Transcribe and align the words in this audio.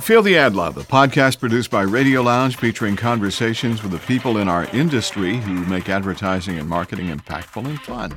Feel 0.00 0.22
the 0.22 0.36
Ad 0.36 0.54
Love, 0.54 0.76
a 0.76 0.82
podcast 0.82 1.38
produced 1.38 1.70
by 1.70 1.82
Radio 1.82 2.20
Lounge 2.20 2.56
featuring 2.56 2.94
conversations 2.94 3.82
with 3.82 3.92
the 3.92 3.98
people 4.00 4.38
in 4.38 4.48
our 4.48 4.64
industry 4.66 5.36
who 5.36 5.64
make 5.66 5.88
advertising 5.88 6.58
and 6.58 6.68
marketing 6.68 7.08
impactful 7.08 7.64
and 7.64 7.80
fun. 7.80 8.14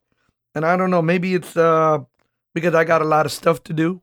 And 0.55 0.65
I 0.65 0.77
don't 0.77 0.91
know, 0.91 1.03
maybe 1.03 1.34
it's 1.34 1.56
uh 1.56 1.98
because 2.55 2.75
I 2.75 2.84
got 2.84 3.03
a 3.03 3.06
lot 3.06 3.27
of 3.27 3.33
stuff 3.33 3.62
to 3.65 3.73
do 3.73 4.03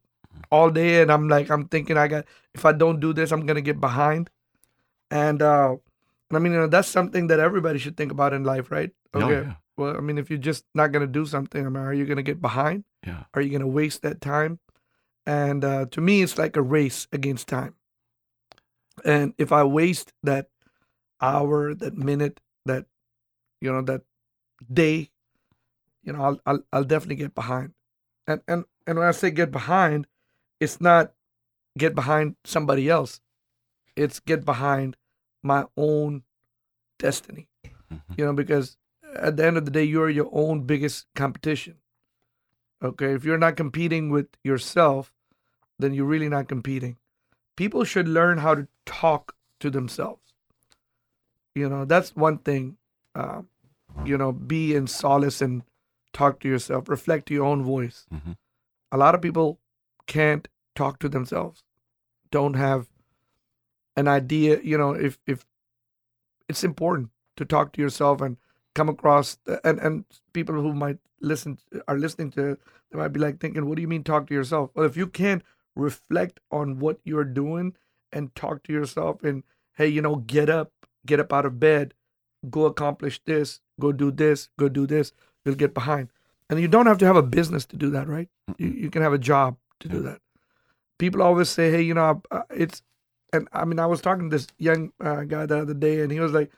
all 0.52 0.70
day, 0.72 1.02
and 1.02 1.12
I'm 1.12 1.28
like, 1.28 1.50
I'm 1.50 1.68
thinking, 1.68 1.98
I 1.98 2.08
got 2.08 2.26
if 2.54 2.66
I 2.66 2.72
don't 2.72 3.00
do 3.00 3.14
this, 3.14 3.32
I'm 3.32 3.46
gonna 3.46 3.62
get 3.62 3.80
behind. 3.80 4.30
And 5.12 5.42
uh, 5.42 5.76
and 6.30 6.38
I 6.38 6.40
mean, 6.40 6.54
you 6.54 6.60
know, 6.60 6.68
that's 6.68 6.88
something 6.88 7.28
that 7.28 7.40
everybody 7.40 7.80
should 7.80 7.98
think 7.98 8.12
about 8.12 8.34
in 8.34 8.44
life, 8.44 8.72
right? 8.72 8.92
Oh, 9.14 9.30
yeah. 9.30 9.56
Well, 9.78 9.96
I 9.96 10.02
mean, 10.02 10.18
if 10.18 10.30
you're 10.30 10.40
just 10.40 10.66
not 10.76 10.92
gonna 10.92 11.08
do 11.08 11.26
something, 11.26 11.66
I 11.66 11.70
mean, 11.70 11.84
are 11.84 11.94
you 11.94 12.06
gonna 12.06 12.24
get 12.24 12.42
behind? 12.42 12.84
Yeah. 13.06 13.24
Are 13.34 13.42
you 13.42 13.52
gonna 13.52 13.68
waste 13.68 14.02
that 14.02 14.22
time? 14.22 14.60
And 15.26 15.64
uh, 15.64 15.86
to 15.92 16.02
me, 16.02 16.22
it's 16.22 16.38
like 16.38 16.58
a 16.58 16.62
race 16.62 17.08
against 17.12 17.48
time. 17.48 17.76
And 19.06 19.34
if 19.38 19.52
I 19.52 19.64
waste 19.64 20.14
that 20.24 20.50
hour, 21.22 21.74
that 21.76 21.96
minute, 21.98 22.40
that 22.66 22.86
you 23.62 23.72
know, 23.72 23.82
that 23.84 24.02
day, 24.72 25.12
you 26.04 26.14
know, 26.14 26.22
I'll 26.22 26.42
I'll, 26.46 26.64
I'll 26.74 26.84
definitely 26.84 27.16
get 27.16 27.36
behind. 27.36 27.74
And 28.28 28.42
and 28.48 28.66
and 28.88 28.98
when 28.98 29.08
I 29.08 29.12
say 29.12 29.32
get 29.32 29.52
behind, 29.52 30.08
it's 30.60 30.82
not 30.82 31.14
get 31.78 31.96
behind 31.96 32.36
somebody 32.44 32.90
else. 32.90 33.22
It's 33.96 34.20
get 34.20 34.46
behind 34.46 34.98
my 35.44 35.66
own 35.78 36.24
destiny. 36.98 37.48
You 38.18 38.26
know, 38.26 38.34
because 38.34 38.78
at 39.16 39.38
the 39.38 39.46
end 39.46 39.58
of 39.58 39.66
the 39.66 39.72
day, 39.72 39.84
you're 39.84 40.10
your 40.10 40.30
own 40.32 40.64
biggest 40.64 41.08
competition. 41.16 41.76
Okay, 42.84 43.14
if 43.14 43.26
you're 43.26 43.38
not 43.38 43.58
competing 43.58 44.10
with 44.10 44.28
yourself, 44.44 45.14
then 45.80 45.94
you're 45.94 46.06
really 46.06 46.30
not 46.30 46.48
competing. 46.48 46.98
People 47.56 47.84
should 47.84 48.08
learn 48.08 48.38
how 48.38 48.56
to 48.56 48.68
talk 48.86 49.36
to 49.60 49.70
themselves. 49.70 50.22
You 51.56 51.68
know, 51.68 51.84
that's 51.86 52.16
one 52.16 52.38
thing. 52.38 52.78
Uh, 53.16 53.42
you 54.06 54.18
know, 54.18 54.32
be 54.32 54.76
in 54.76 54.88
solace 54.88 55.42
and 55.42 55.64
talk 56.14 56.40
to 56.42 56.48
yourself. 56.48 56.90
Reflect 56.90 57.28
to 57.28 57.34
your 57.34 57.46
own 57.46 57.64
voice. 57.64 58.06
Mhm. 58.14 58.38
A 58.92 58.98
lot 58.98 59.16
of 59.16 59.22
people 59.22 59.60
can't 60.08 60.48
talk 60.76 61.00
to 61.00 61.10
themselves. 61.10 61.64
Don't 62.32 62.56
have 62.56 62.90
an 63.96 64.08
idea. 64.08 64.60
You 64.62 64.78
know, 64.78 64.92
if 64.94 65.20
if 65.28 65.46
it's 66.48 66.64
important 66.64 67.10
to 67.38 67.46
talk 67.46 67.74
to 67.74 67.82
yourself 67.82 68.22
and 68.22 68.38
come 68.76 68.90
across 68.90 69.38
and 69.64 69.80
and 69.80 70.06
people 70.34 70.56
who 70.56 70.74
might 70.74 71.00
listen 71.22 71.58
are 71.88 71.98
listening 71.98 72.32
to 72.32 72.58
they 72.92 72.98
might 72.98 73.10
be 73.10 73.20
like 73.20 73.40
thinking 73.40 73.66
what 73.68 73.76
do 73.76 73.82
you 73.82 73.88
mean 73.88 74.04
talk 74.04 74.28
to 74.28 74.34
yourself 74.34 74.70
well 74.74 74.86
if 74.86 74.96
you 74.96 75.06
can't 75.06 75.44
reflect 75.76 76.40
on 76.50 76.80
what 76.80 77.00
you're 77.04 77.26
doing 77.26 77.76
and 78.14 78.34
talk 78.36 78.64
to 78.64 78.72
yourself 78.72 79.22
and 79.24 79.44
hey 79.74 79.88
you 79.88 80.02
know 80.02 80.16
get 80.16 80.50
up 80.50 80.72
get 81.06 81.20
up 81.20 81.34
out 81.34 81.46
of 81.46 81.60
bed 81.60 81.94
go 82.50 82.66
accomplish 82.66 83.20
this 83.26 83.60
go 83.80 83.92
do 83.92 84.12
this 84.12 84.50
go 84.58 84.70
do 84.70 84.86
this 84.88 85.12
you'll 85.44 85.56
get 85.56 85.74
behind 85.74 86.10
and 86.50 86.60
you 86.60 86.68
don't 86.68 86.86
have 86.88 86.98
to 86.98 87.06
have 87.06 87.16
a 87.16 87.24
business 87.24 87.66
to 87.66 87.76
do 87.76 87.90
that 87.90 88.08
right 88.08 88.30
you, 88.58 88.68
you 88.70 88.90
can 88.90 89.02
have 89.02 89.14
a 89.14 89.18
job 89.18 89.58
to 89.80 89.90
do 89.90 90.02
that 90.02 90.20
people 90.98 91.22
always 91.22 91.50
say 91.50 91.72
hey 91.72 91.82
you 91.82 91.94
know 91.94 92.22
it's 92.50 92.82
and 93.34 93.48
i 93.54 93.66
mean 93.66 93.80
i 93.80 93.86
was 93.86 94.02
talking 94.02 94.30
to 94.30 94.36
this 94.38 94.48
young 94.58 94.92
uh, 95.04 95.24
guy 95.24 95.46
the 95.46 95.58
other 95.58 95.74
day 95.74 96.02
and 96.02 96.12
he 96.12 96.20
was 96.20 96.32
like 96.32 96.52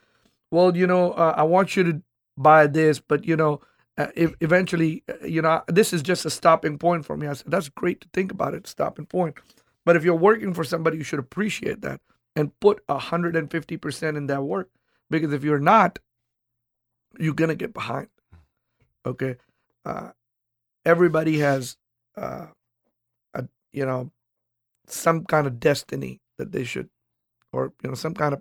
well, 0.52 0.76
you 0.76 0.86
know, 0.86 1.12
uh, 1.12 1.34
I 1.36 1.42
want 1.42 1.76
you 1.76 1.82
to 1.84 2.02
buy 2.36 2.68
this, 2.68 3.00
but 3.00 3.24
you 3.24 3.36
know, 3.36 3.60
uh, 3.98 4.08
if 4.14 4.34
eventually, 4.40 5.02
uh, 5.08 5.26
you 5.26 5.42
know, 5.42 5.62
this 5.66 5.92
is 5.92 6.02
just 6.02 6.26
a 6.26 6.30
stopping 6.30 6.78
point 6.78 7.04
for 7.06 7.16
me. 7.16 7.26
I 7.26 7.32
said, 7.32 7.50
that's 7.50 7.70
great 7.70 8.02
to 8.02 8.08
think 8.12 8.30
about 8.30 8.54
it, 8.54 8.66
stopping 8.66 9.06
point. 9.06 9.36
But 9.84 9.96
if 9.96 10.04
you're 10.04 10.14
working 10.14 10.54
for 10.54 10.62
somebody, 10.62 10.98
you 10.98 11.04
should 11.04 11.18
appreciate 11.18 11.80
that 11.80 12.00
and 12.36 12.58
put 12.60 12.86
150% 12.86 14.16
in 14.16 14.26
that 14.26 14.42
work. 14.42 14.68
Because 15.12 15.32
if 15.34 15.44
you're 15.44 15.60
not, 15.60 15.98
you're 17.18 17.34
going 17.34 17.50
to 17.50 17.54
get 17.54 17.74
behind. 17.74 18.08
Okay. 19.04 19.36
Uh, 19.84 20.10
everybody 20.86 21.38
has, 21.38 21.76
uh, 22.16 22.46
a, 23.34 23.44
you 23.72 23.84
know, 23.84 24.10
some 24.86 25.26
kind 25.26 25.46
of 25.46 25.60
destiny 25.60 26.20
that 26.38 26.52
they 26.52 26.64
should, 26.64 26.88
or, 27.52 27.74
you 27.82 27.90
know, 27.90 27.94
some 27.94 28.14
kind 28.14 28.32
of 28.32 28.40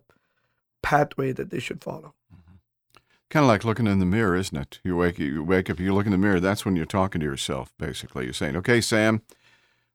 pathway 0.82 1.34
that 1.34 1.50
they 1.50 1.60
should 1.60 1.84
follow. 1.84 2.14
Kind 3.30 3.44
of 3.44 3.48
like 3.48 3.66
looking 3.66 3.88
in 3.88 4.00
the 4.00 4.06
mirror, 4.06 4.36
isn't 4.38 4.58
it? 4.58 4.80
You 4.84 4.96
wake 4.96 5.20
you 5.20 5.44
wake 5.44 5.70
up, 5.70 5.80
you 5.80 5.94
look 5.94 6.06
in 6.06 6.12
the 6.14 6.18
mirror. 6.18 6.40
That's 6.40 6.66
when 6.66 6.76
you're 6.76 6.86
talking 6.86 7.20
to 7.20 7.26
yourself. 7.26 7.74
Basically, 7.80 8.26
you're 8.26 8.34
saying, 8.34 8.58
"Okay, 8.58 8.82
Sam, 8.82 9.22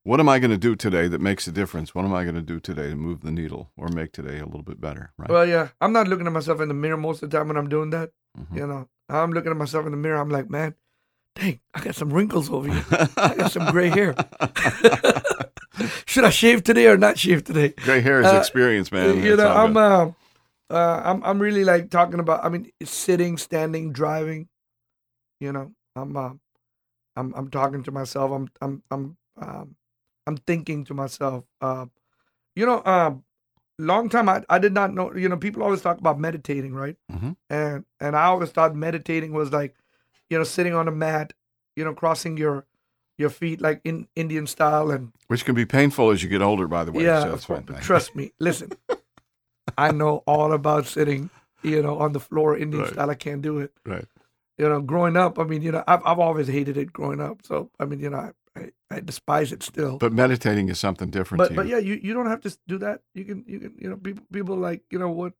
what 0.06 0.20
am 0.20 0.28
I 0.28 0.38
going 0.38 0.52
to 0.52 0.56
do 0.68 0.76
today 0.76 1.08
that 1.08 1.20
makes 1.20 1.46
a 1.48 1.52
difference? 1.52 1.94
What 1.94 2.04
am 2.04 2.14
I 2.14 2.22
going 2.22 2.36
to 2.36 2.42
do 2.54 2.60
today 2.60 2.90
to 2.90 2.96
move 2.96 3.20
the 3.22 3.32
needle 3.32 3.70
or 3.76 3.88
make 3.88 4.12
today 4.12 4.38
a 4.38 4.46
little 4.46 4.62
bit 4.62 4.80
better?" 4.80 5.12
Right? 5.18 5.28
Well, 5.28 5.46
yeah, 5.46 5.68
I'm 5.80 5.92
not 5.92 6.06
looking 6.08 6.26
at 6.26 6.32
myself 6.32 6.60
in 6.60 6.68
the 6.68 6.74
mirror 6.74 6.96
most 6.96 7.22
of 7.22 7.30
the 7.30 7.36
time 7.36 7.48
when 7.48 7.56
I'm 7.56 7.68
doing 7.68 7.90
that. 7.90 8.10
Mhm. 8.38 8.56
You 8.56 8.66
know, 8.66 8.88
I'm 9.08 9.32
looking 9.32 9.50
at 9.50 9.56
myself 9.56 9.84
in 9.86 9.92
the 9.92 9.98
mirror. 9.98 10.18
I'm 10.20 10.30
like, 10.30 10.48
man, 10.48 10.74
dang, 11.34 11.58
I 11.74 11.80
got 11.80 11.94
some 11.96 12.12
wrinkles 12.12 12.48
over 12.50 12.68
here. 12.72 12.84
I 13.16 13.34
got 13.36 13.52
some 13.52 13.66
gray 13.72 13.88
hair. 13.88 14.14
Should 16.06 16.24
I 16.24 16.30
shave 16.30 16.62
today 16.64 16.86
or 16.86 16.96
not 16.96 17.18
shave 17.18 17.44
today? 17.44 17.74
Gray 17.84 18.00
hair 18.00 18.20
is 18.20 18.26
Uh, 18.32 18.36
experience, 18.38 18.90
man. 18.92 19.22
you 19.22 19.36
That's 19.36 19.48
know, 19.48 19.54
I'm 19.62 19.76
uh, 19.76 20.12
uh, 20.70 21.02
I'm 21.04 21.22
I'm 21.24 21.38
really 21.38 21.64
like 21.64 21.90
talking 21.90 22.20
about. 22.20 22.44
I 22.44 22.48
mean, 22.48 22.70
sitting, 22.84 23.36
standing, 23.38 23.92
driving. 23.92 24.48
You 25.40 25.52
know, 25.52 25.72
I'm 25.94 26.16
uh, 26.16 26.30
I'm 27.16 27.34
I'm 27.34 27.50
talking 27.50 27.82
to 27.84 27.90
myself. 27.92 28.30
I'm 28.32 28.48
I'm 28.62 28.82
I'm 28.90 29.16
um, 29.38 29.76
I'm 30.26 30.36
thinking 30.36 30.84
to 30.86 30.94
myself. 30.94 31.44
Uh, 31.60 31.86
you 32.54 32.66
know, 32.66 32.82
um, 32.84 33.24
long 33.78 34.08
time 34.08 34.28
I 34.28 34.44
I 34.48 34.58
did 34.58 34.72
not 34.72 34.92
know. 34.94 35.14
You 35.14 35.28
know, 35.28 35.36
people 35.36 35.62
always 35.62 35.82
talk 35.82 35.98
about 35.98 36.18
meditating, 36.18 36.74
right? 36.74 36.96
Mhm. 37.12 37.36
And 37.50 37.84
and 38.00 38.16
I 38.16 38.24
always 38.24 38.50
thought 38.50 38.74
meditating 38.74 39.32
was 39.32 39.52
like, 39.52 39.74
you 40.30 40.38
know, 40.38 40.44
sitting 40.44 40.74
on 40.74 40.88
a 40.88 40.92
mat, 40.92 41.32
you 41.76 41.84
know, 41.84 41.94
crossing 41.94 42.36
your 42.36 42.66
your 43.18 43.30
feet 43.30 43.60
like 43.60 43.80
in 43.84 44.08
Indian 44.16 44.46
style 44.46 44.90
and 44.90 45.12
Which 45.28 45.44
can 45.44 45.54
be 45.54 45.64
painful 45.64 46.10
as 46.10 46.22
you 46.22 46.28
get 46.28 46.42
older, 46.42 46.68
by 46.68 46.84
the 46.84 46.92
way. 46.92 47.04
yeah, 47.04 47.22
so 47.22 47.30
that's 47.30 47.48
one 47.48 47.62
thing. 47.64 47.78
trust 47.80 48.14
me. 48.14 48.32
Listen, 48.38 48.70
I 49.78 49.90
know 49.92 50.22
all 50.26 50.52
about 50.52 50.86
sitting, 50.86 51.30
you 51.62 51.82
know, 51.82 51.98
on 51.98 52.12
the 52.12 52.20
floor 52.20 52.56
Indian 52.56 52.82
Right. 52.84 52.92
style. 52.92 53.10
I 53.10 53.14
can't 53.14 53.42
do 53.42 53.58
it. 53.58 53.72
Right. 53.86 54.04
You 54.58 54.68
know, 54.68 54.80
growing 54.80 55.16
up, 55.16 55.38
I 55.38 55.44
mean, 55.44 55.62
you 55.62 55.72
know, 55.72 55.84
I've 55.86 56.00
I've 56.06 56.18
always 56.18 56.48
hated 56.48 56.76
it 56.76 56.92
growing 56.92 57.20
up. 57.20 57.44
So 57.44 57.70
I 57.78 57.84
mean, 57.84 58.00
you 58.00 58.10
know, 58.10 58.18
I 58.18 58.30
I, 58.56 58.70
I 58.90 59.00
despise 59.00 59.52
it 59.52 59.62
still. 59.62 59.98
But 59.98 60.12
meditating 60.12 60.68
is 60.70 60.78
something 60.80 61.10
different 61.10 61.38
but 61.38 61.54
but 61.54 61.66
yeah, 61.66 61.78
you, 61.78 61.94
you 62.02 62.14
don't 62.14 62.26
have 62.26 62.40
to 62.42 62.56
do 62.66 62.78
that. 62.78 63.02
You 63.14 63.24
can 63.24 63.44
you 63.46 63.58
can 63.60 63.74
you 63.78 63.88
know 63.90 63.96
people 63.96 64.24
people 64.32 64.56
like 64.56 64.82
you 64.90 64.98
know 64.98 65.10
what 65.10 65.34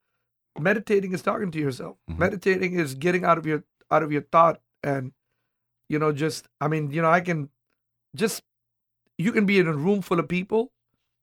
meditating 0.58 1.12
is 1.12 1.22
talking 1.22 1.50
to 1.50 1.58
yourself. 1.58 1.96
Mhm. 2.10 2.18
Meditating 2.18 2.74
is 2.74 2.94
getting 2.94 3.24
out 3.24 3.38
of 3.38 3.46
your 3.46 3.64
out 3.90 4.02
of 4.02 4.12
your 4.12 4.22
thought 4.22 4.60
and 4.82 5.12
you 5.88 5.98
know 5.98 6.12
just 6.12 6.48
I 6.60 6.68
mean 6.68 6.90
you 6.90 7.00
know 7.02 7.10
I 7.10 7.20
can 7.20 7.48
just 8.14 8.42
you 9.19 9.32
can 9.32 9.46
be 9.46 9.58
in 9.58 9.66
a 9.66 9.72
room 9.72 10.02
full 10.02 10.19
of 10.20 10.28
people 10.28 10.72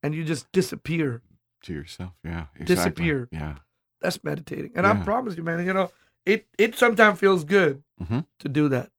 and 0.02 0.14
you 0.16 0.24
just 0.24 0.52
disappear. 0.52 1.22
to 1.64 1.72
yourself. 1.74 2.12
Yeah. 2.26 2.48
Exactly. 2.60 2.66
Disappear. 2.76 3.30
Yeah. 3.32 3.56
That's 4.02 4.22
meditating, 4.22 4.72
and 4.76 4.86
I 4.86 4.96
promise 5.04 5.38
you, 5.38 5.44
man. 5.44 5.66
You 5.66 5.74
know 5.74 5.92
it 6.26 6.46
it 6.58 6.76
sometimes 6.76 7.20
feels 7.20 7.46
good 7.46 7.84
Mhm. 8.02 8.26
to 8.40 8.50
do 8.50 8.68
that. 8.70 8.90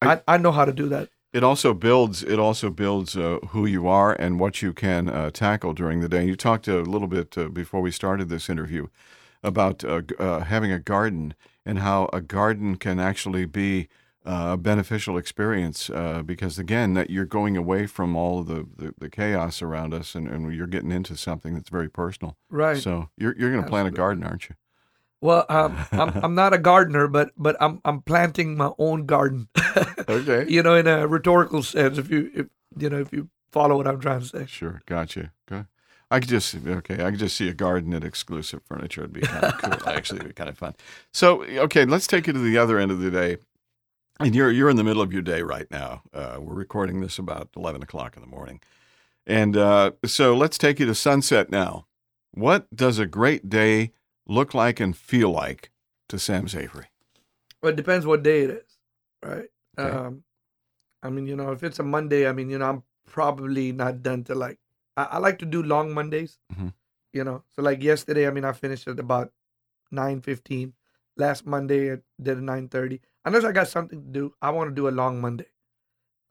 I, 0.00 0.22
I 0.26 0.38
know 0.38 0.52
how 0.52 0.64
to 0.64 0.72
do 0.72 0.88
that. 0.88 1.10
It 1.34 1.42
also 1.42 1.74
builds. 1.74 2.22
It 2.22 2.38
also 2.38 2.70
builds 2.70 3.16
uh, 3.16 3.40
who 3.48 3.66
you 3.66 3.88
are 3.88 4.12
and 4.12 4.38
what 4.38 4.62
you 4.62 4.72
can 4.72 5.08
uh, 5.08 5.30
tackle 5.32 5.72
during 5.72 6.00
the 6.00 6.08
day. 6.08 6.24
You 6.24 6.36
talked 6.36 6.68
a 6.68 6.82
little 6.82 7.08
bit 7.08 7.36
uh, 7.36 7.48
before 7.48 7.80
we 7.80 7.90
started 7.90 8.28
this 8.28 8.48
interview 8.48 8.86
about 9.42 9.84
uh, 9.84 10.02
uh, 10.20 10.40
having 10.44 10.70
a 10.70 10.78
garden 10.78 11.34
and 11.66 11.80
how 11.80 12.08
a 12.12 12.20
garden 12.20 12.76
can 12.76 13.00
actually 13.00 13.46
be 13.46 13.88
uh, 14.24 14.50
a 14.52 14.56
beneficial 14.56 15.18
experience 15.18 15.90
uh, 15.90 16.22
because 16.22 16.56
again 16.58 16.94
that 16.94 17.10
you're 17.10 17.26
going 17.26 17.56
away 17.56 17.86
from 17.86 18.14
all 18.16 18.38
of 18.38 18.46
the, 18.46 18.66
the, 18.76 18.94
the 18.96 19.10
chaos 19.10 19.60
around 19.60 19.92
us 19.92 20.14
and, 20.14 20.28
and 20.28 20.54
you're 20.54 20.68
getting 20.68 20.92
into 20.92 21.16
something 21.16 21.54
that's 21.54 21.68
very 21.68 21.90
personal. 21.90 22.36
Right. 22.48 22.78
So 22.78 23.10
you're 23.18 23.36
you're 23.36 23.50
going 23.50 23.64
to 23.64 23.68
plant 23.68 23.88
a 23.88 23.90
garden, 23.90 24.22
aren't 24.22 24.48
you? 24.48 24.54
Well, 25.24 25.46
um, 25.48 25.74
I'm 25.92 26.10
I'm 26.22 26.34
not 26.34 26.52
a 26.52 26.58
gardener, 26.58 27.08
but 27.08 27.32
but 27.38 27.56
I'm 27.58 27.80
I'm 27.86 28.02
planting 28.02 28.58
my 28.58 28.72
own 28.78 29.06
garden. 29.06 29.48
Okay. 30.06 30.44
you 30.50 30.62
know, 30.62 30.74
in 30.74 30.86
a 30.86 31.06
rhetorical 31.06 31.62
sense, 31.62 31.96
if 31.96 32.10
you 32.10 32.30
if 32.34 32.46
you 32.76 32.90
know 32.90 32.98
if 32.98 33.10
you 33.10 33.30
follow 33.50 33.78
what 33.78 33.88
I'm 33.88 33.98
trying 33.98 34.20
to 34.20 34.26
say. 34.26 34.44
Sure, 34.46 34.82
gotcha. 34.84 35.32
Good. 35.46 35.66
I 36.10 36.20
could 36.20 36.28
just 36.28 36.54
okay. 36.54 37.02
I 37.02 37.10
could 37.10 37.18
just 37.18 37.36
see 37.36 37.48
a 37.48 37.54
garden 37.54 37.94
at 37.94 38.04
exclusive 38.04 38.60
furniture. 38.68 39.00
It'd 39.00 39.14
be 39.14 39.22
kind 39.22 39.44
of 39.44 39.58
cool. 39.62 39.88
Actually, 39.88 40.18
it'd 40.18 40.28
be 40.28 40.34
kind 40.34 40.50
of 40.50 40.58
fun. 40.58 40.74
So, 41.10 41.42
okay, 41.44 41.86
let's 41.86 42.06
take 42.06 42.28
it 42.28 42.34
to 42.34 42.38
the 42.38 42.58
other 42.58 42.78
end 42.78 42.90
of 42.90 42.98
the 43.00 43.10
day. 43.10 43.38
And 44.20 44.34
you're 44.34 44.52
you're 44.52 44.68
in 44.68 44.76
the 44.76 44.84
middle 44.84 45.00
of 45.02 45.10
your 45.10 45.22
day 45.22 45.40
right 45.40 45.70
now. 45.70 46.02
Uh, 46.12 46.36
we're 46.38 46.54
recording 46.54 47.00
this 47.00 47.18
about 47.18 47.48
eleven 47.56 47.82
o'clock 47.82 48.14
in 48.14 48.20
the 48.22 48.28
morning, 48.28 48.60
and 49.26 49.56
uh, 49.56 49.92
so 50.04 50.36
let's 50.36 50.58
take 50.58 50.78
you 50.78 50.84
to 50.84 50.94
sunset 50.94 51.50
now. 51.50 51.86
What 52.32 52.66
does 52.76 52.98
a 52.98 53.06
great 53.06 53.48
day 53.48 53.92
look 54.26 54.54
like 54.54 54.80
and 54.80 54.96
feel 54.96 55.30
like 55.30 55.70
to 56.08 56.18
Sam 56.18 56.46
Zavery? 56.46 56.86
Well, 57.62 57.72
it 57.72 57.76
depends 57.76 58.06
what 58.06 58.22
day 58.22 58.42
it 58.44 58.50
is, 58.50 58.78
right? 59.22 59.48
Okay. 59.78 59.96
Um, 59.96 60.24
I 61.02 61.10
mean, 61.10 61.26
you 61.26 61.36
know, 61.36 61.52
if 61.52 61.62
it's 61.62 61.78
a 61.78 61.82
Monday, 61.82 62.26
I 62.28 62.32
mean, 62.32 62.50
you 62.50 62.58
know, 62.58 62.68
I'm 62.68 62.82
probably 63.06 63.72
not 63.72 64.02
done 64.02 64.24
till 64.24 64.36
like 64.36 64.58
I, 64.96 65.04
I 65.12 65.18
like 65.18 65.38
to 65.40 65.46
do 65.46 65.62
long 65.62 65.92
Mondays. 65.92 66.38
Mhm. 66.52 66.72
You 67.12 67.24
know, 67.24 67.44
so 67.54 67.62
like 67.62 67.82
yesterday, 67.82 68.26
I 68.26 68.30
mean, 68.30 68.44
I 68.44 68.52
finished 68.52 68.88
at 68.88 68.98
about 68.98 69.32
nine 69.90 70.20
fifteen. 70.20 70.74
Last 71.16 71.46
Monday, 71.46 71.92
I 71.92 71.98
did 72.20 72.38
a 72.38 72.40
nine 72.40 72.68
thirty. 72.68 73.00
Unless 73.24 73.44
I 73.44 73.52
got 73.52 73.68
something 73.68 74.02
to 74.02 74.08
do, 74.10 74.34
I 74.42 74.50
want 74.50 74.70
to 74.70 74.74
do 74.74 74.88
a 74.88 74.90
long 74.90 75.20
Monday. 75.20 75.46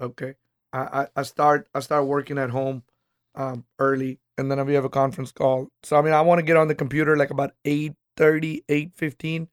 Okay, 0.01 0.35
I, 0.73 0.79
I 1.01 1.07
I 1.15 1.23
start 1.23 1.67
I 1.73 1.79
start 1.79 2.05
working 2.05 2.37
at 2.37 2.49
home 2.49 2.83
um, 3.35 3.65
early, 3.79 4.19
and 4.37 4.51
then 4.51 4.65
we 4.65 4.73
have 4.73 4.85
a 4.85 4.89
conference 4.89 5.31
call. 5.31 5.69
So 5.83 5.97
I 5.97 6.01
mean, 6.01 6.13
I 6.13 6.21
want 6.21 6.39
to 6.39 6.45
get 6.45 6.57
on 6.57 6.67
the 6.67 6.75
computer 6.75 7.15
like 7.15 7.29
about 7.29 7.51
8.30, 7.65 8.63
8.15, 8.67 9.47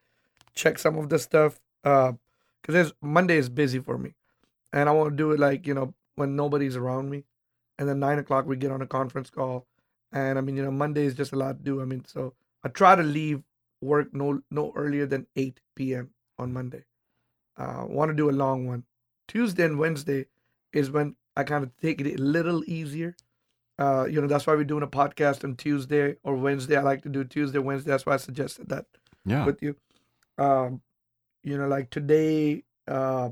check 0.55 0.79
some 0.79 0.97
of 0.97 1.09
the 1.09 1.19
stuff. 1.19 1.61
Uh, 1.85 2.13
because 2.63 2.93
Monday 3.01 3.37
is 3.37 3.49
busy 3.49 3.79
for 3.79 3.97
me, 3.99 4.15
and 4.73 4.89
I 4.89 4.93
want 4.93 5.11
to 5.11 5.17
do 5.17 5.33
it 5.33 5.41
like 5.41 5.67
you 5.67 5.75
know 5.75 5.95
when 6.17 6.37
nobody's 6.37 6.77
around 6.77 7.11
me, 7.11 7.25
and 7.79 7.89
then 7.89 7.99
nine 7.99 8.19
o'clock 8.19 8.47
we 8.47 8.57
get 8.57 8.71
on 8.71 8.83
a 8.83 8.87
conference 8.87 9.31
call, 9.31 9.67
and 10.13 10.39
I 10.39 10.43
mean 10.43 10.57
you 10.57 10.63
know 10.63 10.71
Monday 10.71 11.05
is 11.05 11.15
just 11.15 11.33
a 11.33 11.37
lot 11.37 11.59
to 11.59 11.65
do. 11.65 11.81
I 11.81 11.85
mean 11.85 12.05
so 12.07 12.35
I 12.63 12.69
try 12.69 12.95
to 12.95 13.03
leave 13.03 13.43
work 13.81 14.13
no 14.13 14.43
no 14.51 14.73
earlier 14.77 15.07
than 15.07 15.27
eight 15.37 15.61
p.m. 15.75 16.11
on 16.39 16.53
Monday. 16.53 16.85
Uh, 17.57 17.85
want 17.87 18.11
to 18.11 18.15
do 18.15 18.31
a 18.31 18.33
long 18.33 18.67
one. 18.67 18.85
Tuesday 19.27 19.65
and 19.65 19.79
Wednesday 19.79 20.27
is 20.73 20.91
when 20.91 21.17
I 21.37 21.45
kind 21.45 21.65
of 21.65 21.77
take 21.79 22.01
it 22.01 22.19
a 22.19 22.23
little 22.23 22.63
easier. 22.67 23.17
Uh, 23.81 24.05
you 24.05 24.21
know 24.21 24.27
that's 24.27 24.47
why 24.47 24.55
we're 24.55 24.63
doing 24.65 24.83
a 24.83 24.87
podcast 24.87 25.43
on 25.43 25.57
Tuesday 25.57 26.15
or 26.23 26.35
Wednesday. 26.37 26.77
I 26.77 26.83
like 26.83 27.03
to 27.03 27.09
do 27.09 27.25
Tuesday, 27.25 27.59
Wednesday. 27.59 27.91
That's 27.91 28.05
why 28.05 28.13
I 28.15 28.19
suggested 28.19 28.69
that 28.69 28.85
Yeah. 29.25 29.47
with 29.47 29.63
you. 29.63 29.75
Um, 30.37 30.83
you 31.43 31.57
know, 31.57 31.67
like 31.67 31.89
today, 31.89 32.65
uh, 32.87 33.31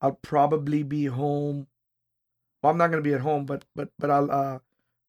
I'll 0.00 0.18
probably 0.22 0.82
be 0.82 1.04
home. 1.04 1.66
Well, 2.62 2.72
I'm 2.72 2.78
not 2.78 2.88
gonna 2.90 3.02
be 3.02 3.12
at 3.14 3.20
home, 3.20 3.44
but 3.44 3.64
but 3.76 3.90
but 3.98 4.10
I'll. 4.10 4.30
Uh, 4.30 4.58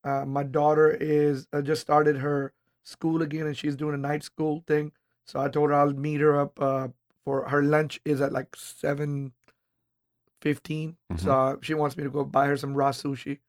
uh, 0.04 0.26
my 0.26 0.44
daughter 0.44 0.90
is 0.92 1.48
uh, 1.54 1.62
just 1.62 1.82
started 1.82 2.18
her 2.18 2.54
school 2.84 3.22
again, 3.22 3.48
and 3.48 3.56
she's 3.58 3.76
doing 3.78 3.94
a 3.96 3.98
night 3.98 4.24
school 4.24 4.64
thing. 4.68 4.92
So 5.26 5.40
I 5.40 5.48
told 5.50 5.70
her 5.70 5.76
I'll 5.76 5.94
meet 5.94 6.20
her 6.22 6.40
up 6.40 6.60
uh, 6.62 6.88
for 7.24 7.48
her 7.50 7.62
lunch 7.64 8.00
is 8.04 8.20
at 8.20 8.34
like 8.34 8.56
seven 8.58 9.32
fifteen. 10.42 10.98
So 11.18 11.32
uh, 11.32 11.56
she 11.62 11.74
wants 11.74 11.96
me 11.98 12.04
to 12.04 12.10
go 12.10 12.24
buy 12.26 12.48
her 12.48 12.58
some 12.58 12.74
raw 12.74 12.92
sushi. 12.92 13.40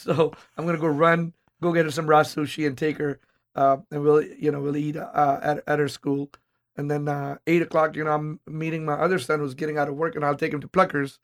So 0.00 0.32
I'm 0.56 0.66
gonna 0.66 0.78
go 0.78 0.86
run, 0.86 1.32
go 1.60 1.72
get 1.72 1.84
her 1.84 1.90
some 1.90 2.06
raw 2.06 2.22
sushi, 2.22 2.66
and 2.66 2.76
take 2.76 2.98
her. 2.98 3.20
Uh, 3.54 3.78
and 3.90 4.02
we'll 4.02 4.22
you 4.22 4.50
know 4.50 4.60
we'll 4.60 4.76
eat 4.76 4.96
uh, 4.96 5.40
at 5.42 5.62
at 5.66 5.78
her 5.78 5.88
school. 5.88 6.30
And 6.76 6.90
then 6.90 7.08
uh, 7.08 7.36
eight 7.46 7.62
o'clock, 7.62 7.96
you 7.96 8.04
know, 8.04 8.12
I'm 8.12 8.40
meeting 8.46 8.84
my 8.84 8.94
other 8.94 9.18
son 9.18 9.40
who's 9.40 9.54
getting 9.54 9.76
out 9.76 9.88
of 9.88 9.96
work, 9.96 10.14
and 10.14 10.24
I'll 10.24 10.36
take 10.36 10.52
him 10.52 10.60
to 10.60 10.68
Pluckers. 10.68 11.18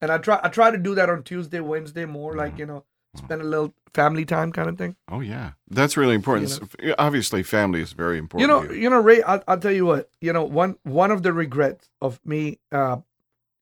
And 0.00 0.10
I 0.10 0.18
try 0.18 0.40
I 0.42 0.48
try 0.48 0.70
to 0.70 0.78
do 0.78 0.94
that 0.94 1.08
on 1.08 1.22
Tuesday, 1.22 1.60
Wednesday, 1.60 2.04
more 2.04 2.34
like 2.34 2.58
you 2.58 2.66
know, 2.66 2.84
spend 3.16 3.40
a 3.40 3.44
little 3.44 3.72
family 3.94 4.24
time 4.24 4.52
kind 4.52 4.68
of 4.68 4.78
thing. 4.78 4.96
Oh 5.10 5.20
yeah, 5.20 5.52
that's 5.68 5.96
really 5.96 6.14
important. 6.14 6.60
You 6.82 6.94
Obviously, 6.98 7.42
family 7.42 7.80
is 7.80 7.92
very 7.92 8.18
important. 8.18 8.42
You 8.42 8.54
know, 8.54 8.70
you. 8.70 8.82
you 8.82 8.90
know, 8.90 9.00
Ray. 9.00 9.22
I'll, 9.22 9.42
I'll 9.48 9.58
tell 9.58 9.72
you 9.72 9.86
what. 9.86 10.10
You 10.20 10.32
know, 10.32 10.44
one 10.44 10.76
one 10.82 11.10
of 11.10 11.22
the 11.22 11.32
regrets 11.32 11.88
of 12.00 12.20
me, 12.24 12.58
uh, 12.72 12.98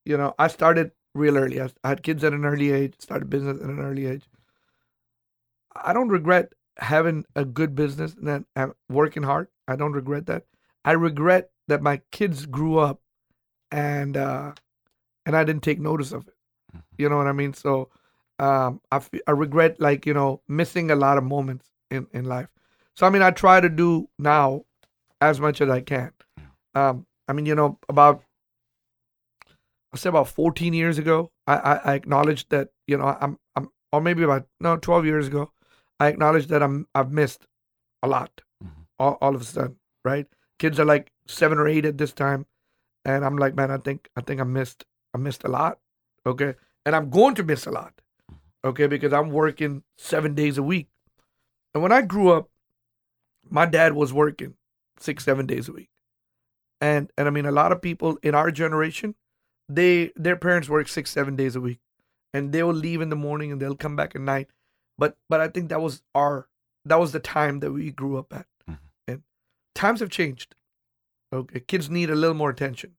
you 0.05 0.17
know, 0.17 0.35
I 0.39 0.49
started 0.49 0.93
real 1.15 1.37
early. 1.37 1.61
I, 1.61 1.69
I 1.83 1.91
had 1.91 2.03
kids 2.03 2.25
at 2.25 2.33
an 2.33 2.45
early 2.45 2.73
age. 2.73 2.95
Started 2.99 3.31
business 3.31 3.61
at 3.61 3.69
an 3.69 3.81
early 3.81 4.07
age. 4.07 4.25
I 5.77 5.93
don't 5.93 6.09
regret 6.09 6.53
having 6.79 7.25
a 7.37 7.45
good 7.45 7.75
business 7.75 8.15
and 8.15 8.27
then 8.27 8.47
uh, 8.57 8.69
working 8.89 9.23
hard. 9.23 9.49
I 9.69 9.77
don't 9.77 9.93
regret 9.93 10.27
that. 10.27 10.45
I 10.85 10.93
regret 10.93 11.51
that 11.69 11.83
my 11.83 12.03
kids 12.11 12.47
grew 12.47 12.79
up, 12.79 13.01
and 13.71 14.17
uh, 14.17 14.53
and 15.25 15.37
I 15.37 15.45
didn't 15.45 15.63
take 15.63 15.81
notice 15.81 16.13
of 16.13 16.29
it. 16.29 16.35
You 16.99 17.09
know 17.09 17.17
what 17.17 17.27
I 17.27 17.33
mean? 17.33 17.55
So 17.55 17.89
um, 18.39 18.81
I, 18.91 19.01
I 19.27 19.31
regret 19.31 19.81
like 19.81 20.07
you 20.07 20.15
know 20.15 20.43
missing 20.49 20.91
a 20.91 20.97
lot 20.97 21.19
of 21.19 21.25
moments 21.25 21.71
in 21.91 22.07
in 22.13 22.25
life. 22.25 22.49
So 22.97 23.07
I 23.07 23.11
mean, 23.11 23.23
I 23.23 23.31
try 23.31 23.61
to 23.61 23.69
do 23.69 24.09
now 24.19 24.65
as 25.21 25.41
much 25.41 25.61
as 25.61 25.71
I 25.71 25.81
can. 25.81 26.13
Um, 26.75 27.07
I 27.29 27.33
mean, 27.33 27.47
you 27.47 27.55
know, 27.55 27.79
about 27.89 28.23
I 29.93 29.97
say 29.97 30.09
about 30.09 30.29
14 30.29 30.75
years 30.75 30.99
ago, 30.99 31.31
I, 31.47 31.55
I, 31.55 31.75
I 31.77 31.95
acknowledged 31.95 32.51
that 32.51 32.71
you 32.87 32.97
know 32.97 33.17
I'm 33.21 33.39
I'm 33.57 33.71
or 33.93 34.01
maybe 34.01 34.25
about 34.25 34.47
no 34.61 34.77
12 34.77 35.07
years 35.07 35.29
ago, 35.29 35.53
I 36.01 36.09
acknowledge 36.09 36.49
that 36.49 36.63
I'm 36.63 36.87
I've 36.95 37.13
missed 37.13 37.47
a 38.03 38.09
lot, 38.09 38.41
Mhm. 38.63 38.87
all, 38.99 39.19
all 39.21 39.35
of 39.35 39.41
a 39.43 39.45
sudden, 39.45 39.79
right? 40.05 40.27
Kids 40.59 40.79
are 40.81 40.85
like 40.85 41.13
seven 41.27 41.59
or 41.59 41.67
eight 41.69 41.85
at 41.85 41.99
this 41.99 42.13
time, 42.13 42.47
and 43.05 43.25
I'm 43.25 43.37
like, 43.37 43.55
man, 43.55 43.71
I 43.71 43.79
think 43.79 44.09
I 44.17 44.21
think 44.21 44.41
I 44.41 44.45
missed 44.45 44.85
I 45.15 45.19
missed 45.19 45.45
a 45.45 45.49
lot, 45.49 45.79
okay, 46.27 46.55
and 46.85 46.95
I'm 46.97 47.11
going 47.11 47.35
to 47.37 47.43
miss 47.45 47.67
a 47.67 47.71
lot, 47.71 48.01
okay, 48.65 48.87
because 48.87 49.13
I'm 49.13 49.31
working 49.31 49.85
seven 49.99 50.35
days 50.35 50.59
a 50.59 50.63
week, 50.63 50.89
and 51.73 51.83
when 51.83 51.93
I 51.93 52.03
grew 52.03 52.31
up, 52.33 52.51
my 53.49 53.67
dad 53.67 53.95
was 53.95 54.13
working 54.13 54.57
six 54.99 55.25
seven 55.25 55.47
days 55.47 55.69
a 55.69 55.73
week, 55.73 55.91
and 56.81 57.11
and 57.17 57.29
I 57.29 57.31
mean 57.31 57.47
a 57.47 57.53
lot 57.53 57.73
of 57.73 57.81
people 57.83 58.19
in 58.23 58.35
our 58.35 58.51
generation, 58.51 59.15
they 59.69 60.13
their 60.17 60.37
parents 60.37 60.69
work 60.69 60.89
six 60.89 61.11
seven 61.11 61.37
days 61.37 61.57
a 61.57 61.61
week, 61.61 61.81
and 62.33 62.53
they 62.53 62.63
will 62.63 62.75
leave 62.75 63.01
in 63.01 63.09
the 63.11 63.17
morning 63.17 63.53
and 63.53 63.61
they'll 63.63 63.77
come 63.77 63.97
back 63.97 64.15
at 64.15 64.21
night, 64.21 64.49
but 64.99 65.17
but 65.29 65.41
I 65.41 65.49
think 65.49 65.69
that 65.69 65.81
was 65.81 66.03
our 66.15 66.49
that 66.85 67.01
was 67.01 67.13
the 67.13 67.21
time 67.21 67.61
that 67.61 67.73
we 67.73 67.91
grew 67.91 68.19
up 68.19 68.33
at, 68.33 68.47
Mhm. 68.69 68.79
and 69.09 69.23
times 69.75 70.01
have 70.01 70.11
changed. 70.11 70.55
Okay, 71.33 71.61
kids 71.61 71.91
need 71.91 72.11
a 72.11 72.15
little 72.15 72.35
more 72.37 72.51
attention, 72.51 72.95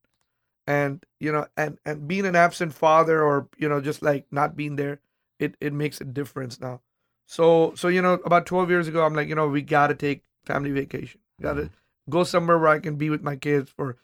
and 0.67 1.05
you 1.19 1.31
know, 1.31 1.47
and 1.55 1.77
and 1.85 2.07
being 2.07 2.25
an 2.25 2.35
absent 2.35 2.73
father 2.73 3.21
or 3.23 3.47
you 3.57 3.69
know 3.69 3.79
just 3.81 4.01
like 4.01 4.25
not 4.31 4.55
being 4.55 4.75
there, 4.75 4.99
it 5.39 5.55
it 5.61 5.73
makes 5.73 6.01
a 6.01 6.05
difference 6.05 6.59
now. 6.59 6.81
So 7.27 7.73
so 7.75 7.87
you 7.87 8.01
know 8.01 8.13
about 8.25 8.45
twelve 8.45 8.69
years 8.69 8.87
ago, 8.87 9.05
I'm 9.05 9.13
like 9.13 9.29
you 9.29 9.35
know 9.35 9.47
we 9.47 9.61
got 9.61 9.87
to 9.87 9.95
take 9.95 10.23
family 10.45 10.71
vacation. 10.71 11.21
Got 11.41 11.53
to 11.55 11.69
go 12.09 12.23
somewhere 12.23 12.57
where 12.57 12.69
I 12.69 12.79
can 12.79 12.95
be 12.95 13.09
with 13.09 13.21
my 13.21 13.35
kids 13.35 13.69
for 13.69 13.97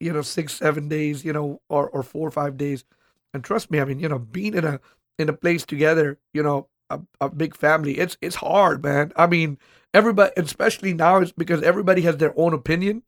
you 0.00 0.12
know 0.12 0.22
six 0.22 0.54
seven 0.54 0.88
days, 0.88 1.24
you 1.24 1.32
know, 1.32 1.60
or 1.68 1.88
or 1.90 2.02
four 2.02 2.26
or 2.28 2.30
five 2.32 2.56
days. 2.56 2.84
And 3.34 3.44
trust 3.44 3.70
me, 3.70 3.80
I 3.80 3.84
mean 3.84 3.98
you 3.98 4.08
know 4.08 4.18
being 4.18 4.54
in 4.54 4.64
a 4.64 4.80
in 5.18 5.28
a 5.28 5.32
place 5.32 5.64
together, 5.66 6.18
you 6.32 6.42
know, 6.42 6.68
a, 6.90 7.00
a 7.20 7.28
big 7.28 7.56
family. 7.56 7.98
It's 7.98 8.16
it's 8.20 8.36
hard, 8.36 8.82
man. 8.84 9.12
I 9.16 9.26
mean, 9.26 9.58
everybody, 9.94 10.32
especially 10.36 10.94
now, 10.94 11.18
it's 11.18 11.32
because 11.32 11.62
everybody 11.62 12.02
has 12.02 12.16
their 12.18 12.32
own 12.38 12.52
opinion. 12.54 13.02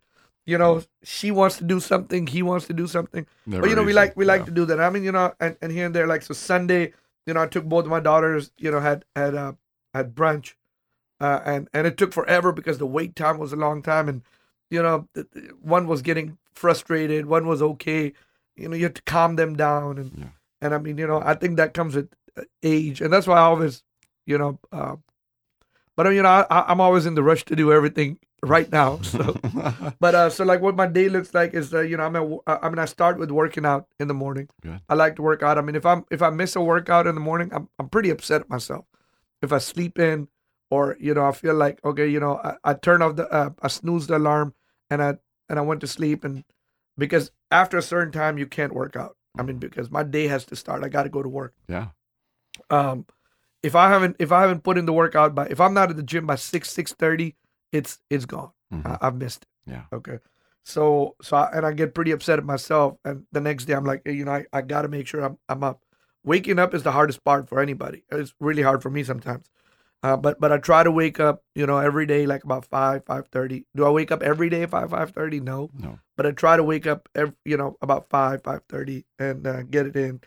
You 0.46 0.56
know, 0.56 0.82
she 1.02 1.30
wants 1.30 1.58
to 1.58 1.64
do 1.64 1.78
something, 1.78 2.26
he 2.26 2.42
wants 2.42 2.66
to 2.68 2.72
do 2.72 2.86
something. 2.86 3.26
Never 3.46 3.62
but 3.62 3.70
you 3.70 3.76
know, 3.76 3.82
we 3.82 3.90
easy. 3.90 3.96
like 3.96 4.16
we 4.16 4.24
like 4.24 4.40
Yeah. 4.40 4.46
to 4.46 4.50
do 4.52 4.64
that. 4.66 4.80
I 4.80 4.88
mean, 4.90 5.04
you 5.04 5.12
know, 5.12 5.32
and, 5.40 5.56
and 5.60 5.70
here 5.70 5.84
and 5.86 5.94
there, 5.94 6.06
like 6.06 6.22
so 6.22 6.32
Sunday, 6.32 6.94
you 7.26 7.34
know, 7.34 7.42
I 7.42 7.46
took 7.46 7.64
both 7.66 7.84
of 7.84 7.90
my 7.90 8.00
daughters, 8.00 8.50
you 8.56 8.70
know, 8.70 8.80
had 8.80 9.04
had 9.14 9.34
uh 9.34 9.52
had 9.92 10.14
brunch, 10.14 10.54
uh, 11.20 11.40
and 11.44 11.68
and 11.74 11.86
it 11.86 11.96
took 11.98 12.12
forever 12.12 12.52
because 12.52 12.78
the 12.78 12.86
wait 12.86 13.14
time 13.14 13.38
was 13.38 13.52
a 13.52 13.56
long 13.56 13.82
time, 13.82 14.08
and 14.08 14.22
you 14.70 14.82
know, 14.82 15.06
one 15.60 15.86
was 15.86 16.02
getting 16.02 16.38
frustrated, 16.54 17.26
one 17.26 17.46
was 17.46 17.60
okay. 17.62 18.12
You 18.56 18.68
know, 18.68 18.76
you 18.76 18.84
have 18.84 18.94
to 18.94 19.02
calm 19.02 19.36
them 19.36 19.54
down, 19.56 19.98
and 19.98 20.12
Yeah. 20.16 20.24
and 20.62 20.74
I 20.74 20.78
mean, 20.78 20.96
you 20.98 21.06
know, 21.06 21.20
I 21.22 21.34
think 21.34 21.56
that 21.58 21.74
comes 21.74 21.94
with 21.94 22.08
age, 22.62 23.00
and 23.00 23.12
that's 23.12 23.26
why 23.26 23.36
I 23.36 23.42
always, 23.42 23.82
you 24.26 24.38
know, 24.38 24.58
uh, 24.72 24.96
but 25.96 26.06
you 26.14 26.22
know, 26.22 26.28
I, 26.28 26.46
I'm 26.70 26.80
always 26.80 27.06
in 27.06 27.14
the 27.14 27.22
rush 27.22 27.44
to 27.46 27.56
do 27.56 27.72
everything 27.72 28.18
right 28.42 28.70
now. 28.70 29.00
So, 29.02 29.36
but 30.00 30.14
uh, 30.14 30.30
so 30.30 30.44
like 30.44 30.60
what 30.60 30.76
my 30.76 30.86
day 30.86 31.08
looks 31.08 31.34
like 31.34 31.54
is, 31.54 31.74
uh, 31.74 31.80
you 31.80 31.96
know, 31.96 32.04
I'm 32.04 32.16
at, 32.16 32.62
I 32.62 32.68
mean, 32.68 32.78
I 32.78 32.84
start 32.84 33.18
with 33.18 33.30
working 33.30 33.66
out 33.66 33.86
in 33.98 34.06
the 34.08 34.14
morning. 34.14 34.48
Good. 34.62 34.80
I 34.88 34.94
like 34.94 35.16
to 35.16 35.22
work 35.22 35.42
out. 35.42 35.58
I 35.58 35.60
mean, 35.60 35.74
if 35.74 35.84
I'm 35.84 36.04
if 36.10 36.22
I 36.22 36.30
miss 36.30 36.54
a 36.56 36.60
workout 36.60 37.06
in 37.06 37.14
the 37.14 37.20
morning, 37.20 37.50
I'm 37.52 37.68
I'm 37.78 37.88
pretty 37.88 38.10
upset 38.10 38.42
at 38.42 38.50
myself. 38.50 38.84
If 39.42 39.52
I 39.52 39.58
sleep 39.58 39.98
in, 39.98 40.28
or 40.70 40.96
you 41.00 41.14
know, 41.14 41.26
I 41.26 41.32
feel 41.32 41.54
like 41.54 41.84
okay, 41.84 42.06
you 42.06 42.20
know, 42.20 42.40
I, 42.44 42.56
I 42.64 42.74
turn 42.74 43.02
off 43.02 43.16
the 43.16 43.28
uh, 43.28 43.50
I 43.60 43.68
snooze 43.68 44.06
the 44.06 44.18
alarm, 44.18 44.54
and 44.90 45.02
I 45.02 45.14
and 45.48 45.58
I 45.58 45.62
went 45.62 45.80
to 45.80 45.86
sleep, 45.86 46.22
and 46.22 46.44
because 46.96 47.32
after 47.50 47.76
a 47.78 47.82
certain 47.82 48.12
time 48.12 48.38
you 48.38 48.46
can't 48.46 48.74
work 48.74 48.94
out. 48.94 49.16
I 49.38 49.42
mean, 49.42 49.58
because 49.58 49.90
my 49.90 50.02
day 50.02 50.26
has 50.28 50.44
to 50.46 50.56
start. 50.56 50.82
I 50.82 50.88
got 50.88 51.04
to 51.04 51.08
go 51.08 51.22
to 51.22 51.28
work. 51.28 51.54
yeah. 51.68 51.88
Um, 52.70 53.06
if 53.62 53.74
I 53.74 53.88
haven't 53.88 54.16
if 54.18 54.30
I 54.32 54.40
haven't 54.42 54.62
put 54.62 54.78
in 54.78 54.86
the 54.86 54.92
workout 54.92 55.34
by 55.34 55.46
if 55.46 55.60
I'm 55.60 55.74
not 55.74 55.90
at 55.90 55.96
the 55.96 56.02
gym 56.02 56.26
by 56.26 56.36
six 56.36 56.70
six 56.70 56.92
thirty, 56.92 57.36
it's 57.72 57.98
it's 58.10 58.24
gone. 58.24 58.50
Mhm. 58.72 58.86
I, 58.86 59.06
I've 59.06 59.16
missed 59.16 59.42
it. 59.42 59.72
Yeah. 59.72 59.82
Okay. 59.92 60.18
So 60.64 61.16
so 61.22 61.36
I, 61.36 61.50
and 61.54 61.66
I 61.66 61.72
get 61.72 61.94
pretty 61.94 62.10
upset 62.12 62.38
at 62.38 62.44
myself. 62.44 62.96
And 63.04 63.24
the 63.32 63.40
next 63.40 63.64
day 63.64 63.72
I'm 63.74 63.84
like, 63.84 64.02
you 64.06 64.24
know, 64.24 64.32
I, 64.32 64.46
I 64.52 64.62
got 64.62 64.82
to 64.82 64.88
make 64.88 65.06
sure 65.06 65.22
I'm 65.24 65.38
I'm 65.48 65.64
up. 65.64 65.82
Waking 66.24 66.58
up 66.58 66.74
is 66.74 66.82
the 66.82 66.92
hardest 66.92 67.24
part 67.24 67.48
for 67.48 67.60
anybody. 67.60 68.02
It's 68.10 68.34
really 68.40 68.62
hard 68.62 68.82
for 68.82 68.90
me 68.90 69.02
sometimes. 69.02 69.46
Uh, 70.02 70.16
but 70.16 70.38
but 70.38 70.52
I 70.52 70.58
try 70.58 70.84
to 70.84 70.90
wake 70.92 71.18
up, 71.18 71.42
you 71.56 71.66
know, 71.66 71.78
every 71.78 72.06
day 72.06 72.26
like 72.26 72.44
about 72.44 72.64
five 72.66 73.04
five 73.06 73.26
thirty. 73.28 73.64
Do 73.74 73.84
I 73.86 73.90
wake 73.90 74.12
up 74.12 74.22
every 74.22 74.48
day 74.50 74.64
five 74.66 74.90
five 74.90 75.10
thirty? 75.10 75.40
No, 75.40 75.70
No. 75.76 75.98
but 76.16 76.26
I 76.26 76.30
try 76.32 76.56
to 76.56 76.62
wake 76.62 76.86
up 76.86 77.08
every, 77.16 77.34
you 77.44 77.56
know 77.56 77.76
about 77.82 78.08
five 78.08 78.42
five 78.44 78.60
thirty 78.68 79.06
and 79.18 79.44
uh, 79.46 79.62
get 79.62 79.86
it 79.86 79.96
in. 79.96 80.20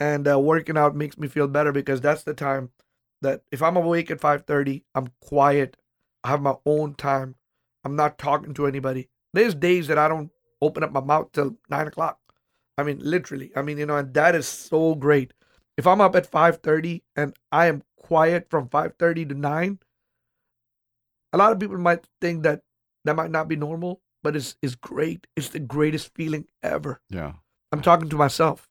And 0.00 0.26
uh, 0.26 0.40
working 0.40 0.78
out 0.78 0.96
makes 0.96 1.18
me 1.18 1.28
feel 1.28 1.46
better 1.46 1.72
because 1.72 2.00
that's 2.00 2.24
the 2.24 2.34
time 2.34 2.70
that 3.20 3.42
if 3.52 3.62
I'm 3.62 3.76
awake 3.76 4.10
at 4.10 4.20
five 4.20 4.46
thirty, 4.46 4.84
I'm 4.94 5.08
quiet. 5.20 5.76
I 6.24 6.30
have 6.30 6.40
my 6.40 6.56
own 6.64 6.94
time. 6.94 7.34
I'm 7.84 7.96
not 7.96 8.18
talking 8.18 8.54
to 8.54 8.66
anybody. 8.66 9.10
There's 9.34 9.54
days 9.54 9.86
that 9.88 9.98
I 9.98 10.08
don't 10.08 10.30
open 10.62 10.82
up 10.82 10.92
my 10.92 11.00
mouth 11.00 11.32
till 11.32 11.58
nine 11.68 11.86
o'clock. 11.86 12.18
I 12.78 12.82
mean, 12.82 12.98
literally. 13.02 13.52
I 13.54 13.60
mean, 13.60 13.76
you 13.76 13.84
know, 13.84 13.98
and 13.98 14.14
that 14.14 14.34
is 14.34 14.48
so 14.48 14.94
great. 14.94 15.34
If 15.76 15.86
I'm 15.86 16.00
up 16.00 16.16
at 16.16 16.26
five 16.26 16.60
thirty 16.62 17.02
and 17.14 17.36
I 17.52 17.66
am 17.66 17.82
quiet 17.98 18.48
from 18.48 18.68
five 18.70 18.94
thirty 18.98 19.26
to 19.26 19.34
nine, 19.34 19.80
a 21.34 21.38
lot 21.38 21.52
of 21.52 21.60
people 21.60 21.76
might 21.76 22.06
think 22.22 22.42
that 22.44 22.62
that 23.04 23.16
might 23.16 23.30
not 23.30 23.48
be 23.48 23.56
normal, 23.56 24.00
but 24.22 24.34
it's 24.34 24.56
it's 24.62 24.76
great. 24.76 25.26
It's 25.36 25.50
the 25.50 25.60
greatest 25.60 26.14
feeling 26.14 26.46
ever. 26.62 27.02
Yeah. 27.10 27.32
I'm 27.70 27.82
talking 27.82 28.08
to 28.08 28.16
myself. 28.16 28.69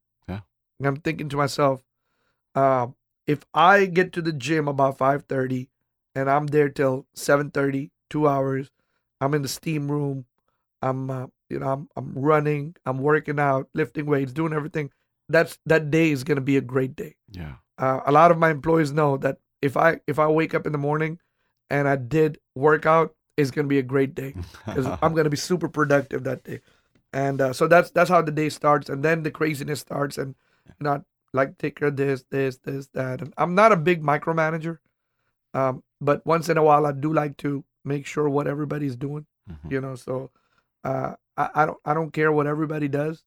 And 0.79 0.87
I'm 0.87 0.95
thinking 0.97 1.29
to 1.29 1.37
myself, 1.37 1.83
um, 2.55 2.95
if 3.27 3.45
I 3.53 3.85
get 3.85 4.13
to 4.13 4.21
the 4.21 4.31
gym 4.33 4.67
about 4.67 4.97
five 4.97 5.23
thirty 5.23 5.69
and 6.15 6.29
I'm 6.29 6.47
there 6.47 6.69
till 6.69 7.05
seven 7.13 7.51
thirty, 7.51 7.91
two 8.09 8.27
hours, 8.27 8.71
I'm 9.21 9.33
in 9.33 9.41
the 9.41 9.47
steam 9.47 9.91
room, 9.91 10.25
I'm 10.81 11.09
uh, 11.11 11.27
you 11.49 11.59
know, 11.59 11.69
I'm 11.71 11.89
I'm 11.95 12.13
running, 12.13 12.75
I'm 12.85 12.99
working 12.99 13.39
out, 13.39 13.69
lifting 13.73 14.05
weights, 14.05 14.31
doing 14.31 14.53
everything. 14.53 14.91
That's 15.27 15.59
that 15.65 15.91
day 15.91 16.11
is 16.11 16.23
gonna 16.23 16.41
be 16.41 16.57
a 16.57 16.61
great 16.61 16.95
day. 16.95 17.15
Yeah. 17.31 17.55
Uh, 17.77 18.01
a 18.05 18.11
lot 18.11 18.31
of 18.31 18.37
my 18.37 18.49
employees 18.49 18.91
know 18.91 19.17
that 19.17 19.37
if 19.61 19.77
I 19.77 19.99
if 20.07 20.19
I 20.19 20.27
wake 20.27 20.53
up 20.53 20.65
in 20.65 20.71
the 20.71 20.77
morning 20.77 21.19
and 21.69 21.87
I 21.87 21.97
did 21.97 22.39
workout, 22.55 23.13
it's 23.37 23.51
gonna 23.51 23.67
be 23.67 23.79
a 23.79 23.83
great 23.83 24.15
day 24.15 24.33
because 24.65 24.87
I'm 25.01 25.13
gonna 25.13 25.29
be 25.29 25.37
super 25.37 25.69
productive 25.69 26.23
that 26.23 26.43
day. 26.43 26.61
And 27.11 27.41
uh, 27.41 27.53
so 27.53 27.67
that's 27.67 27.91
that's 27.91 28.09
how 28.09 28.21
the 28.21 28.31
day 28.31 28.49
starts, 28.49 28.89
and 28.89 29.03
then 29.03 29.23
the 29.23 29.31
craziness 29.31 29.79
starts, 29.79 30.17
and 30.17 30.35
I 30.85 30.99
like 31.33 31.57
take 31.57 31.75
care 31.75 31.89
of 31.89 31.95
this, 31.95 32.23
this, 32.31 32.57
this, 32.57 32.87
that. 32.93 33.21
And 33.21 33.33
I'm 33.37 33.55
not 33.55 33.71
a 33.71 33.75
big 33.77 34.01
micromanager, 34.01 34.79
um, 35.53 35.83
but 36.01 36.25
once 36.25 36.49
in 36.49 36.57
a 36.57 36.63
while 36.63 36.85
I 36.85 36.91
do 36.91 37.13
like 37.13 37.37
to 37.37 37.63
make 37.85 38.05
sure 38.05 38.29
what 38.29 38.47
everybody's 38.47 38.95
doing. 38.95 39.25
Mhm. 39.49 39.71
You 39.71 39.81
know, 39.81 39.95
so 39.95 40.31
uh, 40.83 41.15
I, 41.37 41.49
I 41.55 41.65
don't 41.65 41.77
I 41.85 41.93
don't 41.93 42.11
care 42.11 42.31
what 42.31 42.47
everybody 42.47 42.87
does. 42.87 43.23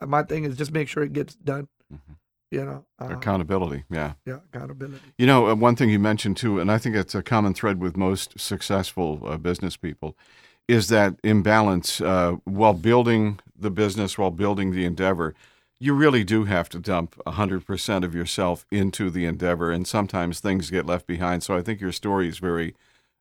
Uh, 0.00 0.06
My 0.06 0.22
thing 0.22 0.44
is 0.44 0.56
just 0.56 0.72
make 0.72 0.88
sure 0.88 1.02
it 1.02 1.12
gets 1.12 1.34
done. 1.34 1.68
Mhm. 1.92 2.16
You 2.50 2.64
know, 2.64 2.86
uh, 2.98 3.08
Accountability. 3.12 3.84
Yeah. 3.90 4.14
yeah, 4.24 4.38
accountability. 4.50 5.04
You 5.18 5.26
know, 5.26 5.48
uh, 5.48 5.54
one 5.54 5.76
thing 5.76 5.90
you 5.90 5.98
mentioned 5.98 6.38
too, 6.38 6.58
and 6.60 6.72
I 6.72 6.78
think 6.78 6.96
it's 6.96 7.14
a 7.14 7.22
common 7.22 7.52
thread 7.52 7.78
with 7.78 7.94
most 7.96 8.40
successful 8.40 9.20
uh, 9.26 9.36
business 9.36 9.76
people, 9.76 10.16
is 10.66 10.88
that 10.88 11.16
imbalance 11.22 12.00
uh, 12.00 12.36
while 12.44 12.72
building 12.72 13.38
the 13.54 13.70
business, 13.70 14.16
while 14.16 14.30
building 14.30 14.70
the 14.70 14.84
endeavor. 14.86 15.34
You 15.80 15.94
really 15.94 16.24
do 16.24 16.44
have 16.44 16.68
to 16.70 16.80
dump 16.80 17.14
100% 17.24 18.04
of 18.04 18.14
yourself 18.14 18.66
into 18.70 19.10
the 19.10 19.26
endeavor, 19.26 19.70
and 19.70 19.86
sometimes 19.86 20.40
things 20.40 20.70
get 20.70 20.86
left 20.86 21.06
behind. 21.06 21.44
So 21.44 21.56
I 21.56 21.62
think 21.62 21.80
your 21.80 21.92
story 21.92 22.28
is 22.28 22.38
very 22.38 22.74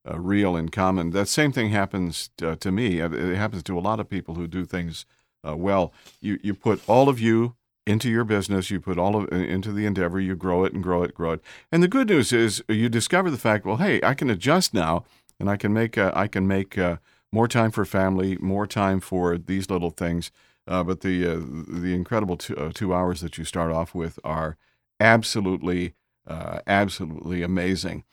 uh, 0.10 0.20
real 0.20 0.56
and 0.56 0.72
common. 0.72 1.12
That 1.12 1.28
same 1.28 1.52
thing 1.52 1.70
happens 1.70 2.32
uh, 2.42 2.56
to 2.56 2.72
me. 2.72 3.00
Uh, 3.00 3.12
It 3.12 3.36
happens 3.36 3.62
to 3.64 3.78
a 3.78 3.82
lot 3.82 4.00
of 4.00 4.10
people 4.10 4.36
who 4.36 4.48
do 4.48 4.66
things 4.66 5.06
uh, 5.48 5.56
well. 5.56 5.94
You 6.20 6.40
you 6.42 6.54
put 6.56 6.82
all 6.88 7.10
of 7.10 7.20
you 7.20 7.56
into 7.86 8.10
your 8.10 8.24
business. 8.24 8.72
You 8.72 8.80
put 8.80 8.98
all 8.98 9.16
of 9.16 9.32
into 9.32 9.72
the 9.72 9.86
endeavor. 9.86 10.20
You 10.20 10.36
grow 10.36 10.66
it 10.66 10.74
and 10.74 10.82
grow 10.82 11.04
it, 11.04 11.14
grow 11.14 11.34
it. 11.34 11.42
And 11.72 11.84
the 11.84 11.88
good 11.88 12.10
news 12.10 12.34
is 12.34 12.64
you 12.68 12.90
discover 12.90 13.30
the 13.30 13.38
fact. 13.38 13.66
Well, 13.66 13.78
hey, 13.78 14.00
I 14.02 14.14
can 14.16 14.30
adjust 14.30 14.74
now, 14.74 15.04
and 15.40 15.50
I 15.50 15.58
can 15.58 15.74
make 15.74 15.98
uh, 15.98 16.12
I 16.16 16.28
can 16.28 16.48
make 16.48 16.78
uh, 16.78 16.98
more 17.32 17.48
time 17.48 17.72
for 17.72 17.86
family, 17.86 18.38
more 18.40 18.66
time 18.66 19.00
for 19.00 19.38
these 19.38 19.70
little 19.70 19.92
things. 19.92 20.32
Uh, 20.67 20.83
but 20.83 21.01
the 21.01 21.25
uh, 21.25 21.39
the 21.39 21.93
incredible 21.93 22.38
two, 22.38 22.55
uh, 22.57 22.71
two 22.74 22.93
hours 22.93 23.21
that 23.21 23.38
you 23.38 23.43
start 23.43 23.71
off 23.71 23.95
with 23.95 24.19
are 24.24 24.57
absolutely 25.00 25.93
uh, 26.27 26.59
absolutely 26.67 27.41
amazing. 27.41 28.03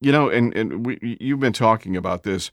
You 0.00 0.12
know, 0.12 0.28
and 0.28 0.54
and 0.56 0.86
we 0.86 0.98
you've 1.20 1.40
been 1.40 1.52
talking 1.52 1.96
about 1.96 2.22
this. 2.22 2.52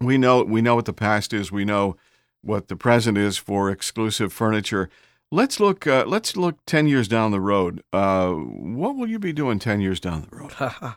We 0.00 0.16
know 0.16 0.42
we 0.42 0.62
know 0.62 0.74
what 0.76 0.86
the 0.86 0.92
past 0.92 1.32
is. 1.32 1.52
We 1.52 1.64
know 1.64 1.96
what 2.42 2.68
the 2.68 2.76
present 2.76 3.18
is 3.18 3.36
for 3.36 3.70
exclusive 3.70 4.32
furniture. 4.32 4.88
Let's 5.30 5.60
look. 5.60 5.86
Uh, 5.86 6.04
let's 6.06 6.36
look 6.36 6.58
ten 6.66 6.88
years 6.88 7.06
down 7.06 7.32
the 7.32 7.40
road. 7.40 7.82
Uh, 7.92 8.30
what 8.32 8.96
will 8.96 9.08
you 9.08 9.18
be 9.18 9.32
doing 9.32 9.58
ten 9.58 9.80
years 9.80 10.00
down 10.00 10.26
the 10.30 10.36
road? 10.36 10.52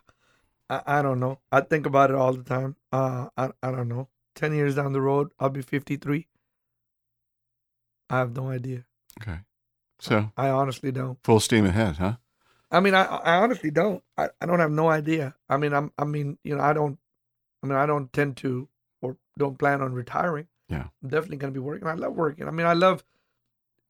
I, 0.70 0.82
I 0.86 1.02
don't 1.02 1.20
know. 1.20 1.40
I 1.52 1.62
think 1.62 1.86
about 1.86 2.10
it 2.10 2.16
all 2.16 2.34
the 2.34 2.44
time. 2.44 2.78
I 2.92 3.28
I 3.38 3.72
don't 3.72 3.90
know. 3.90 4.08
Ten 4.36 4.54
years 4.56 4.76
down 4.76 4.94
the 4.94 5.02
road, 5.02 5.32
I'll 5.40 5.50
be 5.50 5.62
fifty 5.62 5.98
three. 5.98 6.28
I 8.14 8.18
have 8.20 8.36
no 8.36 8.50
idea. 8.50 8.86
Okay, 9.22 9.40
so 10.00 10.32
I 10.38 10.50
honestly 10.50 10.92
don't. 10.92 11.18
full 11.24 11.40
steam 11.40 11.66
ahead, 11.66 11.96
huh? 11.98 12.16
I 12.72 12.80
mean, 12.80 12.94
I 12.96 13.04
I 13.06 13.36
honestly 13.44 13.72
don't. 13.72 14.04
I, 14.18 14.30
I 14.42 14.46
don't 14.46 14.60
have 14.60 14.72
no 14.72 14.90
idea. 14.90 15.36
I 15.50 15.58
mean, 15.58 15.74
I'm 15.74 15.92
I 15.98 16.06
mean, 16.06 16.38
you 16.44 16.56
know, 16.56 16.64
I 16.64 16.74
don't. 16.74 16.98
I 17.64 17.68
mean, 17.68 17.78
I 17.78 17.86
don't 17.86 18.12
tend 18.14 18.38
to 18.38 18.68
or 19.02 19.18
don't 19.38 19.58
plan 19.58 19.82
on 19.82 19.94
retiring. 19.94 20.48
Yeah. 20.70 20.88
I'm 21.02 21.10
definitely 21.10 21.38
gonna 21.38 21.52
be 21.54 21.60
working. 21.60 21.88
I 21.88 21.94
love 21.94 22.14
working. 22.16 22.48
I 22.48 22.52
mean, 22.52 22.66
I 22.68 22.74
love. 22.74 23.04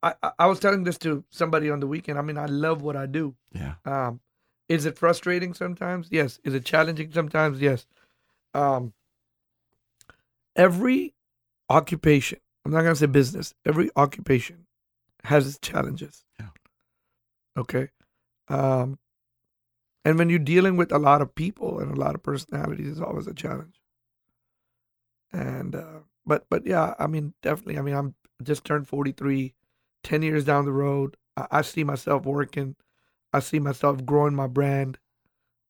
I 0.01 0.13
I, 0.21 0.31
I 0.39 0.45
was 0.47 0.59
telling 0.59 0.83
this 0.83 0.97
to 0.99 1.23
somebody 1.29 1.69
on 1.69 1.79
the 1.79 1.87
weekend. 1.87 2.19
I 2.19 2.21
mean, 2.21 2.37
I 2.37 2.45
love 2.45 2.81
what 2.81 2.95
I 2.95 3.05
do. 3.05 3.35
Yeah, 3.53 3.75
Um, 3.85 4.19
is 4.69 4.85
it 4.85 4.97
frustrating 4.97 5.53
sometimes? 5.53 6.07
Yes. 6.11 6.39
Is 6.43 6.53
it 6.53 6.65
challenging 6.65 7.11
sometimes? 7.13 7.61
Yes. 7.61 7.85
Um, 8.53 8.93
every 10.55 11.13
occupation, 11.69 12.39
I'm 12.65 12.71
not 12.71 12.81
going 12.81 12.93
to 12.93 12.99
say 12.99 13.05
business, 13.07 13.53
every 13.65 13.89
occupation 13.95 14.65
has 15.23 15.47
its 15.47 15.59
challenges. 15.59 16.23
Yeah. 16.39 16.47
Okay. 17.57 17.89
Um, 18.47 18.99
and 20.05 20.17
when 20.17 20.29
you're 20.29 20.39
dealing 20.39 20.77
with 20.77 20.91
a 20.91 20.97
lot 20.97 21.21
of 21.21 21.35
people 21.35 21.79
and 21.79 21.91
a 21.91 21.99
lot 21.99 22.15
of 22.15 22.23
personalities, 22.23 22.87
it's 22.87 22.99
always 22.99 23.27
a 23.27 23.33
challenge. 23.33 23.81
And, 25.31 25.75
uh, 25.75 25.99
but, 26.25 26.45
but 26.49 26.65
yeah, 26.65 26.93
I 26.99 27.07
mean, 27.07 27.33
definitely. 27.41 27.77
I 27.77 27.81
mean, 27.81 27.95
I'm 27.95 28.15
just 28.43 28.65
turned 28.65 28.87
43, 28.87 29.53
10 30.03 30.21
years 30.21 30.45
down 30.45 30.65
the 30.65 30.71
road. 30.71 31.17
I, 31.37 31.47
I 31.51 31.61
see 31.61 31.83
myself 31.83 32.25
working. 32.25 32.75
I 33.31 33.39
see 33.39 33.59
myself 33.59 34.05
growing 34.05 34.35
my 34.35 34.47
brand. 34.47 34.99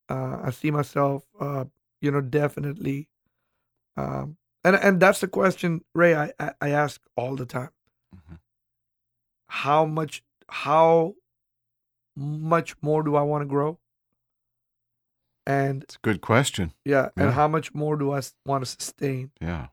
Uh, 0.09 0.39
I 0.43 0.51
see 0.51 0.69
myself, 0.69 1.23
uh, 1.39 1.65
you 2.01 2.12
know, 2.12 2.21
definitely. 2.21 3.07
Um, 3.95 4.38
and 4.63 4.75
and 4.75 5.00
that's 5.00 5.20
the 5.20 5.27
question, 5.27 5.84
Ray. 5.93 6.15
I 6.15 6.32
I, 6.39 6.51
I 6.62 6.70
ask 6.70 7.01
all 7.15 7.36
the 7.36 7.46
time. 7.46 7.70
Mhm. 8.15 8.39
How 9.48 9.86
much? 9.86 10.24
How 10.50 11.15
much 12.15 12.75
more 12.82 13.03
do 13.03 13.15
I 13.15 13.22
want 13.24 13.41
to 13.41 13.46
grow? 13.48 13.79
And 15.46 15.84
It's 15.84 15.96
a 15.96 16.00
good 16.01 16.22
question. 16.22 16.72
yeah, 16.86 17.10
Yeah. 17.17 17.24
and 17.25 17.34
how 17.34 17.48
much 17.48 17.74
more 17.74 17.98
do 17.98 18.12
I 18.13 18.22
want 18.46 18.63
to 18.63 18.70
sustain? 18.70 19.32
Yeah. 19.41 19.67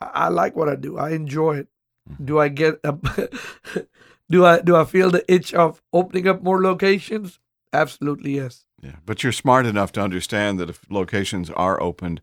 I, 0.00 0.10
I 0.26 0.28
like 0.28 0.54
what 0.54 0.68
I 0.68 0.76
do. 0.76 0.98
I 0.98 1.10
enjoy 1.10 1.56
it. 1.58 1.68
Mhm. 2.08 2.26
Do 2.26 2.38
I 2.38 2.48
get 2.48 2.78
a, 2.84 2.92
do 4.30 4.44
I 4.44 4.60
do 4.60 4.76
I 4.76 4.84
feel 4.84 5.10
the 5.10 5.24
itch 5.32 5.52
of 5.54 5.82
opening 5.92 6.28
up 6.28 6.42
more 6.42 6.62
locations? 6.62 7.40
Absolutely 7.72 8.36
yes. 8.36 8.66
Yeah. 8.82 8.96
But 9.04 9.22
you're 9.22 9.32
smart 9.32 9.66
enough 9.66 9.90
to 9.92 10.00
understand 10.02 10.60
that 10.60 10.70
if 10.70 10.84
locations 10.90 11.50
are 11.50 11.80
opened, 11.82 12.20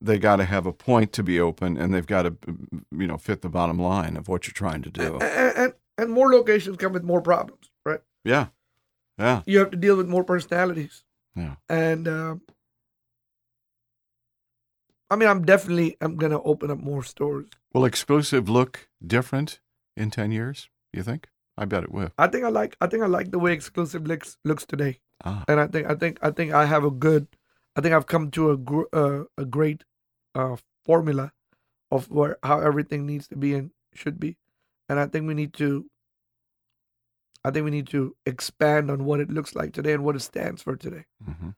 they 0.00 0.18
got 0.18 0.36
to 0.36 0.44
have 0.44 0.66
a 0.66 0.72
point 0.72 1.12
to 1.14 1.22
be 1.22 1.40
open 1.40 1.76
and 1.76 1.92
they've 1.94 2.06
got 2.06 2.22
to, 2.22 2.36
you 2.90 3.06
know, 3.06 3.16
fit 3.16 3.42
the 3.42 3.48
bottom 3.48 3.78
line 3.78 4.16
of 4.16 4.28
what 4.28 4.46
you're 4.46 4.52
trying 4.52 4.82
to 4.82 4.90
do. 4.90 5.14
And, 5.18 5.56
and 5.56 5.72
and 5.98 6.10
more 6.10 6.30
locations 6.30 6.76
come 6.76 6.92
with 6.92 7.02
more 7.04 7.22
problems, 7.22 7.70
right? 7.84 8.00
Yeah. 8.24 8.48
Yeah. 9.18 9.42
You 9.46 9.58
have 9.60 9.70
to 9.70 9.76
deal 9.78 9.96
with 9.96 10.06
more 10.08 10.24
personalities. 10.24 11.04
Yeah. 11.34 11.54
And 11.70 12.06
um, 12.06 12.42
I 15.10 15.16
mean, 15.16 15.28
I'm 15.28 15.44
definitely 15.44 15.96
I'm 16.00 16.16
gonna 16.16 16.42
open 16.42 16.70
up 16.70 16.78
more 16.78 17.02
stores. 17.02 17.46
Will 17.72 17.84
exclusive 17.84 18.48
look 18.48 18.88
different 19.06 19.60
in 19.96 20.10
10 20.10 20.32
years, 20.32 20.68
you 20.92 21.02
think? 21.02 21.28
I 21.56 21.64
bet 21.64 21.84
it 21.84 21.92
will. 21.92 22.10
I 22.18 22.26
think 22.26 22.44
I 22.44 22.48
like 22.48 22.76
I 22.80 22.86
think 22.86 23.02
I 23.02 23.06
like 23.06 23.30
the 23.30 23.38
way 23.38 23.52
exclusive 23.52 24.06
looks 24.06 24.36
looks 24.44 24.66
today, 24.66 25.00
Ah. 25.24 25.44
and 25.48 25.58
I 25.58 25.66
think 25.68 25.88
I 25.88 25.94
think 25.94 26.18
I 26.20 26.30
think 26.30 26.52
I 26.52 26.66
have 26.66 26.84
a 26.84 26.90
good, 26.90 27.28
I 27.76 27.80
think 27.82 27.94
I've 27.94 28.06
come 28.06 28.30
to 28.32 28.50
a 28.50 28.56
gr- 28.56 28.90
uh, 28.92 29.24
a 29.36 29.44
great 29.44 29.84
uh, 30.34 30.56
formula 30.84 31.32
of 31.90 32.10
where 32.10 32.38
how 32.42 32.60
everything 32.60 33.06
needs 33.06 33.28
to 33.28 33.36
be 33.36 33.54
and 33.54 33.70
should 33.94 34.18
be, 34.18 34.36
and 34.88 34.98
I 34.98 35.06
think 35.06 35.26
we 35.26 35.34
need 35.34 35.52
to. 35.54 35.84
I 37.44 37.50
think 37.52 37.64
we 37.64 37.70
need 37.70 37.86
to 37.88 38.16
expand 38.26 38.90
on 38.90 39.04
what 39.04 39.20
it 39.20 39.30
looks 39.30 39.54
like 39.54 39.72
today 39.72 39.92
and 39.92 40.02
what 40.02 40.16
it 40.16 40.20
stands 40.20 40.62
for 40.62 40.74
today. 40.76 41.04
hmm 41.24 41.50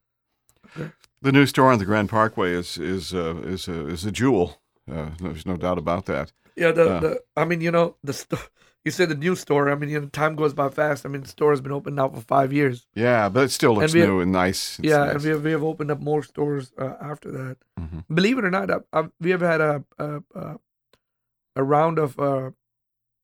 Okay. 0.76 0.90
The 1.22 1.32
new 1.32 1.46
store 1.46 1.72
on 1.72 1.78
the 1.78 1.86
Grand 1.86 2.10
Parkway 2.10 2.52
is 2.52 2.76
is 2.78 3.14
uh, 3.14 3.36
is 3.44 3.68
a 3.68 3.86
is 3.88 4.04
a 4.04 4.10
jewel. 4.12 4.60
Uh, 4.90 5.10
there's 5.20 5.46
no 5.46 5.56
doubt 5.56 5.78
about 5.78 6.04
that. 6.06 6.32
Yeah, 6.56 6.72
the, 6.72 6.96
Uh. 6.96 7.00
the 7.00 7.22
I 7.36 7.44
mean, 7.44 7.60
you 7.60 7.70
know, 7.70 7.96
the 8.04 8.12
store. 8.12 8.40
You 8.84 8.90
said 8.92 9.08
the 9.10 9.14
new 9.16 9.34
store. 9.36 9.70
I 9.70 9.74
mean, 9.74 9.90
you 9.90 10.00
know, 10.00 10.06
time 10.06 10.34
goes 10.34 10.54
by 10.54 10.68
fast. 10.70 11.04
I 11.04 11.08
mean, 11.10 11.22
the 11.22 11.28
store 11.28 11.50
has 11.50 11.60
been 11.60 11.72
open 11.72 11.94
now 11.96 12.08
for 12.08 12.20
five 12.22 12.52
years. 12.52 12.86
Yeah, 12.94 13.28
but 13.28 13.44
it 13.44 13.50
still 13.50 13.74
looks 13.74 13.92
have- 13.92 14.08
new 14.08 14.20
and 14.20 14.32
nice. 14.32 14.78
It's 14.78 14.88
yeah, 14.88 14.98
nice. 15.04 15.14
and 15.16 15.22
we 15.24 15.30
have, 15.30 15.44
we 15.44 15.50
have 15.50 15.62
opened 15.64 15.90
up 15.90 16.00
more 16.00 16.22
stores 16.22 16.72
uh, 16.78 16.94
after 17.00 17.30
that. 17.32 17.56
Mhm. 17.78 18.04
Believe 18.14 18.38
it 18.38 18.44
or 18.44 18.50
not, 18.50 18.70
I, 18.70 18.76
I, 18.92 19.08
we 19.20 19.30
have 19.30 19.40
had 19.42 19.60
a 19.60 19.84
a, 19.98 20.22
a, 20.34 20.58
a 21.56 21.62
round 21.64 21.98
of 21.98 22.18
uh, 22.18 22.50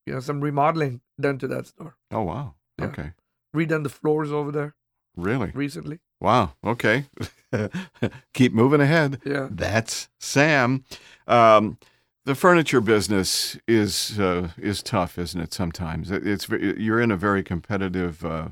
you 0.05 0.13
know 0.13 0.19
some 0.19 0.41
remodeling 0.41 1.01
done 1.19 1.39
to 1.39 1.47
that 1.47 1.67
store. 1.67 1.95
Oh 2.11 2.21
wow. 2.23 2.55
Yeah. 2.77 2.85
Okay. 2.87 3.11
Redone 3.55 3.83
the 3.83 3.89
floors 3.89 4.31
over 4.31 4.51
there 4.51 4.75
Really? 5.15 5.51
recently. 5.55 5.99
Wow. 6.19 6.53
Okay. 6.63 7.05
Keep 8.33 8.53
moving 8.53 8.81
ahead. 8.81 9.21
Yeah, 9.25 9.47
That's 9.49 10.09
Sam. 10.19 10.83
Um, 11.27 11.77
the 12.25 12.35
furniture 12.35 12.81
business 12.81 13.57
is 13.67 14.19
uh, 14.19 14.49
is 14.57 14.83
tough, 14.83 15.17
isn't 15.17 15.39
it? 15.39 15.53
Sometimes 15.53 16.11
it's 16.11 16.49
you're 16.49 16.99
in 16.99 17.11
a 17.11 17.17
very 17.17 17.43
competitive 17.43 18.25
uh, 18.25 18.49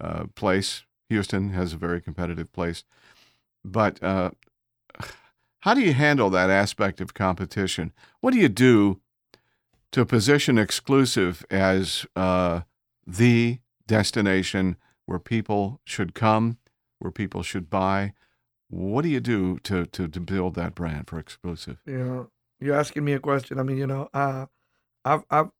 uh, 0.00 0.24
place. 0.34 0.84
Houston 1.08 1.50
has 1.50 1.72
a 1.72 1.76
very 1.76 2.00
competitive 2.00 2.52
place, 2.52 2.84
but 3.64 4.02
uh, 4.02 4.30
how 5.60 5.74
do 5.74 5.80
you 5.80 5.92
handle 5.92 6.30
that 6.30 6.50
aspect 6.50 7.00
of 7.00 7.14
competition? 7.14 7.92
What 8.20 8.32
do 8.32 8.38
you 8.38 8.48
do 8.48 9.00
to 9.92 10.04
position 10.04 10.58
exclusive 10.58 11.44
as 11.50 12.06
uh, 12.14 12.60
the 13.06 13.58
destination 13.86 14.76
where 15.06 15.18
people 15.18 15.80
should 15.84 16.14
come, 16.14 16.58
where 16.98 17.10
people 17.10 17.42
should 17.42 17.70
buy? 17.70 18.12
What 18.68 19.02
do 19.02 19.08
you 19.08 19.20
do 19.20 19.58
to, 19.60 19.86
to, 19.86 20.08
to 20.08 20.20
build 20.20 20.54
that 20.54 20.74
brand 20.74 21.08
for 21.08 21.18
exclusive? 21.18 21.78
know, 21.98 22.30
you're 22.60 22.76
asking 22.76 23.04
me 23.04 23.12
a 23.12 23.20
question. 23.20 23.58
I 23.58 23.62
mean, 23.62 23.76
you 23.78 23.86
know, 23.86 24.08
uh, 24.14 24.46
I've 25.04 25.24
I've 25.30 25.50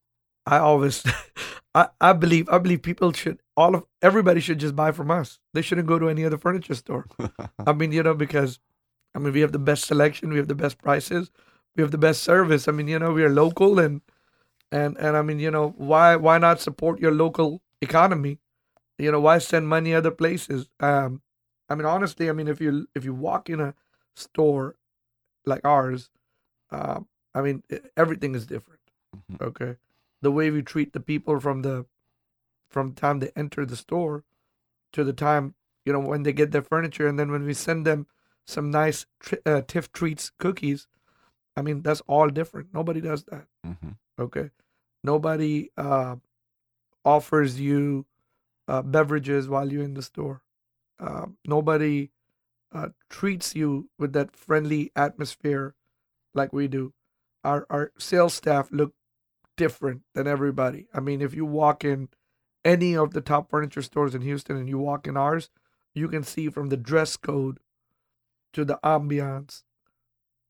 I 0.46 0.58
always 0.58 1.04
I, 1.74 1.88
I 2.00 2.12
believe 2.12 2.48
I 2.50 2.58
believe 2.58 2.82
people 2.82 3.12
should 3.12 3.40
all 3.56 3.74
of 3.74 3.84
everybody 4.02 4.40
should 4.40 4.58
just 4.58 4.76
buy 4.76 4.92
from 4.92 5.10
us. 5.10 5.38
They 5.54 5.62
shouldn't 5.62 5.88
go 5.88 5.98
to 5.98 6.08
any 6.08 6.24
other 6.24 6.38
furniture 6.38 6.74
store. 6.74 7.06
I 7.66 7.72
mean, 7.74 7.92
you 7.92 8.02
know, 8.02 8.14
because 8.14 8.58
I 9.14 9.18
mean 9.18 9.32
we 9.32 9.40
have 9.40 9.52
the 9.52 9.58
best 9.58 9.86
selection, 9.86 10.30
we 10.30 10.38
have 10.38 10.48
the 10.48 10.54
best 10.54 10.78
prices, 10.78 11.30
we 11.76 11.82
have 11.82 11.90
the 11.92 11.98
best 11.98 12.22
service. 12.22 12.68
I 12.68 12.72
mean, 12.72 12.88
you 12.88 12.98
know, 12.98 13.12
we 13.12 13.24
are 13.24 13.30
local 13.30 13.78
and 13.78 14.02
and 14.72 14.96
and 14.98 15.16
I 15.16 15.22
mean, 15.22 15.38
you 15.40 15.50
know, 15.50 15.74
why 15.76 16.16
why 16.16 16.38
not 16.38 16.60
support 16.60 17.00
your 17.00 17.12
local 17.12 17.62
economy? 17.82 18.38
You 18.98 19.12
know, 19.12 19.20
why 19.20 19.38
send 19.38 19.68
money 19.68 19.94
other 19.94 20.10
places? 20.12 20.68
Um 20.80 21.22
I 21.68 21.74
mean 21.74 21.86
honestly, 21.86 22.28
I 22.28 22.32
mean 22.32 22.48
if 22.48 22.60
you 22.60 22.88
if 22.94 23.04
you 23.04 23.14
walk 23.14 23.50
in 23.50 23.60
a 23.60 23.74
store 24.16 24.76
like 25.46 25.64
ours, 25.64 26.10
um, 26.70 27.08
I 27.34 27.42
mean 27.42 27.62
everything 27.96 28.34
is 28.34 28.46
different. 28.46 28.80
Mhm. 29.16 29.40
Okay. 29.42 29.76
The 30.22 30.30
way 30.32 30.50
we 30.50 30.62
treat 30.62 30.92
the 30.92 31.00
people 31.00 31.40
from 31.40 31.62
the 31.62 31.86
from 32.70 32.88
the 32.90 33.00
time 33.00 33.18
they 33.20 33.30
enter 33.36 33.64
the 33.66 33.76
store 33.76 34.24
to 34.92 35.04
the 35.04 35.12
time 35.12 35.54
you 35.84 35.92
know 35.92 36.00
when 36.00 36.22
they 36.22 36.32
get 36.32 36.50
their 36.52 36.62
furniture 36.62 37.06
and 37.06 37.18
then 37.18 37.30
when 37.30 37.44
we 37.44 37.54
send 37.54 37.86
them 37.86 38.06
some 38.46 38.70
nice 38.70 39.06
tri- 39.20 39.38
uh, 39.46 39.62
Tiff's 39.66 39.88
Treats 39.92 40.30
cookies 40.38 40.86
i 41.56 41.62
mean 41.62 41.82
that's 41.82 42.02
all 42.06 42.28
different 42.28 42.72
nobody 42.74 43.00
does 43.00 43.24
that 43.24 43.46
hmm 43.64 43.90
okay 44.18 44.50
nobody 45.04 45.70
uh, 45.76 46.16
offers 47.04 47.60
you 47.60 48.06
uh, 48.68 48.82
beverages 48.82 49.48
while 49.48 49.70
you're 49.72 49.84
in 49.84 49.94
the 49.94 50.02
store 50.02 50.42
uh, 50.98 51.26
nobody 51.46 52.10
uh, 52.72 52.88
treats 53.10 53.54
you 53.54 53.88
with 53.98 54.12
that 54.12 54.34
friendly 54.36 54.90
atmosphere 54.96 55.74
like 56.36 56.52
we 56.52 56.68
do 56.68 56.92
our 57.44 57.66
our 57.70 57.92
sales 57.98 58.34
staff 58.34 58.68
look 58.70 58.94
different 59.56 60.02
than 60.14 60.26
everybody. 60.26 60.86
I 60.92 61.00
mean 61.00 61.20
if 61.22 61.34
you 61.34 61.44
walk 61.44 61.84
in 61.84 62.08
any 62.64 62.96
of 62.96 63.12
the 63.12 63.20
top 63.20 63.48
furniture 63.48 63.82
stores 63.82 64.14
in 64.14 64.22
houston 64.22 64.56
and 64.56 64.68
you 64.68 64.76
walk 64.76 65.06
in 65.06 65.16
ours 65.16 65.50
you 65.94 66.08
can 66.08 66.24
see 66.24 66.48
from 66.50 66.68
the 66.68 66.76
dress 66.76 67.16
code 67.16 67.58
to 68.52 68.64
the 68.64 68.76
ambiance 68.82 69.62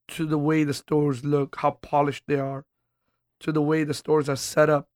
to 0.08 0.24
the 0.24 0.38
way 0.38 0.64
the 0.64 0.72
stores 0.72 1.24
look 1.26 1.56
how 1.56 1.72
polished 1.72 2.24
they 2.26 2.38
are 2.38 2.64
to 3.40 3.52
the 3.52 3.60
way 3.60 3.84
the 3.84 3.92
stores 3.92 4.28
are 4.30 4.36
set 4.36 4.70
up 4.70 4.88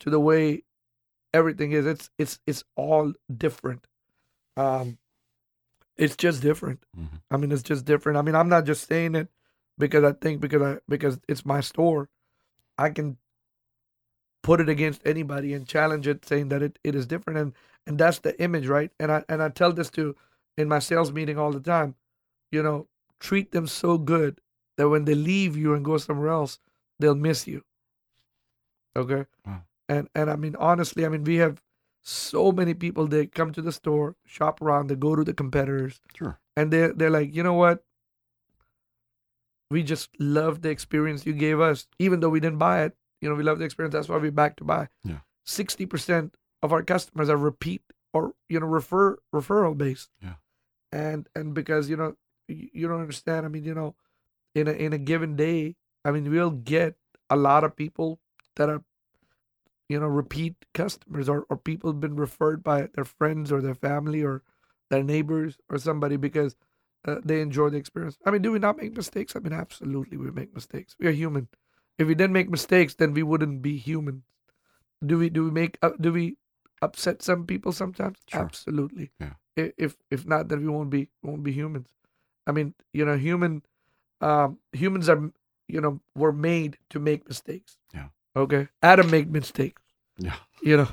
to 0.00 0.08
the 0.08 0.18
way 0.20 0.62
everything 1.34 1.72
is. 1.72 1.84
It's 1.84 2.08
it's 2.18 2.40
it's 2.46 2.64
all 2.74 3.12
different. 3.36 3.86
Um 4.56 4.96
it's 5.96 6.16
just 6.16 6.40
different. 6.40 6.80
Mhm. 6.98 7.20
i 7.30 7.36
mean 7.36 7.52
it's 7.52 7.62
just 7.62 7.84
different. 7.84 8.16
I 8.18 8.22
mean 8.22 8.34
i'm 8.34 8.48
not 8.48 8.64
just 8.64 8.88
saying 8.88 9.14
it 9.14 9.28
because 9.78 10.04
i 10.04 10.12
think 10.12 10.40
because 10.40 10.62
i 10.62 10.76
because 10.88 11.18
it's 11.28 11.44
my 11.44 11.60
store 11.60 12.08
i 12.78 12.88
can 12.90 13.16
put 14.42 14.60
it 14.60 14.68
against 14.68 15.02
anybody 15.04 15.52
and 15.54 15.66
challenge 15.66 16.06
it 16.06 16.24
saying 16.24 16.48
that 16.48 16.62
it, 16.62 16.78
it 16.84 16.94
is 16.94 17.06
different 17.06 17.38
and 17.38 17.52
and 17.86 17.98
that's 17.98 18.20
the 18.20 18.40
image 18.40 18.68
right 18.68 18.90
and 19.00 19.10
i 19.10 19.24
and 19.28 19.42
i 19.42 19.48
tell 19.48 19.72
this 19.72 19.90
to 19.90 20.14
in 20.56 20.68
my 20.68 20.78
sales 20.78 21.12
meeting 21.12 21.38
all 21.38 21.50
the 21.52 21.60
time 21.60 21.94
you 22.52 22.62
know 22.62 22.86
treat 23.18 23.50
them 23.52 23.66
so 23.66 23.98
good 23.98 24.40
that 24.76 24.88
when 24.88 25.04
they 25.04 25.14
leave 25.14 25.56
you 25.56 25.74
and 25.74 25.84
go 25.84 25.98
somewhere 25.98 26.28
else 26.28 26.58
they'll 27.00 27.14
miss 27.14 27.46
you 27.46 27.62
okay 28.96 29.26
Wow. 29.46 29.62
and 29.88 30.08
and 30.14 30.30
i 30.30 30.36
mean 30.36 30.56
honestly 30.58 31.04
i 31.04 31.08
mean 31.08 31.24
we 31.24 31.36
have 31.36 31.62
so 32.02 32.52
many 32.52 32.72
people 32.74 33.06
they 33.06 33.26
come 33.26 33.52
to 33.52 33.62
the 33.62 33.72
store 33.72 34.14
shop 34.24 34.62
around 34.62 34.86
they 34.88 34.94
go 34.96 35.16
to 35.16 35.24
the 35.24 35.34
competitors 35.34 36.00
Sure. 36.16 36.38
and 36.56 36.72
they 36.72 36.88
they're 36.94 37.10
like 37.10 37.34
you 37.34 37.42
know 37.42 37.54
what 37.54 37.82
we 39.70 39.82
just 39.82 40.10
love 40.18 40.62
the 40.62 40.70
experience 40.70 41.26
you 41.26 41.32
gave 41.32 41.60
us 41.60 41.86
even 41.98 42.20
though 42.20 42.28
we 42.28 42.40
didn't 42.40 42.58
buy 42.58 42.82
it 42.84 42.96
you 43.20 43.28
know 43.28 43.34
we 43.34 43.42
love 43.42 43.58
the 43.58 43.64
experience 43.64 43.92
that's 43.92 44.08
why 44.08 44.16
we're 44.16 44.30
back 44.30 44.56
to 44.56 44.64
buy 44.64 44.88
Yeah. 45.04 45.18
60% 45.46 46.32
of 46.62 46.72
our 46.72 46.82
customers 46.82 47.28
are 47.28 47.36
repeat 47.36 47.82
or 48.12 48.32
you 48.48 48.60
know 48.60 48.66
refer 48.66 49.18
referral 49.34 49.76
based 49.76 50.10
Yeah. 50.22 50.34
and 50.92 51.28
and 51.34 51.54
because 51.54 51.88
you 51.90 51.96
know 51.96 52.16
you, 52.48 52.68
you 52.72 52.88
don't 52.88 53.00
understand 53.00 53.44
i 53.46 53.48
mean 53.48 53.64
you 53.64 53.74
know 53.74 53.94
in 54.54 54.68
a 54.68 54.72
in 54.72 54.92
a 54.92 54.98
given 54.98 55.36
day 55.36 55.76
i 56.04 56.10
mean 56.10 56.30
we'll 56.30 56.50
get 56.50 56.94
a 57.30 57.36
lot 57.36 57.64
of 57.64 57.74
people 57.76 58.20
that 58.56 58.68
are 58.70 58.82
you 59.88 60.00
know 60.00 60.06
repeat 60.06 60.54
customers 60.74 61.28
or, 61.28 61.44
or 61.48 61.56
people 61.56 61.90
have 61.90 62.00
been 62.00 62.16
referred 62.16 62.62
by 62.62 62.88
their 62.94 63.04
friends 63.04 63.52
or 63.52 63.60
their 63.60 63.74
family 63.74 64.22
or 64.22 64.42
their 64.90 65.02
neighbors 65.02 65.58
or 65.68 65.78
somebody 65.78 66.16
because 66.16 66.56
uh, 67.06 67.16
they 67.24 67.40
enjoy 67.40 67.70
the 67.70 67.76
experience. 67.76 68.18
I 68.24 68.30
mean 68.30 68.42
do 68.42 68.52
we 68.52 68.58
not 68.58 68.76
make 68.76 68.96
mistakes? 68.96 69.36
I 69.36 69.40
mean 69.40 69.52
absolutely 69.52 70.16
we 70.16 70.30
make 70.30 70.54
mistakes. 70.54 70.96
We 70.98 71.06
are 71.06 71.12
human. 71.12 71.48
If 71.98 72.06
we 72.08 72.14
didn't 72.14 72.32
make 72.32 72.50
mistakes 72.50 72.94
then 72.94 73.14
we 73.14 73.22
wouldn't 73.22 73.62
be 73.62 73.76
human. 73.76 74.22
Do 75.04 75.18
we 75.18 75.30
do 75.30 75.44
we 75.44 75.50
make 75.50 75.78
uh, 75.82 75.90
do 76.00 76.12
we 76.12 76.36
upset 76.82 77.22
some 77.22 77.46
people 77.46 77.72
sometimes? 77.72 78.18
Sure. 78.28 78.40
absolutely. 78.40 79.10
Yeah. 79.20 79.34
If 79.56 79.96
if 80.10 80.26
not 80.26 80.48
then 80.48 80.60
we 80.60 80.68
won't 80.68 80.90
be 80.90 81.08
won't 81.22 81.42
be 81.42 81.52
humans. 81.52 81.88
I 82.46 82.52
mean 82.52 82.74
you 82.92 83.04
know 83.04 83.16
human 83.16 83.62
um 84.20 84.58
humans 84.72 85.08
are 85.08 85.30
you 85.68 85.80
know 85.80 86.00
were 86.14 86.32
made 86.32 86.78
to 86.90 86.98
make 86.98 87.28
mistakes. 87.28 87.78
Yeah. 87.94 88.08
okay? 88.34 88.68
Adam 88.82 89.10
made 89.10 89.30
mistakes. 89.30 89.82
Yeah. 90.18 90.36
you 90.62 90.76
know 90.76 90.88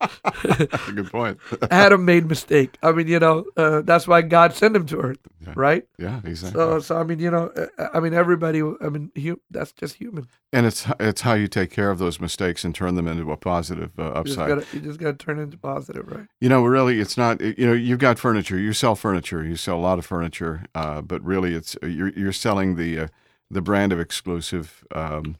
That's 0.00 0.88
a 0.88 0.92
good 0.92 1.10
point. 1.10 1.38
Adam 1.70 2.04
made 2.04 2.26
mistake. 2.26 2.78
I 2.82 2.92
mean, 2.92 3.06
you 3.08 3.18
know, 3.18 3.44
uh, 3.56 3.82
that's 3.82 4.08
why 4.08 4.22
God 4.22 4.54
sent 4.54 4.74
him 4.76 4.86
to 4.86 4.98
earth, 4.98 5.18
Yeah. 5.46 5.52
right? 5.56 5.86
yeah, 5.98 6.20
exactly. 6.24 6.58
So, 6.58 6.80
so 6.80 6.96
I 6.98 7.04
mean, 7.04 7.18
you 7.18 7.30
know, 7.30 7.48
uh, 7.78 7.88
I 7.92 8.00
mean, 8.00 8.14
everybody. 8.14 8.62
I 8.62 8.88
mean, 8.88 9.10
hu- 9.16 9.40
that's 9.50 9.72
just 9.72 9.96
human. 9.96 10.26
and 10.52 10.66
it's 10.66 10.86
it's 10.98 11.20
how 11.20 11.34
you 11.34 11.48
take 11.48 11.70
care 11.70 11.90
of 11.90 11.98
those 11.98 12.20
mistakes 12.20 12.64
and 12.64 12.74
turn 12.74 12.94
them 12.94 13.06
into 13.06 13.30
a 13.30 13.36
positive 13.36 13.90
uh, 13.98 14.02
You 14.18 14.24
just 14.24 14.38
upside. 14.38 14.48
gotta, 14.48 14.66
you 14.76 14.80
just 14.80 14.98
gotta 15.00 15.16
turn 15.16 15.38
it 15.38 15.42
into 15.42 15.58
positive, 15.58 16.06
right? 16.10 16.26
You 16.40 16.48
know, 16.48 16.62
really, 16.64 17.00
it's 17.00 17.16
not. 17.16 17.40
You 17.40 17.66
know, 17.66 17.72
you've 17.74 17.98
got 17.98 18.18
furniture. 18.18 18.58
You 18.58 18.72
sell 18.72 18.94
furniture. 18.96 19.44
You 19.44 19.56
sell 19.56 19.76
a 19.76 19.80
lot 19.80 19.98
of 19.98 20.06
furniture, 20.06 20.64
uh, 20.74 21.02
but 21.02 21.22
really, 21.22 21.54
it's 21.54 21.76
you're 21.82 22.10
you're 22.10 22.32
selling 22.32 22.76
the 22.76 22.98
uh, 23.00 23.08
the 23.50 23.60
brand 23.60 23.92
of 23.92 24.00
exclusive, 24.00 24.84
um, 24.94 25.36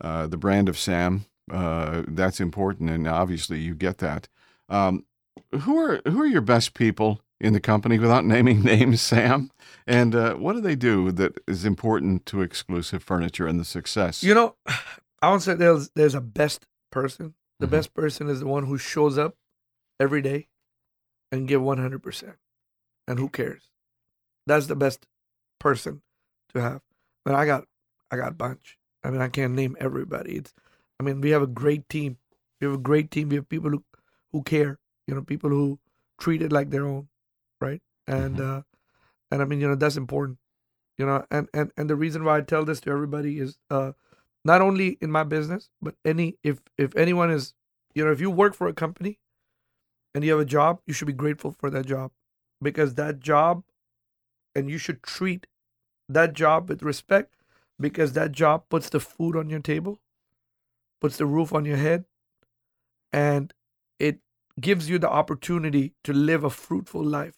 uh, 0.00 0.26
the 0.26 0.36
brand 0.36 0.68
of 0.68 0.76
Sam. 0.78 1.24
Uh, 1.50 2.02
that's 2.08 2.40
important, 2.40 2.90
and 2.90 3.06
obviously, 3.06 3.58
you 3.60 3.74
get 3.74 3.98
that. 3.98 4.28
Um, 4.68 5.04
who 5.62 5.76
are 5.78 6.00
who 6.06 6.22
are 6.22 6.26
your 6.26 6.40
best 6.40 6.74
people 6.74 7.20
in 7.40 7.52
the 7.52 7.60
company 7.60 7.98
without 7.98 8.24
naming 8.34 8.62
names, 8.62 9.00
Sam? 9.00 9.50
And 9.86 10.14
uh, 10.14 10.34
what 10.34 10.52
do 10.54 10.60
they 10.60 10.76
do 10.76 11.10
that 11.12 11.38
is 11.48 11.64
important 11.64 12.24
to 12.26 12.42
exclusive 12.42 13.02
furniture 13.02 13.46
and 13.46 13.58
the 13.58 13.64
success? 13.64 14.22
You 14.22 14.34
know, 14.34 14.54
I 15.20 15.32
would 15.32 15.42
say 15.42 15.54
there's 15.54 15.90
there's 15.96 16.14
a 16.14 16.20
best 16.20 16.66
person. 16.90 17.34
The 17.60 17.66
Mhm. 17.66 17.70
best 17.70 17.94
person 17.94 18.28
is 18.28 18.40
the 18.40 18.46
one 18.46 18.66
who 18.66 18.78
shows 18.78 19.18
up 19.18 19.36
every 20.00 20.22
day 20.22 20.48
and 21.32 21.48
give 21.48 21.60
one 21.62 21.78
hundred 21.78 22.02
percent, 22.02 22.36
and 23.08 23.18
who 23.18 23.28
cares? 23.28 23.70
That's 24.46 24.66
the 24.66 24.76
best 24.76 25.06
person 25.60 26.02
to 26.54 26.60
have. 26.60 26.82
But 27.24 27.34
I 27.34 27.46
got 27.46 27.64
I 28.10 28.16
got 28.16 28.28
a 28.28 28.34
bunch. 28.34 28.78
I 29.04 29.10
mean, 29.10 29.20
I 29.20 29.28
can't 29.28 29.54
name 29.54 29.76
everybody. 29.80 30.36
It's 30.36 30.54
I 31.02 31.04
mean, 31.04 31.20
we 31.20 31.30
have 31.30 31.42
a 31.42 31.46
great 31.48 31.88
team. 31.88 32.18
We 32.60 32.66
have 32.66 32.74
a 32.74 32.78
great 32.78 33.10
team. 33.10 33.28
We 33.28 33.36
have 33.36 33.48
people 33.48 33.70
who 33.70 33.84
who 34.32 34.42
care. 34.42 34.78
You 35.06 35.14
know, 35.16 35.22
people 35.22 35.50
who 35.50 35.80
treat 36.20 36.42
it 36.42 36.52
like 36.52 36.70
their 36.70 36.86
own, 36.86 37.08
right? 37.60 37.82
And 38.06 38.40
uh, 38.40 38.62
and 39.30 39.42
I 39.42 39.44
mean, 39.46 39.60
you 39.60 39.68
know, 39.68 39.74
that's 39.74 39.96
important. 39.96 40.38
You 40.98 41.06
know, 41.06 41.26
and 41.30 41.48
and 41.54 41.72
and 41.76 41.90
the 41.90 41.96
reason 41.96 42.24
why 42.24 42.38
I 42.38 42.40
tell 42.42 42.64
this 42.64 42.80
to 42.82 42.90
everybody 42.90 43.38
is 43.40 43.58
uh, 43.70 43.92
not 44.44 44.60
only 44.62 44.98
in 45.00 45.10
my 45.10 45.24
business, 45.24 45.70
but 45.80 45.96
any 46.04 46.38
if 46.44 46.60
if 46.78 46.96
anyone 46.96 47.30
is, 47.30 47.54
you 47.94 48.04
know, 48.04 48.12
if 48.12 48.20
you 48.20 48.30
work 48.30 48.54
for 48.54 48.68
a 48.68 48.74
company 48.74 49.18
and 50.14 50.24
you 50.24 50.30
have 50.32 50.40
a 50.40 50.44
job, 50.44 50.80
you 50.86 50.94
should 50.94 51.06
be 51.08 51.12
grateful 51.12 51.52
for 51.58 51.70
that 51.70 51.86
job 51.86 52.12
because 52.62 52.94
that 52.94 53.20
job, 53.20 53.64
and 54.54 54.70
you 54.70 54.78
should 54.78 55.02
treat 55.02 55.46
that 56.08 56.34
job 56.34 56.68
with 56.68 56.82
respect 56.82 57.36
because 57.80 58.14
that 58.14 58.32
job 58.32 58.64
puts 58.70 58.90
the 58.90 59.00
food 59.00 59.36
on 59.36 59.50
your 59.50 59.60
table, 59.60 60.00
puts 61.02 61.16
the 61.16 61.26
roof 61.26 61.52
on 61.52 61.64
your 61.64 61.76
head, 61.76 62.04
and 63.12 63.52
it 63.98 64.20
gives 64.60 64.88
you 64.88 64.98
the 64.98 65.10
opportunity 65.10 65.94
to 66.04 66.12
live 66.12 66.44
a 66.44 66.50
fruitful 66.50 67.04
life. 67.04 67.34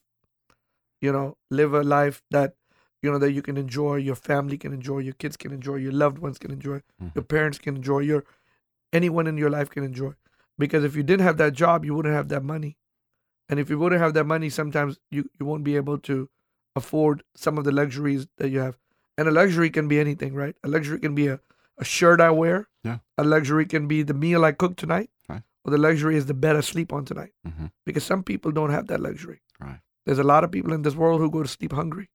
You 1.01 1.13
know, 1.13 1.37
live 1.51 1.75
a 1.75 1.83
life 1.83 2.23
that 2.31 2.55
you 3.03 3.11
know 3.11 3.19
that 3.19 3.33
you 3.33 3.43
can 3.43 3.57
enjoy, 3.57 3.97
your 3.97 4.15
family 4.15 4.59
can 4.59 4.73
enjoy, 4.73 4.99
your 4.99 5.15
kids 5.15 5.37
can 5.37 5.53
enjoy, 5.53 5.77
your 5.77 5.93
loved 5.93 6.19
ones 6.19 6.39
can 6.39 6.51
enjoy, 6.51 6.83
Mhm. 7.01 7.15
your 7.15 7.25
parents 7.25 7.59
can 7.59 7.77
enjoy, 7.77 8.01
your 8.01 8.25
anyone 8.93 9.27
in 9.27 9.37
your 9.37 9.51
life 9.51 9.71
can 9.71 9.85
enjoy. 9.85 10.13
Because 10.59 10.85
if 10.85 10.95
you 10.97 11.03
didn't 11.03 11.27
have 11.27 11.37
that 11.39 11.53
job, 11.53 11.85
you 11.85 11.95
wouldn't 11.95 12.15
have 12.15 12.29
that 12.29 12.45
money. 12.45 12.79
And 13.49 13.59
if 13.61 13.69
you 13.69 13.79
wouldn't 13.79 14.01
have 14.01 14.15
that 14.15 14.25
money, 14.25 14.49
sometimes 14.49 14.99
you, 15.11 15.29
you 15.39 15.45
won't 15.47 15.65
be 15.65 15.77
able 15.77 15.99
to 16.11 16.31
afford 16.77 17.25
some 17.35 17.59
of 17.59 17.65
the 17.65 17.73
luxuries 17.73 18.27
that 18.39 18.51
you 18.51 18.61
have. 18.61 18.79
And 19.19 19.29
a 19.29 19.31
luxury 19.31 19.71
can 19.71 19.89
be 19.89 19.99
anything, 19.99 20.35
right? 20.35 20.57
A 20.63 20.69
luxury 20.69 20.99
can 21.01 21.15
be 21.15 21.27
a, 21.29 21.41
a 21.79 21.85
shirt 21.85 22.21
I 22.21 22.31
wear. 22.31 22.69
Yeah. 22.85 22.99
A 23.19 23.25
luxury 23.25 23.67
can 23.67 23.89
be 23.89 24.03
the 24.03 24.15
meal 24.15 24.45
I 24.45 24.53
cook 24.53 24.77
tonight. 24.77 25.11
Right. 25.29 25.43
Or 25.65 25.71
the 25.73 25.79
luxury 25.79 26.17
is 26.17 26.27
the 26.27 26.35
bed 26.35 26.57
I 26.57 26.61
sleep 26.61 26.93
on 26.93 27.05
tonight. 27.05 27.33
Mhm. 27.47 27.71
Because 27.87 28.05
some 28.05 28.23
people 28.23 28.53
don't 28.53 28.71
have 28.71 28.87
that 28.89 29.01
luxury. 29.01 29.41
Right. 29.61 29.81
There's 30.07 30.19
a 30.19 30.25
lot 30.33 30.45
of 30.45 30.51
people 30.53 30.73
in 30.75 30.83
this 30.83 30.95
world 30.95 31.21
who 31.21 31.31
go 31.31 31.43
to 31.43 31.49
sleep 31.49 31.73
hungry. 31.73 32.11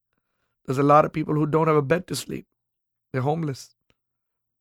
There's 0.65 0.77
a 0.77 0.84
lot 0.84 1.05
of 1.05 1.12
people 1.13 1.34
who 1.34 1.45
don't 1.47 1.67
have 1.67 1.75
a 1.75 1.82
bed 1.82 2.05
to 2.08 2.15
sleep. 2.15 2.45
They're 3.12 3.23
homeless. 3.23 3.75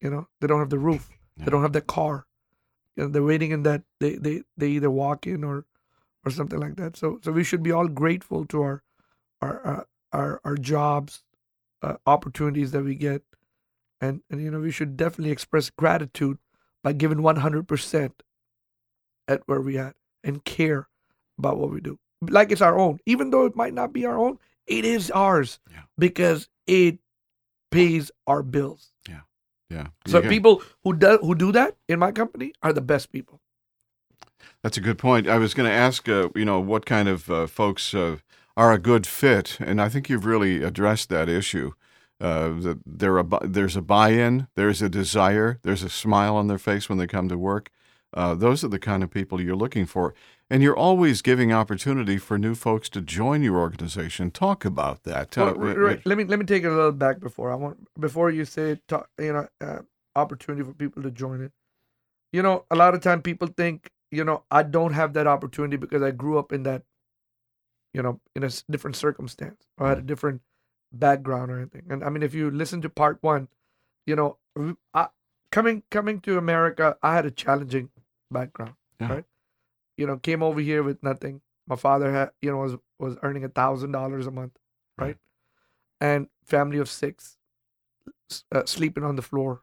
You 0.01 0.11
know, 0.11 0.29
they 0.41 0.47
don't 0.47 0.61
have 0.61 0.71
the 0.71 0.79
roof. 0.79 1.11
Yeah. 1.37 1.45
They 1.45 1.51
don't 1.51 1.63
have 1.63 1.73
the 1.75 1.83
car. 1.83 2.27
You 2.97 3.03
know, 3.05 3.09
they're 3.11 3.23
waiting 3.23 3.51
in 3.51 3.63
that 3.65 3.83
they, 4.01 4.15
they, 4.17 4.43
they 4.57 4.69
either 4.71 4.91
walk 4.91 5.27
in 5.27 5.45
or 5.45 5.67
or 6.25 6.31
something 6.33 6.59
like 6.59 6.77
that. 6.77 6.97
So 6.97 7.19
so 7.23 7.31
we 7.33 7.45
should 7.45 7.63
be 7.63 7.71
all 7.73 7.89
grateful 7.89 8.45
to 8.47 8.63
our 8.63 8.83
our 9.43 9.67
uh, 9.67 9.85
our 10.13 10.41
our 10.45 10.57
jobs, 10.57 11.23
uh, 11.83 11.97
opportunities 12.07 12.73
that 12.73 12.83
we 12.85 12.95
get, 12.95 13.23
and 14.01 14.23
and 14.31 14.41
you 14.43 14.51
know 14.51 14.61
we 14.61 14.71
should 14.71 14.97
definitely 14.97 15.31
express 15.33 15.71
gratitude 15.71 16.39
by 16.83 16.93
giving 16.93 17.23
one 17.23 17.37
hundred 17.37 17.67
percent 17.69 18.23
at 19.27 19.43
where 19.47 19.61
we 19.61 19.79
at 19.79 19.95
and 20.25 20.45
care 20.45 20.89
about 21.39 21.59
what 21.59 21.71
we 21.71 21.81
do 21.81 21.99
like 22.29 22.51
it's 22.53 22.63
our 22.63 22.79
own 22.79 22.99
even 23.07 23.31
though 23.31 23.45
it 23.47 23.55
might 23.57 23.75
not 23.75 23.93
be 23.93 24.05
our 24.07 24.19
own 24.19 24.39
it 24.67 24.85
is 24.85 25.11
ours 25.11 25.61
Yeah. 25.71 25.83
because 25.99 26.49
it 26.67 26.99
pays 27.71 28.11
our 28.27 28.43
bills 28.43 28.93
yeah. 29.09 29.21
Yeah. 29.71 29.89
So 30.07 30.23
people 30.23 30.63
who 30.83 30.95
do 30.97 31.19
who 31.21 31.35
do 31.35 31.53
that 31.53 31.77
in 31.89 31.99
my 31.99 32.11
company 32.13 32.53
are 32.63 32.73
the 32.73 32.81
best 32.81 33.13
people 33.13 33.41
That's 34.63 34.77
a 34.79 34.81
good 34.81 34.99
point. 34.99 35.29
I 35.29 35.39
was 35.39 35.55
going 35.55 35.69
to 35.71 35.75
ask, 35.77 36.09
uh, 36.09 36.29
you 36.35 36.45
know, 36.45 36.59
what 36.61 36.85
kind 36.87 37.09
of 37.09 37.31
uh, 37.31 37.47
folks 37.47 37.95
uh, 37.95 38.17
are 38.57 38.73
a 38.73 38.79
good 38.79 39.07
fit, 39.07 39.59
and 39.61 39.81
I 39.81 39.89
think 39.89 40.09
you've 40.09 40.27
really 40.27 40.63
addressed 40.65 41.09
that 41.11 41.29
issue. 41.29 41.73
Uh, 42.21 42.53
a 42.65 42.77
there's 42.85 43.77
a 43.77 43.83
buy-in, 43.83 44.49
there's 44.57 44.83
a 44.83 44.89
desire, 44.89 45.59
there's 45.63 45.83
a 45.83 45.89
smile 45.89 46.37
on 46.37 46.49
their 46.49 46.59
face 46.59 46.89
when 46.89 46.99
they 46.99 47.07
come 47.07 47.29
to 47.29 47.39
work. 47.39 47.71
Uh, 48.15 48.35
those 48.35 48.65
are 48.65 48.69
the 48.69 48.79
kind 48.79 49.03
of 49.03 49.11
people 49.11 49.41
you're 49.41 49.55
looking 49.55 49.85
for, 49.87 50.15
and 50.51 50.63
you're 50.63 50.77
always 50.77 51.21
giving 51.23 51.53
opportunity 51.53 52.17
for 52.17 52.39
new 52.39 52.55
folks 52.55 52.89
to 52.89 53.01
join 53.03 53.43
your 53.43 53.59
organization. 53.59 54.31
Talk 54.31 54.65
about 54.65 55.05
that. 55.05 55.37
Well, 55.37 55.51
Uh, 55.51 55.75
right, 55.77 56.01
let 56.07 56.17
me 56.19 56.25
let 56.25 56.39
me 56.39 56.47
take 56.47 56.65
it 56.65 56.69
a 56.69 56.75
little 56.75 56.93
back 56.93 57.21
before 57.21 57.53
i 57.53 57.55
want 57.55 57.87
before 58.01 58.31
you 58.31 58.45
say 58.45 58.81
talk, 58.89 59.09
you 59.19 59.33
know 59.33 59.47
uh, 59.61 59.81
opportunity 60.17 60.65
for 60.65 60.73
people 60.75 61.03
to 61.03 61.11
join 61.11 61.43
it 61.43 61.53
you 62.33 62.43
know 62.43 62.65
a 62.71 62.77
lot 62.77 62.95
of 62.95 63.01
time 63.01 63.23
people 63.23 63.47
think 63.47 63.91
you 64.11 64.25
know 64.25 64.43
i 64.51 64.63
don't 64.63 64.95
have 64.95 65.13
that 65.13 65.27
opportunity 65.27 65.77
because 65.77 66.03
i 66.03 66.11
grew 66.11 66.39
up 66.39 66.53
in 66.53 66.63
that 66.65 66.83
you 67.95 68.03
know 68.03 68.21
in 68.35 68.43
a 68.43 68.51
different 68.71 68.97
circumstance 68.97 69.67
or 69.77 69.89
had 69.89 69.99
a 69.99 70.03
different 70.03 70.41
background 70.93 71.51
or 71.51 71.59
anything. 71.59 71.83
And 71.91 72.03
i 72.05 72.09
mean 72.09 72.23
if 72.23 72.35
you 72.35 72.51
listen 72.51 72.81
to 72.83 72.89
part 72.89 73.19
one 73.21 73.49
you 74.07 74.17
know 74.17 74.39
I, 74.95 75.09
coming 75.53 75.83
coming 75.91 76.21
to 76.21 76.39
america 76.39 76.97
i 77.03 77.15
had 77.15 77.27
a 77.27 77.31
challenging 77.31 77.91
background 78.31 78.75
Yeah. 79.01 79.09
right? 79.13 79.25
You 79.97 80.07
know 80.07 80.17
came 80.17 80.43
over 80.43 80.61
here 80.61 80.83
with 80.83 81.03
nothing. 81.03 81.41
My 81.67 81.77
father 81.77 82.13
had 82.13 82.31
you 82.41 82.51
know 82.51 82.59
was 82.59 82.77
was 82.99 83.17
earning 83.23 83.45
a 83.45 83.49
thousand 83.49 83.93
dollars 83.93 84.27
a 84.27 84.31
month 84.31 84.57
right. 84.97 85.17
and 86.01 86.29
family 86.45 86.79
of 86.79 86.89
six 86.89 87.37
uh, 88.53 88.65
sleeping 88.67 89.05
on 89.05 89.17
the 89.17 89.23
floor 89.23 89.63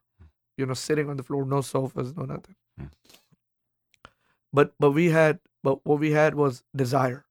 you 0.58 0.66
know 0.66 0.74
sitting 0.74 1.10
on 1.10 1.18
the 1.18 1.24
floor 1.24 1.46
no 1.46 1.62
sofas 1.62 2.16
no 2.16 2.26
nothing. 2.26 2.56
Hmm. 2.78 2.86
but 4.54 4.74
but 4.80 4.92
we 4.92 5.10
had 5.10 5.40
but 5.64 5.86
what 5.86 6.00
we 6.00 6.12
had 6.12 6.36
was 6.36 6.64
desire 6.76 7.26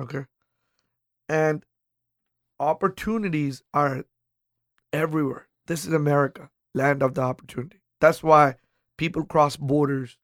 okay? 0.00 0.24
And 1.28 1.64
opportunities 2.60 3.62
are 3.72 4.04
everywhere 4.92 5.48
this 5.66 5.84
is 5.84 5.92
america 5.92 6.50
land 6.74 7.02
of 7.02 7.14
the 7.14 7.20
opportunity 7.20 7.80
that's 8.00 8.22
why 8.22 8.54
people 8.96 9.24
cross 9.24 9.56
borders 9.56 10.18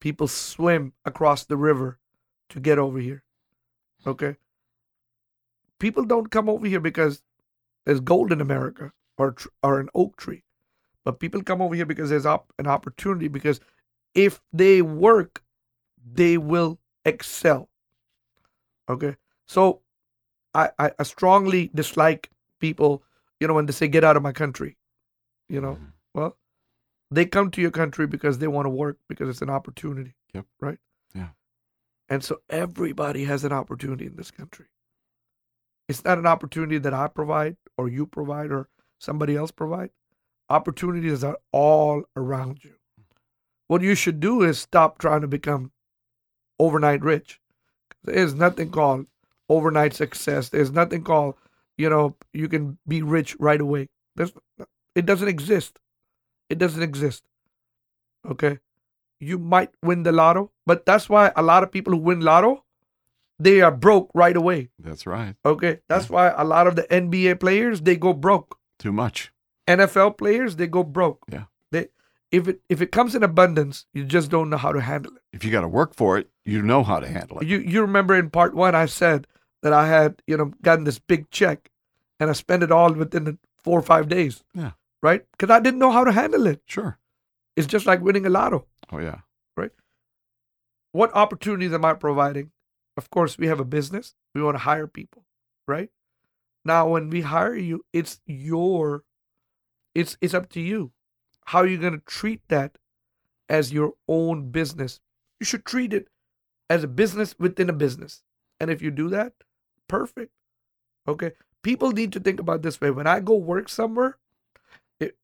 people 0.00 0.28
swim 0.28 0.92
across 1.04 1.44
the 1.44 1.56
river 1.56 1.98
to 2.48 2.60
get 2.60 2.78
over 2.78 2.98
here 2.98 3.22
okay 4.06 4.36
people 5.80 6.04
don't 6.04 6.30
come 6.30 6.48
over 6.48 6.66
here 6.66 6.78
because 6.78 7.22
there's 7.84 7.98
gold 7.98 8.30
in 8.30 8.40
America 8.40 8.92
or 9.18 9.34
or 9.64 9.80
an 9.80 9.88
oak 9.94 10.16
tree, 10.16 10.44
but 11.04 11.18
people 11.18 11.42
come 11.42 11.60
over 11.60 11.74
here 11.74 11.86
because 11.86 12.10
there's 12.10 12.26
op- 12.26 12.52
an 12.58 12.68
opportunity. 12.68 13.26
Because 13.26 13.58
if 14.14 14.40
they 14.52 14.80
work, 14.82 15.42
they 16.12 16.38
will 16.38 16.78
excel. 17.04 17.68
Okay, 18.88 19.16
so 19.46 19.80
I, 20.54 20.70
I 20.78 20.90
I 20.98 21.02
strongly 21.04 21.70
dislike 21.74 22.30
people, 22.58 23.02
you 23.38 23.46
know, 23.48 23.54
when 23.54 23.66
they 23.66 23.72
say 23.72 23.88
get 23.88 24.04
out 24.04 24.16
of 24.16 24.22
my 24.22 24.32
country. 24.32 24.76
You 25.48 25.60
know, 25.60 25.74
Mhm. 25.76 25.92
well, 26.14 26.36
they 27.10 27.26
come 27.26 27.50
to 27.52 27.60
your 27.60 27.70
country 27.72 28.06
because 28.06 28.38
they 28.38 28.46
want 28.48 28.66
to 28.66 28.70
work 28.70 28.98
because 29.08 29.28
it's 29.28 29.42
an 29.42 29.50
opportunity. 29.50 30.14
Yep. 30.34 30.46
Right. 30.60 30.78
Yeah. 31.14 31.30
And 32.08 32.22
so 32.22 32.40
everybody 32.48 33.24
has 33.24 33.44
an 33.44 33.52
opportunity 33.52 34.06
in 34.06 34.16
this 34.16 34.30
country. 34.30 34.66
It's 35.88 36.04
not 36.04 36.18
an 36.18 36.26
opportunity 36.26 36.78
that 36.78 36.94
I 36.94 37.08
provide 37.08 37.56
or 37.76 37.88
you 37.88 38.06
provide 38.06 38.52
or 38.52 38.68
somebody 38.98 39.36
else 39.36 39.50
provide. 39.50 39.90
Opportunities 40.48 41.24
are 41.24 41.38
all 41.52 42.04
around 42.16 42.62
you. 42.64 42.74
What 43.66 43.82
you 43.82 43.94
should 43.96 44.20
do 44.20 44.42
is 44.42 44.58
stop 44.58 44.98
trying 44.98 45.20
to 45.22 45.28
become 45.28 45.72
overnight 46.58 47.02
rich. 47.02 47.40
There's 48.04 48.34
nothing 48.34 48.70
called 48.70 49.06
overnight 49.50 49.92
success. 49.92 50.48
There's 50.48 50.72
nothing 50.72 51.04
called, 51.04 51.34
you 51.76 51.90
know, 51.90 52.16
you 52.32 52.48
can 52.48 52.78
be 52.88 53.02
rich 53.02 53.36
right 53.38 53.60
away. 53.60 53.88
There's, 54.16 54.32
it 54.94 55.04
doesn't 55.04 55.28
exist. 55.28 55.78
It 56.48 56.58
doesn't 56.58 56.82
exist. 56.82 57.22
Okay? 58.26 58.58
you 59.20 59.38
might 59.38 59.70
win 59.82 60.02
the 60.02 60.12
lotto, 60.12 60.50
but 60.66 60.86
that's 60.86 61.08
why 61.08 61.30
a 61.36 61.42
lot 61.42 61.62
of 61.62 61.70
people 61.70 61.92
who 61.92 61.98
win 61.98 62.20
lotto, 62.20 62.64
they 63.38 63.60
are 63.60 63.70
broke 63.70 64.10
right 64.14 64.36
away. 64.36 64.70
That's 64.78 65.06
right. 65.06 65.36
Okay, 65.44 65.80
that's 65.88 66.08
why 66.08 66.32
a 66.36 66.44
lot 66.44 66.66
of 66.66 66.74
the 66.74 66.84
NBA 66.84 67.38
players 67.38 67.82
they 67.82 67.96
go 67.96 68.12
broke. 68.12 68.58
Too 68.78 68.92
much. 68.92 69.32
NFL 69.68 70.18
players 70.18 70.56
they 70.56 70.66
go 70.66 70.82
broke. 70.82 71.24
Yeah. 71.30 71.44
They 71.70 71.88
if 72.32 72.48
it 72.48 72.60
if 72.68 72.80
it 72.80 72.92
comes 72.92 73.14
in 73.14 73.22
abundance, 73.22 73.86
you 73.92 74.04
just 74.04 74.30
don't 74.30 74.50
know 74.50 74.56
how 74.56 74.72
to 74.72 74.80
handle 74.80 75.12
it. 75.14 75.22
If 75.32 75.44
you 75.44 75.52
got 75.52 75.60
to 75.60 75.68
work 75.68 75.94
for 75.94 76.18
it, 76.18 76.28
you 76.44 76.62
know 76.62 76.82
how 76.82 76.98
to 76.98 77.06
handle 77.06 77.38
it. 77.38 77.46
You 77.46 77.58
you 77.58 77.82
remember 77.82 78.14
in 78.14 78.30
part 78.30 78.54
one 78.54 78.74
I 78.74 78.86
said 78.86 79.26
that 79.62 79.72
I 79.72 79.86
had 79.86 80.22
you 80.26 80.36
know 80.36 80.52
gotten 80.62 80.84
this 80.84 80.98
big 80.98 81.30
check, 81.30 81.70
and 82.18 82.30
I 82.30 82.32
spent 82.32 82.62
it 82.62 82.72
all 82.72 82.92
within 82.92 83.38
four 83.62 83.78
or 83.78 83.82
five 83.82 84.08
days. 84.08 84.42
Yeah. 84.54 84.72
Right? 85.02 85.24
Because 85.32 85.50
I 85.50 85.60
didn't 85.60 85.80
know 85.80 85.90
how 85.90 86.04
to 86.04 86.12
handle 86.12 86.46
it. 86.46 86.60
Sure. 86.66 86.98
It's 87.56 87.66
just 87.66 87.86
like 87.86 88.00
winning 88.00 88.26
a 88.26 88.30
lotto. 88.30 88.66
Oh 88.92 88.98
yeah. 88.98 89.20
Right? 89.56 89.72
What 90.92 91.14
opportunities 91.14 91.72
am 91.72 91.84
I 91.84 91.94
providing? 91.94 92.50
Of 92.96 93.10
course, 93.10 93.38
we 93.38 93.46
have 93.46 93.60
a 93.60 93.64
business. 93.64 94.14
We 94.34 94.42
want 94.42 94.56
to 94.56 94.64
hire 94.64 94.86
people, 94.86 95.24
right? 95.66 95.90
Now, 96.64 96.88
when 96.88 97.08
we 97.08 97.22
hire 97.22 97.54
you, 97.54 97.84
it's 97.92 98.20
your, 98.26 99.04
it's 99.94 100.16
it's 100.20 100.34
up 100.34 100.50
to 100.50 100.60
you. 100.60 100.92
How 101.46 101.60
are 101.60 101.66
you 101.66 101.78
going 101.78 101.94
to 101.94 102.04
treat 102.04 102.42
that 102.48 102.76
as 103.48 103.72
your 103.72 103.94
own 104.06 104.50
business? 104.50 105.00
You 105.38 105.46
should 105.46 105.64
treat 105.64 105.92
it 105.92 106.08
as 106.68 106.84
a 106.84 106.88
business 106.88 107.34
within 107.38 107.70
a 107.70 107.72
business. 107.72 108.22
And 108.60 108.70
if 108.70 108.82
you 108.82 108.90
do 108.90 109.08
that, 109.08 109.32
perfect. 109.90 110.32
Okay. 111.06 111.32
People 111.62 111.90
need 111.90 112.12
to 112.12 112.20
think 112.20 112.40
about 112.40 112.62
this 112.62 112.80
way. 112.80 112.90
When 112.90 113.06
I 113.06 113.20
go 113.20 113.34
work 113.34 113.68
somewhere, 113.68 114.16
it, 114.98 115.16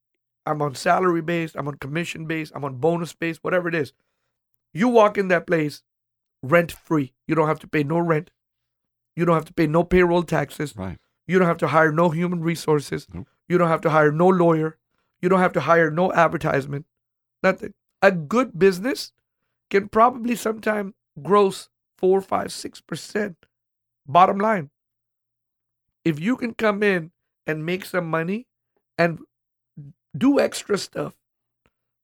I'm 0.44 0.60
on 0.60 0.74
salary 0.74 1.22
based, 1.22 1.56
I'm 1.56 1.68
on 1.68 1.76
commission 1.76 2.26
based, 2.26 2.52
I'm 2.54 2.64
on 2.64 2.76
bonus 2.76 3.14
based, 3.14 3.42
whatever 3.42 3.68
it 3.68 3.74
is. 3.74 3.92
You 4.74 4.88
walk 4.88 5.16
in 5.16 5.28
that 5.28 5.46
place 5.46 5.82
rent 6.42 6.72
free. 6.72 7.14
You 7.26 7.34
don't 7.34 7.48
have 7.48 7.60
to 7.60 7.68
pay 7.68 7.82
no 7.82 7.98
rent. 7.98 8.30
You 9.14 9.24
don't 9.24 9.34
have 9.34 9.46
to 9.46 9.54
pay 9.54 9.66
no 9.66 9.82
payroll 9.84 10.22
taxes. 10.22 10.74
Right. 10.76 10.98
You 11.26 11.38
don't 11.38 11.48
have 11.48 11.56
to 11.58 11.68
hire 11.68 11.92
no 11.92 12.10
human 12.10 12.42
resources. 12.42 13.06
Nope. 13.12 13.28
You 13.48 13.56
don't 13.56 13.68
have 13.68 13.80
to 13.82 13.90
hire 13.90 14.12
no 14.12 14.28
lawyer. 14.28 14.76
You 15.22 15.28
don't 15.28 15.40
have 15.40 15.54
to 15.54 15.60
hire 15.60 15.90
no 15.90 16.12
advertisement. 16.12 16.86
Nothing. 17.42 17.72
A 18.02 18.12
good 18.12 18.58
business 18.58 19.12
can 19.70 19.88
probably 19.88 20.36
sometime 20.36 20.94
gross 21.22 21.70
four, 21.96 22.20
five, 22.20 22.52
six 22.52 22.80
percent. 22.80 23.46
Bottom 24.08 24.38
line. 24.38 24.70
If 26.04 26.20
you 26.20 26.36
can 26.36 26.54
come 26.54 26.82
in 26.82 27.12
and 27.46 27.66
make 27.66 27.84
some 27.84 28.08
money 28.08 28.46
and 28.96 29.20
do 30.16 30.40
extra 30.40 30.78
stuff 30.78 31.14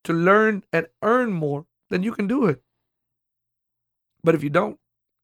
to 0.03 0.13
learn 0.13 0.63
and 0.71 0.87
earn 1.01 1.31
more, 1.33 1.65
then 1.89 2.03
you 2.03 2.11
can 2.13 2.27
do 2.27 2.45
it. 2.45 2.61
But 4.23 4.35
if 4.35 4.43
you 4.43 4.49
don't, 4.49 4.79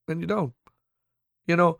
then 0.07 0.19
you 0.19 0.27
don't. 0.27 0.53
You 1.47 1.55
know, 1.55 1.79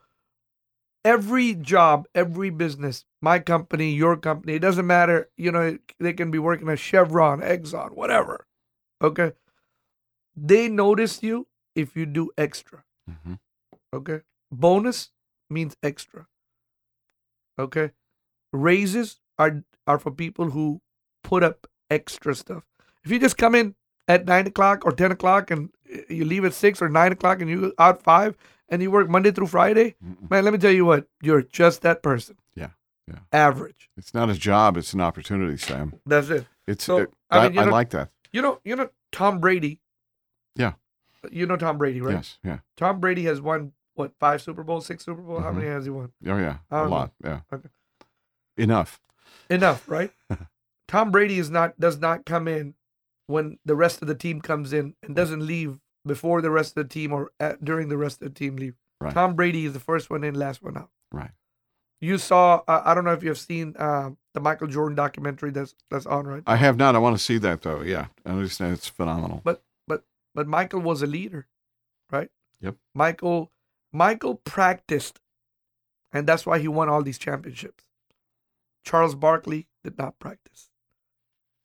every 1.06 1.54
job, 1.54 2.08
every 2.16 2.50
business, 2.50 3.06
my 3.22 3.40
company, 3.40 3.92
your 3.94 4.18
company, 4.18 4.54
it 4.54 4.60
doesn't 4.60 4.88
matter. 4.88 5.30
You 5.38 5.52
know, 5.52 5.78
they 6.00 6.14
can 6.14 6.32
be 6.32 6.40
working 6.40 6.70
at 6.70 6.80
Chevron, 6.80 7.42
Exxon, 7.42 7.92
whatever. 7.92 8.48
Okay. 9.02 9.34
They 10.36 10.70
notice 10.70 11.22
you 11.24 11.48
if 11.76 11.96
you 11.96 12.06
do 12.06 12.32
extra. 12.38 12.84
hmm 13.08 13.36
Okay. 13.94 14.22
Bonus 14.52 15.12
means 15.50 15.76
extra. 15.84 16.28
Okay. 17.58 17.92
Raises 18.52 19.20
are 19.38 19.64
are 19.86 20.00
for 20.00 20.12
people 20.12 20.52
who 20.52 20.82
put 21.24 21.44
up 21.44 21.68
extra 21.90 22.34
stuff. 22.36 22.64
If 23.04 23.12
you 23.12 23.20
just 23.20 23.38
come 23.38 23.56
in 23.56 23.76
at 24.08 24.26
nine 24.26 24.48
o'clock 24.48 24.86
or 24.86 24.92
ten 24.92 25.12
o'clock 25.12 25.52
and 25.52 25.70
uh, 25.94 26.00
you 26.10 26.26
leave 26.26 26.46
at 26.46 26.54
six 26.54 26.82
or 26.82 26.90
nine 26.90 27.12
o'clock 27.12 27.42
and 27.42 27.50
you 27.50 27.74
out 27.78 28.02
five 28.02 28.36
and 28.70 28.82
you 28.82 28.92
work 28.92 29.10
Monday 29.10 29.32
through 29.32 29.48
Friday, 29.48 29.96
Mm-mm. 30.04 30.30
man, 30.30 30.44
let 30.46 30.54
me 30.54 30.60
tell 30.60 30.72
you 30.72 30.86
what, 30.86 31.08
you're 31.22 31.42
just 31.42 31.82
that 31.82 32.02
person. 32.04 32.38
Yeah, 32.56 32.70
yeah. 33.08 33.20
Average. 33.34 33.90
It's 33.98 34.14
not 34.14 34.30
a 34.30 34.36
job; 34.36 34.78
it's 34.78 34.94
an 34.94 35.02
opportunity, 35.02 35.58
Sam. 35.58 35.94
That's 36.06 36.30
it. 36.30 36.46
It's. 36.68 36.84
So, 36.84 36.98
it- 37.00 37.14
I 37.32 37.40
I, 37.46 37.50
mean, 37.50 37.60
I 37.60 37.66
know- 37.66 37.72
like 37.72 37.90
that. 37.92 38.10
You 38.32 38.42
know, 38.44 38.60
you 38.64 38.76
know 38.76 38.90
Tom 39.12 39.40
Brady. 39.40 39.82
Yeah. 40.56 40.74
You 41.32 41.46
know 41.48 41.58
Tom 41.58 41.78
Brady, 41.80 42.00
right? 42.00 42.14
Yes. 42.16 42.38
Yeah. 42.44 42.60
Tom 42.78 43.00
Brady 43.00 43.24
has 43.24 43.42
won 43.42 43.72
what 44.00 44.14
five 44.20 44.42
Super 44.42 44.64
Bowls, 44.64 44.86
six 44.86 45.06
Super 45.06 45.22
Bowls? 45.22 45.44
How 45.44 45.52
Mhm. 45.52 45.56
many 45.56 45.68
has 45.68 45.84
he 45.84 45.92
won? 45.92 46.12
Oh 46.26 46.38
yeah. 46.38 46.58
A 46.72 46.78
don't 46.80 46.90
lot. 46.90 47.12
Yeah. 47.24 47.42
Okay. 47.54 47.70
Enough. 48.58 49.00
Enough, 49.50 49.88
right? 49.90 50.12
Tom 50.88 51.12
Brady 51.12 51.38
is 51.38 51.50
not 51.52 51.80
does 51.80 52.00
not 52.00 52.26
come 52.26 52.48
in 52.48 52.74
when 53.28 53.60
the 53.66 53.76
rest 53.76 54.02
of 54.02 54.08
the 54.08 54.16
team 54.16 54.42
comes 54.42 54.74
in 54.74 54.96
and 55.04 55.16
doesn't 55.16 55.46
leave 55.46 55.80
before 56.06 56.42
the 56.42 56.50
rest 56.50 56.76
of 56.78 56.88
the 56.88 56.94
team 56.94 57.12
or 57.14 57.32
at, 57.40 57.64
during 57.64 57.90
the 57.90 57.98
rest 57.98 58.22
of 58.22 58.28
the 58.30 58.34
team 58.34 58.56
leave. 58.56 58.76
Right. 59.02 59.14
Tom 59.14 59.36
Brady 59.36 59.66
is 59.66 59.74
the 59.74 59.80
first 59.80 60.10
one 60.10 60.24
in, 60.24 60.34
last 60.34 60.62
one 60.64 60.78
out. 60.78 60.90
Right. 61.12 61.32
You 62.02 62.18
saw 62.18 62.64
uh, 62.68 62.82
I 62.86 62.94
don't 62.94 63.04
know 63.06 63.14
if 63.14 63.22
you 63.24 63.30
have 63.30 63.38
seen 63.38 63.76
uh, 63.78 64.12
the 64.34 64.40
Michael 64.40 64.68
Jordan 64.68 64.96
documentary 64.96 65.52
that's 65.52 65.76
that's 65.92 66.06
on 66.06 66.26
right. 66.26 66.44
I 66.48 66.56
have 66.56 66.78
not. 66.78 66.96
I 66.96 67.00
want 67.00 67.18
to 67.18 67.24
see 67.24 67.38
that 67.40 67.62
though. 67.62 67.82
Yeah. 67.82 68.08
I 68.26 68.30
understand 68.32 68.74
it's 68.74 68.88
phenomenal. 68.88 69.42
But 69.44 69.62
but 69.88 70.06
but 70.34 70.48
Michael 70.48 70.80
was 70.82 71.02
a 71.02 71.08
leader, 71.08 71.48
right? 72.12 72.30
Yep. 72.62 72.76
Michael 72.96 73.52
Michael 73.92 74.36
practiced, 74.36 75.20
and 76.12 76.28
that's 76.28 76.46
why 76.46 76.60
he 76.60 76.68
won 76.68 76.90
all 76.90 77.02
these 77.04 77.18
championships. 77.18 77.86
Charles 78.84 79.16
Barkley 79.16 79.68
did 79.84 79.98
not 79.98 80.20
practice. 80.20 80.70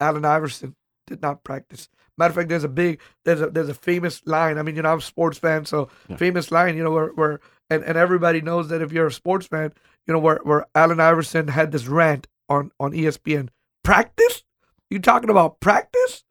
Allen 0.01 0.25
Iverson 0.25 0.75
did 1.07 1.23
not 1.23 1.45
practice. 1.45 1.89
Matter 2.17 2.31
of 2.31 2.35
fact, 2.37 2.49
there's 2.49 2.65
a 2.65 2.69
big 2.69 3.01
there's 3.25 3.41
a 3.41 3.51
there's 3.51 3.69
a 3.69 3.75
famous 3.75 4.23
line. 4.27 4.59
I 4.59 4.63
mean, 4.63 4.77
you 4.77 4.83
know, 4.83 4.93
I'm 4.93 4.99
a 4.99 5.03
sports 5.03 5.39
fan, 5.39 5.65
so 5.65 5.89
Yeah. 6.09 6.17
famous 6.17 6.51
line, 6.51 6.77
you 6.77 6.85
know, 6.85 6.91
where 6.93 7.09
where 7.09 7.41
and, 7.71 7.83
and 7.85 7.97
everybody 7.99 8.41
knows 8.41 8.69
that 8.69 8.83
if 8.83 8.93
you're 8.93 9.07
a 9.09 9.13
sports 9.13 9.47
fan, 9.47 9.73
you 10.07 10.13
know, 10.13 10.19
where 10.21 10.41
where 10.45 10.67
Allen 10.75 11.01
Iverson 11.01 11.49
had 11.49 11.73
this 11.73 11.87
rant 11.87 12.27
on 12.49 12.71
on 12.79 12.93
ESPN. 12.93 13.49
Practice? 13.83 14.45
You 14.91 14.99
talking 14.99 15.31
about 15.31 15.61
practice? 15.61 16.25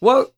Well, 0.00 0.34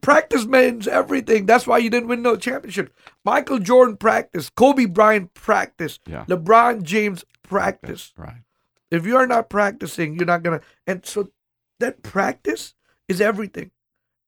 practice 0.00 0.46
means 0.46 0.86
everything. 0.86 1.46
That's 1.46 1.66
why 1.66 1.78
you 1.78 1.90
didn't 1.90 2.08
win 2.08 2.22
no 2.22 2.36
championship. 2.36 2.94
Michael 3.24 3.58
Jordan 3.58 3.96
practiced. 3.96 4.54
Kobe 4.54 4.86
Bryant 4.86 5.34
practiced. 5.34 6.00
Yeah. 6.06 6.24
LeBron 6.26 6.82
James 6.82 7.24
practiced. 7.42 8.12
Right. 8.16 8.42
If 8.90 9.06
you 9.06 9.16
are 9.16 9.26
not 9.26 9.50
practicing, 9.50 10.16
you're 10.16 10.26
not 10.26 10.42
gonna. 10.42 10.60
And 10.86 11.04
so 11.04 11.30
that 11.80 12.02
practice 12.02 12.74
is 13.08 13.20
everything. 13.20 13.70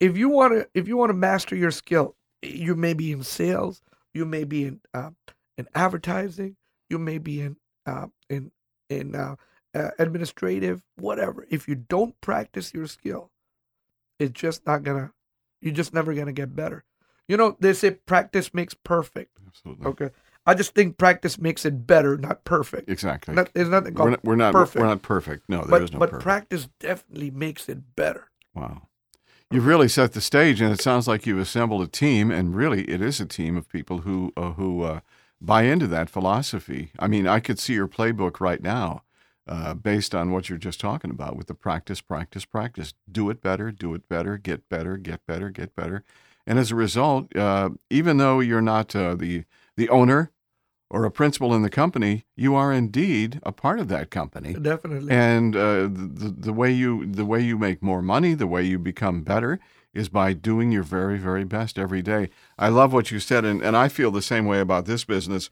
If 0.00 0.16
you 0.16 0.28
want 0.28 0.52
to, 0.54 0.68
if 0.74 0.88
you 0.88 0.96
want 0.96 1.10
to 1.10 1.14
master 1.14 1.56
your 1.56 1.70
skill, 1.70 2.16
you 2.42 2.74
may 2.74 2.94
be 2.94 3.12
in 3.12 3.22
sales, 3.22 3.82
you 4.14 4.24
may 4.24 4.44
be 4.44 4.64
in 4.64 4.80
uh, 4.94 5.10
in 5.56 5.68
advertising, 5.74 6.56
you 6.88 6.98
may 6.98 7.18
be 7.18 7.40
in 7.40 7.56
uh, 7.86 8.06
in 8.28 8.50
in 8.90 9.14
uh, 9.14 9.36
uh, 9.74 9.90
administrative, 9.98 10.82
whatever. 10.96 11.46
If 11.50 11.68
you 11.68 11.74
don't 11.74 12.20
practice 12.20 12.72
your 12.74 12.86
skill, 12.86 13.30
it's 14.18 14.38
just 14.38 14.66
not 14.66 14.82
gonna. 14.82 15.12
You're 15.60 15.74
just 15.74 15.94
never 15.94 16.14
gonna 16.14 16.32
get 16.32 16.54
better. 16.54 16.84
You 17.26 17.36
know, 17.36 17.56
they 17.60 17.72
say 17.72 17.90
practice 17.92 18.54
makes 18.54 18.74
perfect. 18.74 19.36
Absolutely. 19.46 19.86
Okay, 19.86 20.10
I 20.46 20.54
just 20.54 20.74
think 20.74 20.96
practice 20.96 21.38
makes 21.38 21.64
it 21.66 21.86
better, 21.86 22.16
not 22.16 22.44
perfect. 22.44 22.88
Exactly. 22.88 23.34
Not, 23.34 23.52
there's 23.52 23.68
nothing 23.68 23.94
we're 23.94 23.98
called 23.98 24.10
not. 24.10 24.24
We're 24.24 24.36
not 24.36 24.52
perfect. 24.52 24.80
We're 24.80 24.88
not 24.88 25.02
perfect. 25.02 25.48
No, 25.48 25.64
there 25.64 25.82
is 25.82 25.90
but 25.90 25.92
no 25.92 25.98
but 25.98 26.10
perfect. 26.10 26.22
practice 26.22 26.68
definitely 26.80 27.30
makes 27.30 27.68
it 27.68 27.94
better. 27.96 28.30
Wow. 28.54 28.88
You've 29.50 29.66
really 29.66 29.88
set 29.88 30.12
the 30.12 30.20
stage, 30.20 30.60
and 30.60 30.72
it 30.72 30.82
sounds 30.82 31.08
like 31.08 31.26
you've 31.26 31.38
assembled 31.38 31.82
a 31.82 31.86
team, 31.86 32.30
and 32.30 32.54
really, 32.54 32.84
it 32.84 33.00
is 33.00 33.18
a 33.18 33.26
team 33.26 33.56
of 33.56 33.68
people 33.68 33.98
who 34.00 34.32
uh, 34.36 34.52
who 34.52 34.82
uh, 34.82 35.00
buy 35.40 35.62
into 35.62 35.86
that 35.86 36.10
philosophy. 36.10 36.92
I 36.98 37.08
mean, 37.08 37.26
I 37.26 37.40
could 37.40 37.58
see 37.58 37.72
your 37.72 37.88
playbook 37.88 38.40
right 38.40 38.62
now, 38.62 39.04
uh, 39.48 39.74
based 39.74 40.14
on 40.14 40.30
what 40.30 40.48
you're 40.48 40.58
just 40.58 40.80
talking 40.80 41.10
about, 41.10 41.36
with 41.36 41.46
the 41.46 41.54
practice, 41.54 42.00
practice, 42.00 42.44
practice. 42.44 42.94
Do 43.10 43.30
it 43.30 43.40
better, 43.40 43.70
do 43.72 43.94
it 43.94 44.08
better, 44.08 44.36
get 44.36 44.68
better, 44.68 44.96
get 44.96 45.26
better, 45.26 45.50
get 45.50 45.74
better, 45.74 46.04
and 46.46 46.58
as 46.58 46.70
a 46.70 46.74
result, 46.74 47.34
uh, 47.36 47.70
even 47.90 48.16
though 48.16 48.40
you're 48.40 48.62
not 48.62 48.94
uh, 48.94 49.14
the 49.14 49.44
the 49.76 49.88
owner 49.88 50.32
or 50.90 51.04
a 51.04 51.10
principal 51.10 51.54
in 51.54 51.60
the 51.62 51.70
company, 51.70 52.24
you 52.34 52.54
are 52.54 52.72
indeed 52.72 53.40
a 53.42 53.52
part 53.52 53.78
of 53.78 53.88
that 53.88 54.10
company 54.10 54.54
Definitely. 54.54 55.12
and 55.12 55.54
uh, 55.54 55.82
the 55.82 56.34
the 56.36 56.52
way 56.52 56.72
you 56.72 57.04
the 57.06 57.26
way 57.26 57.40
you 57.40 57.58
make 57.58 57.82
more 57.82 58.02
money, 58.02 58.34
the 58.34 58.46
way 58.46 58.62
you 58.62 58.78
become 58.78 59.22
better, 59.22 59.60
is 59.92 60.08
by 60.08 60.32
doing 60.32 60.72
your 60.72 60.82
very 60.82 61.18
very 61.18 61.44
best 61.44 61.78
every 61.78 62.02
day. 62.02 62.30
I 62.58 62.68
love 62.68 62.92
what 62.92 63.10
you 63.10 63.20
said, 63.20 63.44
and, 63.44 63.62
and 63.62 63.76
I 63.76 63.88
feel 63.88 64.10
the 64.10 64.22
same 64.22 64.46
way 64.46 64.60
about 64.60 64.86
this 64.86 65.04
business. 65.04 65.50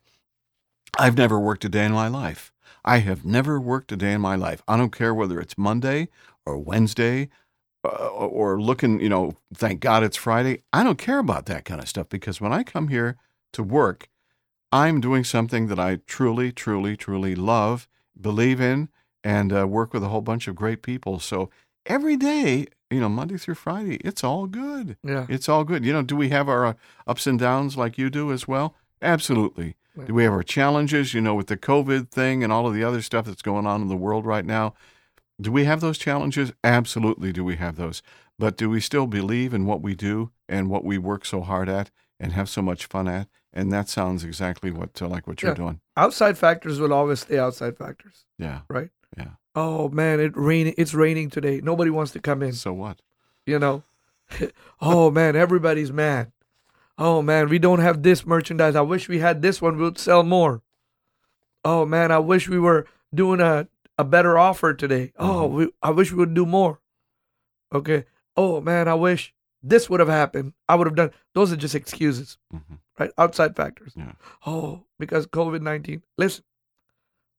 I've 0.98 1.18
never 1.18 1.38
worked 1.38 1.64
a 1.64 1.68
day 1.68 1.84
in 1.84 1.92
my 1.92 2.08
life. 2.08 2.52
I 2.86 2.98
have 2.98 3.24
never 3.24 3.60
worked 3.60 3.92
a 3.92 3.96
day 3.96 4.12
in 4.12 4.20
my 4.20 4.36
life. 4.36 4.62
I 4.68 4.76
don't 4.76 4.96
care 4.96 5.14
whether 5.14 5.40
it's 5.40 5.58
Monday 5.58 6.08
or 6.44 6.58
Wednesday 6.58 7.28
uh, 7.84 8.08
or 8.08 8.60
looking, 8.60 9.00
you 9.00 9.08
know, 9.08 9.34
thank 9.54 9.80
God 9.80 10.02
it's 10.02 10.16
Friday. 10.16 10.62
I 10.72 10.84
don't 10.84 10.98
care 10.98 11.18
about 11.18 11.46
that 11.46 11.64
kind 11.64 11.80
of 11.80 11.88
stuff 11.88 12.08
because 12.08 12.40
when 12.40 12.52
I 12.52 12.62
come 12.62 12.88
here 12.88 13.16
to 13.52 13.62
work, 13.62 14.08
I'm 14.70 15.00
doing 15.00 15.24
something 15.24 15.66
that 15.68 15.78
I 15.78 15.96
truly, 16.06 16.52
truly, 16.52 16.96
truly 16.96 17.34
love, 17.34 17.88
believe 18.20 18.60
in, 18.60 18.88
and 19.24 19.52
uh, 19.52 19.66
work 19.66 19.92
with 19.92 20.04
a 20.04 20.08
whole 20.08 20.20
bunch 20.20 20.46
of 20.46 20.54
great 20.54 20.82
people. 20.82 21.18
So 21.18 21.50
every 21.86 22.16
day 22.16 22.66
you 22.90 23.00
know, 23.00 23.08
Monday 23.08 23.36
through 23.36 23.54
Friday, 23.54 23.96
it's 23.96 24.22
all 24.22 24.46
good. 24.46 24.96
Yeah. 25.02 25.26
It's 25.28 25.48
all 25.48 25.64
good. 25.64 25.84
You 25.84 25.92
know, 25.92 26.02
do 26.02 26.16
we 26.16 26.28
have 26.28 26.48
our 26.48 26.66
uh, 26.66 26.74
ups 27.06 27.26
and 27.26 27.38
downs 27.38 27.76
like 27.76 27.98
you 27.98 28.10
do 28.10 28.32
as 28.32 28.46
well? 28.46 28.74
Absolutely. 29.02 29.76
Do 30.04 30.12
we 30.14 30.24
have 30.24 30.32
our 30.32 30.42
challenges, 30.42 31.14
you 31.14 31.20
know, 31.20 31.34
with 31.34 31.46
the 31.46 31.56
COVID 31.56 32.10
thing 32.10 32.44
and 32.44 32.52
all 32.52 32.66
of 32.66 32.74
the 32.74 32.84
other 32.84 33.00
stuff 33.02 33.24
that's 33.26 33.42
going 33.42 33.66
on 33.66 33.80
in 33.82 33.88
the 33.88 33.96
world 33.96 34.26
right 34.26 34.44
now? 34.44 34.74
Do 35.40 35.50
we 35.52 35.64
have 35.64 35.80
those 35.80 35.98
challenges? 35.98 36.52
Absolutely, 36.64 37.32
do 37.32 37.44
we 37.44 37.56
have 37.56 37.76
those. 37.76 38.02
But 38.38 38.56
do 38.56 38.68
we 38.68 38.80
still 38.80 39.06
believe 39.06 39.54
in 39.54 39.64
what 39.66 39.80
we 39.82 39.94
do 39.94 40.30
and 40.48 40.68
what 40.68 40.84
we 40.84 40.98
work 40.98 41.24
so 41.24 41.40
hard 41.40 41.68
at 41.68 41.90
and 42.20 42.32
have 42.32 42.48
so 42.48 42.60
much 42.62 42.86
fun 42.86 43.08
at? 43.08 43.28
And 43.52 43.72
that 43.72 43.88
sounds 43.88 44.22
exactly 44.24 44.70
what 44.70 45.00
uh, 45.00 45.08
like 45.08 45.26
what 45.26 45.40
you're 45.40 45.52
Yeah. 45.52 45.56
doing. 45.56 45.80
Outside 45.96 46.36
factors 46.36 46.78
will 46.78 46.92
always 46.92 47.20
stay 47.20 47.38
outside 47.38 47.78
factors. 47.78 48.26
Yeah. 48.38 48.60
Right. 48.68 48.90
Yeah. 49.16 49.30
Oh 49.54 49.88
man, 49.88 50.20
it 50.20 50.32
raining. 50.36 50.74
It's 50.76 50.92
raining 50.92 51.30
today. 51.30 51.60
Nobody 51.62 51.90
wants 51.90 52.12
to 52.12 52.20
come 52.20 52.42
in. 52.42 52.52
So 52.52 52.74
what? 52.74 53.00
You 53.46 53.58
know. 53.58 53.82
oh 54.80 55.10
man, 55.10 55.36
everybody's 55.36 55.90
mad. 55.92 56.32
Oh 56.98 57.20
man, 57.22 57.48
we 57.48 57.58
don't 57.58 57.80
have 57.80 58.02
this 58.02 58.26
merchandise. 58.26 58.74
I 58.74 58.80
wish 58.80 59.08
we 59.08 59.18
had 59.18 59.42
this 59.42 59.60
one. 59.60 59.76
We 59.76 59.84
would 59.84 59.98
sell 59.98 60.22
more. 60.22 60.62
Oh 61.64 61.84
man, 61.84 62.10
I 62.10 62.18
wish 62.18 62.48
we 62.48 62.58
were 62.58 62.86
doing 63.14 63.40
a 63.40 63.68
a 63.98 64.04
better 64.04 64.36
offer 64.38 64.74
today. 64.74 65.12
Oh, 65.18 65.46
we, 65.46 65.68
I 65.82 65.90
wish 65.90 66.12
we 66.12 66.18
would 66.18 66.34
do 66.34 66.46
more. 66.46 66.80
Okay. 67.74 68.04
Oh 68.36 68.60
man, 68.60 68.88
I 68.88 68.94
wish 68.94 69.34
this 69.62 69.88
would 69.90 70.00
have 70.00 70.08
happened. 70.08 70.52
I 70.68 70.74
would 70.74 70.86
have 70.86 70.96
done. 70.96 71.10
Those 71.34 71.52
are 71.52 71.56
just 71.56 71.74
excuses, 71.74 72.38
Mhm. 72.54 72.78
right? 72.98 73.10
Outside 73.18 73.56
factors. 73.56 73.92
Yeah. 73.96 74.12
Oh, 74.46 74.84
because 74.98 75.26
COVID 75.26 75.60
nineteen. 75.62 76.02
Listen, 76.18 76.44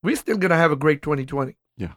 we're 0.04 0.16
still 0.16 0.38
gonna 0.38 0.56
have 0.58 0.72
a 0.72 0.76
great 0.76 1.02
2020. 1.02 1.56
Yeah. 1.78 1.94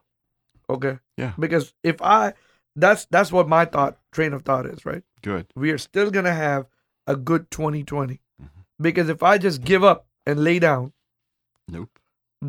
Okay. 0.68 0.98
Yeah. 1.16 1.32
Because 1.38 1.74
if 1.82 2.00
I, 2.02 2.34
that's 2.76 3.06
that's 3.06 3.32
what 3.32 3.48
my 3.48 3.64
thought 3.64 3.98
train 4.12 4.32
of 4.32 4.42
thought 4.42 4.66
is, 4.66 4.84
right? 4.86 5.02
Good. 5.22 5.46
we 5.56 5.70
are 5.72 5.78
still 5.78 6.10
going 6.10 6.24
to 6.24 6.32
have 6.32 6.64
a 7.12 7.16
good 7.30 7.50
2020 7.56 8.20
Mhm. 8.42 8.48
because 8.88 9.08
if 9.14 9.22
i 9.32 9.36
just 9.48 9.64
give 9.72 9.84
up 9.92 10.06
and 10.26 10.44
lay 10.48 10.58
down 10.64 10.92
Nope. 11.76 11.98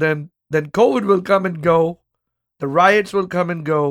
then 0.03 0.29
then 0.55 0.69
covid 0.79 1.05
will 1.11 1.21
come 1.31 1.45
and 1.51 1.61
go 1.67 1.79
the 2.63 2.67
riots 2.77 3.13
will 3.17 3.27
come 3.37 3.49
and 3.55 3.65
go 3.73 3.81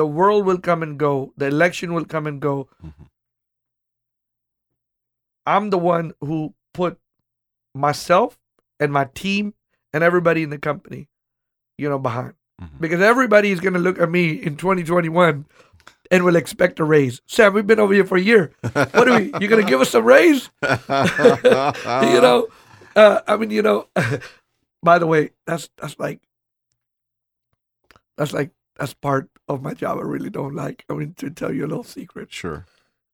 the 0.00 0.06
world 0.20 0.44
will 0.50 0.62
come 0.70 0.82
and 0.86 0.98
go 0.98 1.12
the 1.42 1.46
election 1.56 1.92
will 1.98 2.08
come 2.14 2.26
and 2.32 2.40
go 2.48 2.54
Mhm. 2.84 3.08
i'm 5.46 5.70
the 5.70 5.78
one 5.78 6.12
who 6.20 6.54
put 6.74 6.98
myself 7.74 8.38
and 8.80 8.92
my 8.92 9.04
team 9.22 9.54
and 9.92 10.02
everybody 10.04 10.42
in 10.42 10.50
the 10.50 10.58
company 10.58 11.08
you 11.78 11.88
know 11.88 11.98
behind 11.98 12.34
Mhm. 12.60 12.80
because 12.80 13.00
everybody 13.00 13.50
is 13.50 13.60
going 13.60 13.74
to 13.74 13.80
look 13.86 13.98
at 13.98 14.10
me 14.10 14.22
in 14.50 14.56
2021 14.56 15.44
and 16.10 16.24
will 16.24 16.36
expect 16.36 16.78
a 16.80 16.84
raise. 16.84 17.20
Sam 17.26 17.52
we've 17.54 17.66
been 17.66 17.80
over 17.80 17.92
here 17.94 18.04
for 18.06 18.16
a 18.16 18.20
year. 18.20 18.52
What 18.72 19.08
are 19.08 19.18
we 19.20 19.26
you 19.40 19.48
going 19.48 19.62
to 19.64 19.68
give 19.68 19.80
us 19.80 19.94
a 19.94 20.02
raise? 20.02 20.50
You 20.62 22.20
know 22.20 22.48
uh, 22.94 23.20
i 23.28 23.36
mean 23.36 23.50
you 23.50 23.60
know 23.60 23.88
by 24.82 24.98
the 24.98 25.06
way 25.06 25.30
that's 25.46 25.68
that's 25.76 25.98
like 25.98 26.20
that's 28.16 28.32
like 28.32 28.50
that's 28.78 28.94
part 28.94 29.28
of 29.48 29.62
my 29.62 29.74
job 29.74 29.98
i 29.98 30.02
really 30.02 30.30
don't 30.30 30.54
like. 30.54 30.84
I 30.88 30.94
mean 30.94 31.12
to 31.18 31.30
tell 31.30 31.52
you 31.52 31.66
a 31.66 31.68
little 31.68 31.84
secret. 31.84 32.32
Sure. 32.32 32.64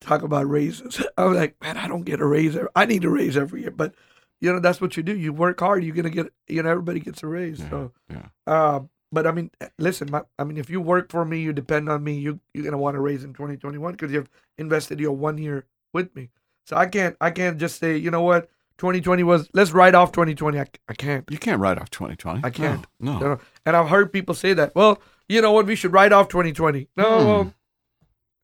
talk 0.00 0.22
about 0.22 0.48
raises. 0.48 1.04
I'm 1.18 1.34
like 1.34 1.56
man 1.60 1.76
i 1.76 1.88
don't 1.88 2.04
get 2.04 2.20
a 2.20 2.26
raise 2.26 2.54
every, 2.56 2.68
i 2.76 2.84
need 2.86 3.04
a 3.04 3.10
raise 3.10 3.36
every 3.36 3.62
year. 3.62 3.70
But 3.72 3.94
you 4.40 4.52
know 4.52 4.60
that's 4.60 4.80
what 4.80 4.96
you 4.96 5.02
do. 5.02 5.16
You 5.16 5.32
work 5.32 5.60
hard 5.60 5.84
you're 5.84 5.94
gonna 5.96 6.10
get 6.10 6.32
you 6.48 6.62
know 6.62 6.70
everybody 6.70 7.00
gets 7.00 7.22
a 7.22 7.26
raise. 7.26 7.60
Yeah. 7.60 7.70
so 7.70 7.92
Yeah. 8.10 8.26
uh, 8.46 8.80
but 9.12 9.26
I 9.26 9.32
mean, 9.32 9.50
listen. 9.78 10.10
My, 10.10 10.22
I 10.38 10.44
mean, 10.44 10.56
if 10.56 10.70
you 10.70 10.80
work 10.80 11.10
for 11.10 11.24
me, 11.24 11.40
you 11.40 11.52
depend 11.52 11.88
on 11.88 12.02
me. 12.02 12.14
You 12.14 12.40
you're 12.54 12.64
gonna 12.64 12.78
want 12.78 12.94
to 12.96 13.00
raise 13.00 13.22
in 13.24 13.32
2021 13.34 13.92
because 13.92 14.10
you've 14.12 14.30
invested 14.58 14.98
your 14.98 15.12
one 15.12 15.38
year 15.38 15.66
with 15.92 16.14
me. 16.16 16.30
So 16.66 16.76
I 16.76 16.86
can't 16.86 17.16
I 17.20 17.30
can't 17.30 17.58
just 17.58 17.78
say 17.78 17.96
you 17.96 18.10
know 18.10 18.22
what 18.22 18.48
2020 18.78 19.22
was. 19.22 19.48
Let's 19.52 19.72
write 19.72 19.94
off 19.94 20.12
2020. 20.12 20.58
I, 20.58 20.66
I 20.88 20.94
can't. 20.94 21.24
You 21.30 21.38
can't 21.38 21.60
write 21.60 21.78
off 21.78 21.90
2020. 21.90 22.40
I 22.42 22.50
can't. 22.50 22.86
No. 22.98 23.18
No. 23.18 23.38
And 23.66 23.76
I've 23.76 23.88
heard 23.88 24.12
people 24.12 24.34
say 24.34 24.54
that. 24.54 24.74
Well, 24.74 25.00
you 25.28 25.40
know 25.42 25.52
what? 25.52 25.66
We 25.66 25.76
should 25.76 25.92
write 25.92 26.12
off 26.12 26.28
2020. 26.28 26.88
No, 26.96 27.42
Hmm. 27.44 27.48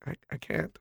I 0.09 0.15
I 0.31 0.37
can't. 0.37 0.77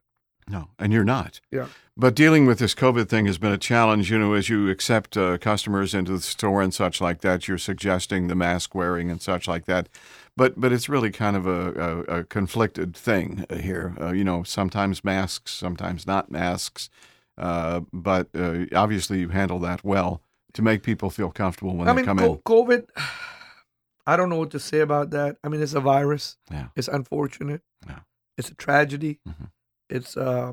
No, 0.49 0.69
and 0.79 0.93
you're 0.93 1.05
not. 1.05 1.41
Yeah. 1.51 1.67
But 1.97 2.15
dealing 2.15 2.47
with 2.47 2.59
this 2.59 2.75
COVID 2.75 3.09
thing 3.09 3.27
has 3.27 3.39
been 3.39 3.53
a 3.53 3.59
challenge. 3.59 4.11
You 4.11 4.19
know, 4.19 4.33
as 4.35 4.49
you 4.49 4.71
accept 4.71 5.17
uh, 5.17 5.37
customers 5.39 5.95
into 5.95 6.13
the 6.13 6.21
store 6.21 6.63
and 6.63 6.73
such 6.73 7.01
like 7.01 7.21
that, 7.21 7.47
you're 7.49 7.59
suggesting 7.59 8.29
the 8.29 8.35
mask 8.35 8.75
wearing 8.75 9.11
and 9.11 9.21
such 9.21 9.47
like 9.49 9.67
that. 9.67 9.89
But 10.37 10.59
but 10.61 10.73
it's 10.73 10.89
really 10.89 11.11
kind 11.11 11.37
of 11.37 11.47
a, 11.47 11.73
a, 12.09 12.19
a 12.21 12.25
conflicted 12.25 12.97
thing 12.97 13.45
uh, 13.51 13.57
here. 13.57 13.95
Uh, 14.01 14.13
you 14.13 14.25
know, 14.25 14.43
sometimes 14.43 15.05
masks, 15.05 15.53
sometimes 15.53 16.07
not 16.07 16.31
masks. 16.31 16.89
Uh, 17.37 17.81
but 17.93 18.29
uh, 18.35 18.65
obviously, 18.75 19.21
you 19.21 19.29
handle 19.29 19.59
that 19.61 19.85
well 19.85 20.23
to 20.55 20.63
make 20.63 20.83
people 20.83 21.11
feel 21.11 21.31
comfortable 21.31 21.77
when 21.77 21.89
I 21.89 21.93
they 21.93 21.97
mean, 21.97 22.05
come 22.07 22.19
co- 22.19 22.33
in. 22.35 22.39
COVID. 22.39 22.87
I 24.07 24.17
don't 24.17 24.31
know 24.31 24.37
what 24.39 24.51
to 24.53 24.59
say 24.61 24.81
about 24.81 25.11
that. 25.11 25.37
I 25.45 25.49
mean, 25.49 25.61
it's 25.61 25.75
a 25.75 25.81
virus. 25.81 26.39
Yeah. 26.51 26.69
It's 26.75 26.89
unfortunate. 26.89 27.61
Yeah. 27.87 27.99
It's 28.39 28.49
a 28.49 28.55
tragedy. 28.55 29.21
Mhm. 29.29 29.51
It's 29.91 30.17
uh. 30.17 30.53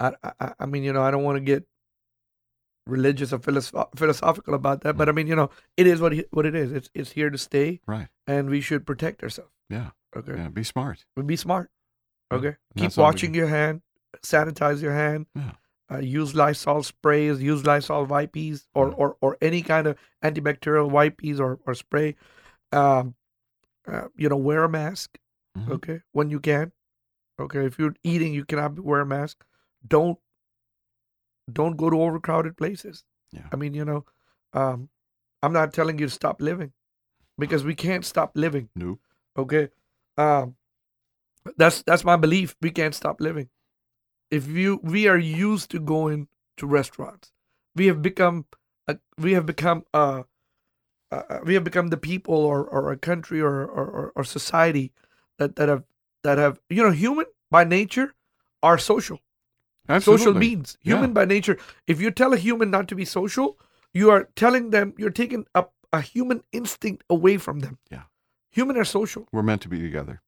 I, 0.00 0.12
I 0.40 0.52
I 0.60 0.66
mean, 0.66 0.82
you 0.82 0.92
know, 0.92 1.02
I 1.02 1.10
don't 1.10 1.22
want 1.22 1.36
to 1.36 1.40
get 1.40 1.64
religious 2.86 3.32
or 3.32 3.38
philosoph- 3.38 3.96
philosophical 3.96 4.54
about 4.54 4.82
that, 4.82 4.96
but 4.96 5.08
I 5.08 5.12
mean, 5.12 5.26
you 5.26 5.36
know, 5.36 5.50
it 5.76 5.86
is 5.86 6.00
what 6.00 6.12
it, 6.12 6.28
what 6.32 6.44
it 6.46 6.54
is. 6.54 6.72
It's 6.72 6.90
it's 6.94 7.12
here 7.12 7.30
to 7.30 7.38
stay, 7.38 7.80
Right. 7.86 8.08
and 8.26 8.50
we 8.50 8.60
should 8.60 8.86
protect 8.86 9.22
ourselves. 9.22 9.52
Yeah. 9.70 9.90
Okay. 10.16 10.32
Yeah. 10.36 10.48
Be 10.48 10.64
smart. 10.64 11.04
Be 11.24 11.36
smart. 11.36 11.70
Okay. 12.32 12.48
And 12.48 12.56
Keep 12.76 12.82
that's 12.84 12.98
all 12.98 13.04
we 13.04 13.12
washing 13.12 13.34
your 13.34 13.46
hand. 13.48 13.82
Sanitize 14.22 14.82
your 14.82 14.92
hand. 14.92 15.26
Yeah. 15.34 15.52
Uh, 15.90 15.98
use 15.98 16.34
Lysol 16.34 16.82
sprays. 16.82 17.42
Use 17.42 17.64
Lysol 17.64 18.06
wipes 18.06 18.66
or, 18.74 18.90
Mm. 18.90 18.94
or 18.98 19.16
or 19.20 19.36
any 19.40 19.62
kind 19.62 19.86
of 19.86 19.96
antibacterial 20.22 20.90
wipes 20.90 21.38
or 21.40 21.58
or 21.66 21.74
spray. 21.74 22.16
Um, 22.72 23.14
uh, 23.86 24.08
you 24.16 24.28
know, 24.28 24.36
wear 24.36 24.64
a 24.64 24.68
mask. 24.68 25.18
Mhm. 25.56 25.70
Okay, 25.70 26.00
when 26.12 26.30
you 26.30 26.40
can. 26.40 26.72
Okay, 27.38 27.66
if 27.66 27.78
you're 27.78 27.96
eating, 28.04 28.32
you 28.32 28.44
cannot 28.44 28.78
wear 28.78 29.00
a 29.00 29.06
mask. 29.06 29.44
Don't 29.86 30.18
don't 31.52 31.76
go 31.76 31.90
to 31.90 32.00
overcrowded 32.00 32.56
places. 32.56 33.04
Yeah. 33.32 33.48
I 33.52 33.56
mean, 33.56 33.74
you 33.74 33.84
know, 33.84 34.04
um, 34.52 34.88
I'm 35.42 35.52
not 35.52 35.74
telling 35.74 35.98
you 35.98 36.06
to 36.06 36.12
stop 36.12 36.40
living 36.40 36.72
because 37.38 37.64
we 37.64 37.74
can't 37.74 38.04
stop 38.04 38.32
living. 38.34 38.70
No. 38.74 38.98
Okay. 39.36 39.68
Um 40.16 40.56
that's 41.56 41.82
that's 41.82 42.04
my 42.04 42.16
belief. 42.16 42.56
We 42.62 42.70
can't 42.70 42.94
stop 42.94 43.20
living. 43.20 43.48
If 44.30 44.46
you 44.48 44.80
we 44.82 45.08
are 45.08 45.18
used 45.18 45.70
to 45.72 45.80
going 45.80 46.28
to 46.56 46.66
restaurants. 46.66 47.32
We 47.76 47.86
have 47.88 48.00
become 48.00 48.46
a, 48.86 48.98
we 49.18 49.32
have 49.32 49.44
become 49.44 49.84
uh, 49.92 50.22
uh 51.10 51.40
we 51.44 51.54
have 51.54 51.64
become 51.64 51.88
the 51.88 51.96
people 51.96 52.36
or, 52.36 52.64
or 52.64 52.92
a 52.92 52.96
country 52.96 53.40
or, 53.40 53.64
or, 53.64 53.86
or, 53.86 54.12
or 54.14 54.24
society 54.24 54.92
that, 55.38 55.56
that 55.56 55.68
have 55.68 55.84
that 56.24 56.38
have 56.38 56.58
you 56.68 56.82
know 56.82 56.90
human 56.90 57.26
by 57.50 57.62
nature 57.64 58.14
are 58.62 58.78
social 58.78 59.20
social 59.88 59.94
Absolutely. 59.96 60.40
beings 60.40 60.76
human 60.80 61.10
Yeah. 61.10 61.14
by 61.20 61.24
nature 61.26 61.56
if 61.86 62.00
you 62.00 62.10
tell 62.10 62.32
a 62.32 62.36
human 62.48 62.70
not 62.70 62.88
to 62.88 62.94
be 62.96 63.04
social 63.04 63.58
you 63.92 64.10
are 64.10 64.24
telling 64.34 64.70
them 64.70 64.92
you're 64.98 65.10
taking 65.22 65.46
a, 65.54 65.64
a 65.92 66.00
human 66.00 66.42
instinct 66.52 67.04
away 67.08 67.36
from 67.36 67.60
them 67.60 67.78
Yeah. 67.90 68.04
human 68.50 68.76
are 68.76 68.84
social 68.84 69.28
We're 69.32 69.42
meant 69.50 69.62
to 69.62 69.68
be 69.68 69.80
together. 69.80 70.20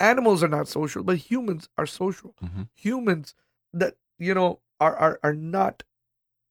animals 0.00 0.42
are 0.42 0.48
not 0.48 0.68
social 0.68 1.02
but 1.02 1.16
humans 1.30 1.68
are 1.78 1.86
social 1.86 2.34
Mhm. 2.42 2.68
humans 2.74 3.34
that 3.72 3.96
you 4.18 4.34
know 4.34 4.60
are, 4.80 4.94
are 4.96 5.18
are 5.22 5.34
not 5.34 5.82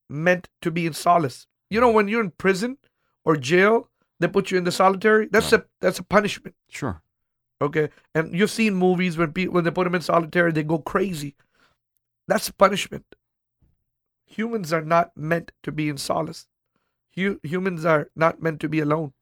meant 0.10 0.50
to 0.62 0.72
be 0.72 0.86
in 0.86 0.94
solace 0.94 1.46
you 1.70 1.80
know 1.82 1.92
when 1.92 2.08
you're 2.08 2.24
in 2.24 2.32
prison 2.32 2.78
or 3.26 3.36
jail 3.36 3.90
they 4.20 4.28
put 4.28 4.50
you 4.52 4.58
in 4.58 4.64
the 4.64 4.72
solitary 4.72 5.28
that's 5.32 5.52
a 5.54 5.66
that's 5.82 6.00
a 6.00 6.04
punishment 6.04 6.56
Sure. 6.70 7.02
Okay 7.68 7.90
and 8.16 8.34
you've 8.38 8.52
seen 8.60 8.76
movies 8.84 9.18
when 9.18 9.32
people 9.38 9.54
when 9.56 9.64
they 9.64 9.72
put 9.80 9.86
them 9.86 9.96
in 10.00 10.02
solitary 10.08 10.52
they 10.52 10.64
go 10.64 10.78
crazy 10.94 11.36
that's 12.28 12.50
punishment 12.64 13.16
humans 14.26 14.74
are 14.74 14.82
not 14.82 15.12
meant 15.16 15.52
to 15.62 15.72
be 15.72 15.90
in 15.90 15.98
solace 15.98 16.48
Hu- 17.16 17.40
humans 17.44 17.86
are 17.86 18.10
not 18.16 18.42
meant 18.42 18.60
to 18.62 18.70
be 18.70 18.80
alone 18.80 19.14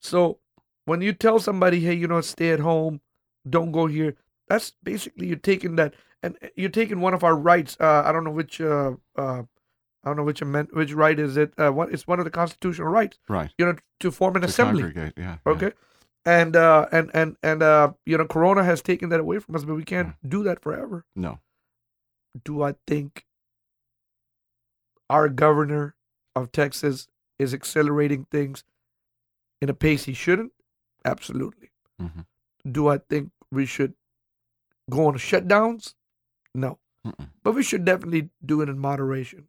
so 0.00 0.38
when 0.84 1.00
you 1.00 1.12
tell 1.12 1.38
somebody 1.38 1.80
hey 1.80 1.94
you 1.94 2.08
know 2.08 2.20
stay 2.20 2.50
at 2.50 2.60
home 2.60 3.00
don't 3.48 3.72
go 3.72 3.86
here 3.86 4.16
that's 4.48 4.72
basically 4.82 5.26
you're 5.28 5.36
taking 5.52 5.76
that 5.76 5.94
and 6.22 6.36
you're 6.56 6.70
taking 6.80 7.00
one 7.00 7.14
of 7.14 7.22
our 7.22 7.36
rights 7.36 7.76
uh, 7.80 8.02
i 8.04 8.12
don't 8.12 8.24
know 8.24 8.30
which 8.42 8.60
uh, 8.60 8.92
uh, 9.16 9.42
i 10.02 10.06
don't 10.08 10.16
know 10.16 10.24
which 10.24 10.42
amend- 10.42 10.70
which 10.72 10.92
right 10.92 11.18
is 11.20 11.36
it 11.36 11.52
uh, 11.58 11.70
what 11.70 11.92
it's 11.92 12.06
one 12.06 12.18
of 12.18 12.24
the 12.24 12.30
constitutional 12.30 12.88
rights 12.88 13.18
Right. 13.28 13.52
you 13.58 13.66
know 13.66 13.76
to 14.00 14.10
form 14.10 14.34
an 14.36 14.42
To 14.42 14.48
assembly 14.48 14.82
congregate. 14.82 15.14
Yeah. 15.16 15.24
yeah. 15.24 15.38
And 16.36 16.56
uh 16.56 16.86
and 16.92 17.10
and 17.14 17.36
and 17.42 17.62
uh 17.62 17.92
you 18.04 18.16
know 18.18 18.26
corona 18.26 18.62
has 18.64 18.82
taken 18.82 19.08
that 19.10 19.20
away 19.20 19.38
from 19.38 19.56
us 19.56 19.64
but 19.64 19.74
we 19.74 19.84
can't 19.84 20.14
do 20.36 20.42
that 20.48 20.60
forever 20.62 21.04
No. 21.26 21.38
do 22.44 22.62
i 22.62 22.74
think 22.86 23.24
our 25.10 25.28
governor 25.28 25.94
of 26.36 26.50
texas 26.52 27.08
is 27.38 27.54
accelerating 27.54 28.26
things 28.30 28.64
in 29.62 29.68
a 29.70 29.74
pace 29.74 30.04
he 30.04 30.12
shouldn't 30.12 30.52
absolutely 31.04 31.70
Mhm. 32.00 32.26
do 32.78 32.88
i 32.88 32.98
think 32.98 33.30
we 33.50 33.64
should 33.66 33.94
go 34.90 35.06
on 35.06 35.14
shutdowns? 35.14 35.94
No. 36.54 36.78
Mm-mm. 37.06 37.28
But 37.42 37.52
we 37.54 37.62
should 37.62 37.84
definitely 37.84 38.30
do 38.44 38.62
it 38.62 38.68
in 38.70 38.78
moderation. 38.78 39.48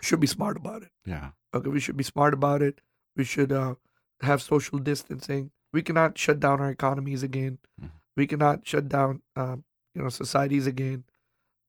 Should 0.00 0.18
be 0.18 0.26
smart 0.26 0.56
about 0.56 0.82
it. 0.82 0.90
Yeah. 1.04 1.30
Okay, 1.54 1.68
we 1.70 1.78
should 1.78 1.96
be 1.96 2.02
smart 2.04 2.34
about 2.34 2.60
it. 2.60 2.80
We 3.16 3.22
should 3.24 3.52
uh, 3.52 3.76
have 4.20 4.42
social 4.42 4.78
distancing. 4.80 5.52
We 5.72 5.82
cannot 5.82 6.18
shut 6.18 6.38
down 6.40 6.60
our 6.60 6.70
economies 6.70 7.22
again. 7.22 7.58
Mhm. 7.80 7.90
We 8.16 8.26
cannot 8.26 8.66
shut 8.66 8.88
down, 8.88 9.22
um, 9.36 9.64
you 9.94 10.02
know, 10.02 10.08
societies 10.10 10.66
again. 10.66 11.04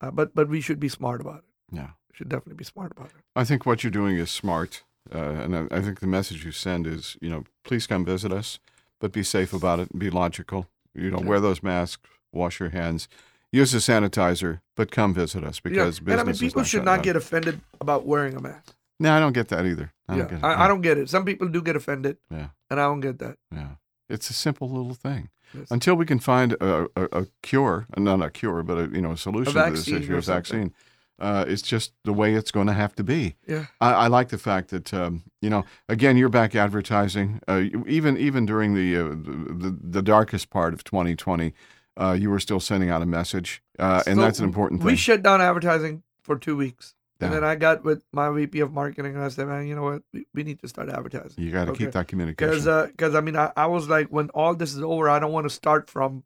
Uh, 0.01 0.11
but 0.11 0.35
but 0.35 0.49
we 0.49 0.59
should 0.61 0.79
be 0.79 0.89
smart 0.89 1.21
about 1.21 1.39
it. 1.39 1.45
Yeah. 1.75 1.91
We 2.09 2.15
should 2.15 2.29
definitely 2.29 2.55
be 2.55 2.65
smart 2.65 2.91
about 2.91 3.07
it. 3.07 3.21
I 3.35 3.43
think 3.45 3.65
what 3.65 3.83
you're 3.83 3.91
doing 3.91 4.17
is 4.17 4.29
smart. 4.29 4.83
Uh, 5.13 5.17
and 5.17 5.55
I, 5.55 5.67
I 5.71 5.81
think 5.81 5.99
the 5.99 6.07
message 6.07 6.45
you 6.45 6.51
send 6.51 6.87
is, 6.87 7.17
you 7.21 7.29
know, 7.29 7.43
please 7.63 7.87
come 7.87 8.05
visit 8.05 8.31
us, 8.31 8.59
but 8.99 9.11
be 9.11 9.23
safe 9.23 9.53
about 9.53 9.79
it 9.79 9.91
and 9.91 9.99
be 9.99 10.09
logical. 10.09 10.67
You 10.93 11.11
know, 11.11 11.19
Yeah. 11.19 11.25
wear 11.27 11.39
those 11.39 11.61
masks, 11.63 12.07
wash 12.31 12.59
your 12.59 12.69
hands, 12.69 13.07
use 13.51 13.73
a 13.73 13.77
sanitizer, 13.79 14.61
but 14.75 14.91
come 14.91 15.13
visit 15.13 15.43
us 15.43 15.59
because 15.59 15.99
yeah. 15.99 16.11
and 16.13 16.21
I 16.21 16.23
mean, 16.25 16.35
people 16.37 16.61
not 16.61 16.67
should 16.67 16.85
not 16.85 17.03
get 17.03 17.15
offended 17.15 17.61
about 17.81 18.05
wearing 18.05 18.35
a 18.35 18.41
mask. 18.41 18.75
No, 18.99 19.13
I 19.13 19.19
don't 19.19 19.33
get 19.33 19.47
that 19.49 19.65
either. 19.65 19.91
I 20.07 20.13
yeah, 20.13 20.19
don't 20.19 20.29
get 20.29 20.37
it. 20.39 20.43
I, 20.45 20.65
I 20.65 20.67
don't 20.67 20.81
get 20.81 20.97
it. 20.97 21.09
Some 21.09 21.25
people 21.25 21.47
do 21.49 21.61
get 21.61 21.75
offended, 21.75 22.17
Yeah. 22.29 22.49
and 22.69 22.79
I 22.79 22.83
don't 22.83 23.01
get 23.01 23.19
that. 23.19 23.37
Yeah. 23.51 23.75
It's 24.13 24.29
a 24.29 24.33
simple 24.33 24.69
little 24.69 24.93
thing. 24.93 25.29
Yes. 25.53 25.69
Until 25.69 25.95
we 25.95 26.05
can 26.05 26.19
find 26.19 26.53
a, 26.53 26.87
a, 26.95 27.03
a 27.21 27.27
cure, 27.41 27.85
uh, 27.95 27.99
not 27.99 28.21
a 28.21 28.29
cure, 28.29 28.63
but 28.63 28.77
a 28.77 28.87
you 28.95 29.01
know 29.01 29.11
a 29.11 29.17
solution 29.17 29.53
to 29.53 29.71
this 29.71 29.87
issue, 29.87 30.15
a 30.15 30.21
vaccine, 30.21 30.73
uh, 31.19 31.45
it's 31.47 31.61
just 31.61 31.93
the 32.03 32.13
way 32.13 32.33
it's 32.33 32.51
going 32.51 32.67
to 32.67 32.73
have 32.73 32.95
to 32.95 33.03
be. 33.03 33.35
Yeah. 33.47 33.65
I, 33.79 33.93
I 33.93 34.07
like 34.07 34.29
the 34.29 34.37
fact 34.37 34.69
that 34.69 34.93
um, 34.93 35.23
you 35.41 35.49
know 35.49 35.63
again 35.87 36.17
you're 36.17 36.29
back 36.29 36.55
advertising 36.55 37.39
uh, 37.47 37.63
even 37.87 38.17
even 38.17 38.45
during 38.45 38.73
the, 38.73 38.97
uh, 38.97 39.09
the 39.09 39.77
the 39.81 40.01
darkest 40.01 40.49
part 40.49 40.73
of 40.73 40.83
2020 40.83 41.53
uh, 41.97 42.17
you 42.19 42.29
were 42.29 42.39
still 42.39 42.59
sending 42.59 42.89
out 42.89 43.01
a 43.01 43.05
message 43.05 43.61
uh, 43.79 44.03
and 44.07 44.17
So 44.17 44.21
that's 44.21 44.39
an 44.39 44.45
important 44.45 44.81
thing. 44.81 44.87
We 44.87 44.95
shut 44.95 45.21
down 45.21 45.41
advertising 45.41 46.03
for 46.21 46.37
two 46.37 46.57
weeks. 46.57 46.95
And 47.25 47.33
then 47.33 47.43
I 47.43 47.55
got 47.55 47.83
with 47.83 48.03
my 48.11 48.29
VP 48.29 48.59
of 48.61 48.71
marketing 48.73 49.15
and 49.15 49.23
I 49.23 49.29
said, 49.29 49.47
man, 49.47 49.67
you 49.67 49.75
know 49.75 49.83
what? 49.83 50.03
We, 50.13 50.25
we 50.33 50.43
need 50.43 50.59
to 50.61 50.67
start 50.67 50.89
advertising. 50.89 51.43
you 51.43 51.51
got 51.51 51.65
to 51.65 51.71
Okay. 51.71 51.85
keep 51.85 51.93
that 51.93 52.07
communication. 52.07 52.49
Because, 52.51 52.87
because 52.91 53.15
uh, 53.15 53.17
I 53.17 53.21
mean, 53.21 53.35
I, 53.35 53.51
I 53.55 53.65
was 53.67 53.87
like, 53.89 54.07
when 54.09 54.29
all 54.31 54.55
this 54.55 54.73
is 54.73 54.81
over, 54.81 55.09
I 55.09 55.19
don't 55.19 55.31
want 55.31 55.45
to 55.45 55.49
start 55.49 55.89
from 55.89 56.23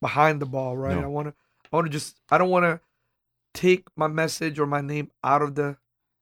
behind 0.00 0.40
the 0.40 0.46
ball, 0.46 0.76
right? 0.76 0.94
No. 0.94 1.02
I 1.02 1.06
want 1.06 1.28
to, 1.28 1.34
I 1.72 1.76
want 1.76 1.86
to 1.86 1.90
just, 1.90 2.20
I 2.30 2.38
don't 2.38 2.50
want 2.50 2.64
to 2.64 2.80
take 3.54 3.88
my 3.96 4.06
message 4.06 4.58
or 4.58 4.66
my 4.66 4.80
name 4.80 5.10
out 5.24 5.42
of 5.42 5.54
the 5.54 5.76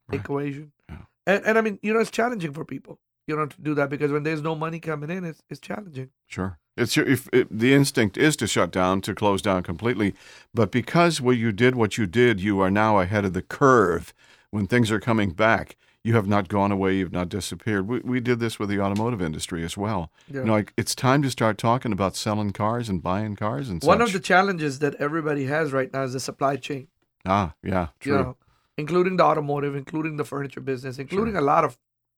Right. 0.09 0.21
equation. 0.21 0.73
Yeah. 0.89 0.99
And, 1.27 1.45
and 1.45 1.59
I 1.59 1.61
mean, 1.61 1.81
you 1.83 1.93
know, 1.93 1.99
it's 1.99 2.13
challenging 2.13 2.53
for 2.53 2.65
people, 2.65 3.01
you 3.27 3.37
to 3.37 3.61
do 3.61 3.75
that 3.75 3.91
because 3.91 4.13
when 4.13 4.23
there's 4.23 4.43
no 4.43 4.55
money 4.55 4.79
coming 4.79 5.11
in, 5.11 5.25
it's, 5.25 5.43
it's 5.51 5.61
challenging. 5.61 6.11
Sure. 6.27 6.59
It's 6.77 6.97
your, 6.97 7.07
if 7.07 7.29
the 7.51 7.75
instinct 7.75 8.17
is 8.17 8.37
to 8.37 8.47
shut 8.47 8.71
down, 8.71 9.01
to 9.03 9.15
close 9.15 9.43
down 9.43 9.63
completely, 9.63 10.15
but 10.55 10.71
because 10.71 11.21
well, 11.21 11.35
you 11.35 11.51
did 11.51 11.75
what 11.75 11.99
you 11.99 12.07
did, 12.07 12.41
you 12.41 12.61
are 12.61 12.71
now 12.71 13.01
ahead 13.01 13.25
of 13.25 13.33
the 13.33 13.43
curve. 13.43 14.15
When 14.51 14.67
things 14.67 14.91
are 14.91 15.01
coming 15.01 15.31
back, 15.33 15.77
you 16.05 16.15
have 16.15 16.29
not 16.29 16.49
gone 16.49 16.71
away. 16.71 16.95
You've 16.97 17.13
not 17.13 17.29
disappeared. 17.29 17.89
We, 17.89 17.99
we 18.01 18.21
did 18.21 18.39
this 18.39 18.59
with 18.61 18.69
the 18.69 18.81
automotive 18.81 19.21
industry 19.21 19.65
as 19.65 19.77
well. 19.77 20.13
Yeah. 20.31 20.41
You 20.41 20.47
know, 20.47 20.53
like 20.53 20.73
it's 20.77 20.95
time 20.95 21.21
to 21.23 21.31
start 21.31 21.59
talking 21.59 21.93
about 21.93 22.15
selling 22.15 22.53
cars 22.53 22.89
and 22.89 23.03
buying 23.03 23.35
cars 23.35 23.69
and 23.69 23.83
One 23.83 23.99
such. 23.99 24.09
of 24.09 24.13
the 24.13 24.21
challenges 24.21 24.79
that 24.79 24.95
everybody 24.97 25.47
has 25.47 25.73
right 25.73 25.93
now 25.93 26.05
is 26.05 26.13
the 26.13 26.21
supply 26.21 26.57
chain. 26.57 26.89
ah, 27.25 27.55
yeah, 27.63 27.89
true. 27.99 28.13
you 28.13 28.19
know, 28.23 28.37
including 28.79 29.17
the 29.17 29.25
automotive, 29.25 29.75
including 29.75 30.17
the 30.17 30.25
furniture 30.25 30.61
business, 30.61 30.99
including 30.99 31.35
a 31.37 31.41
lot 31.41 31.65
of 31.65 31.77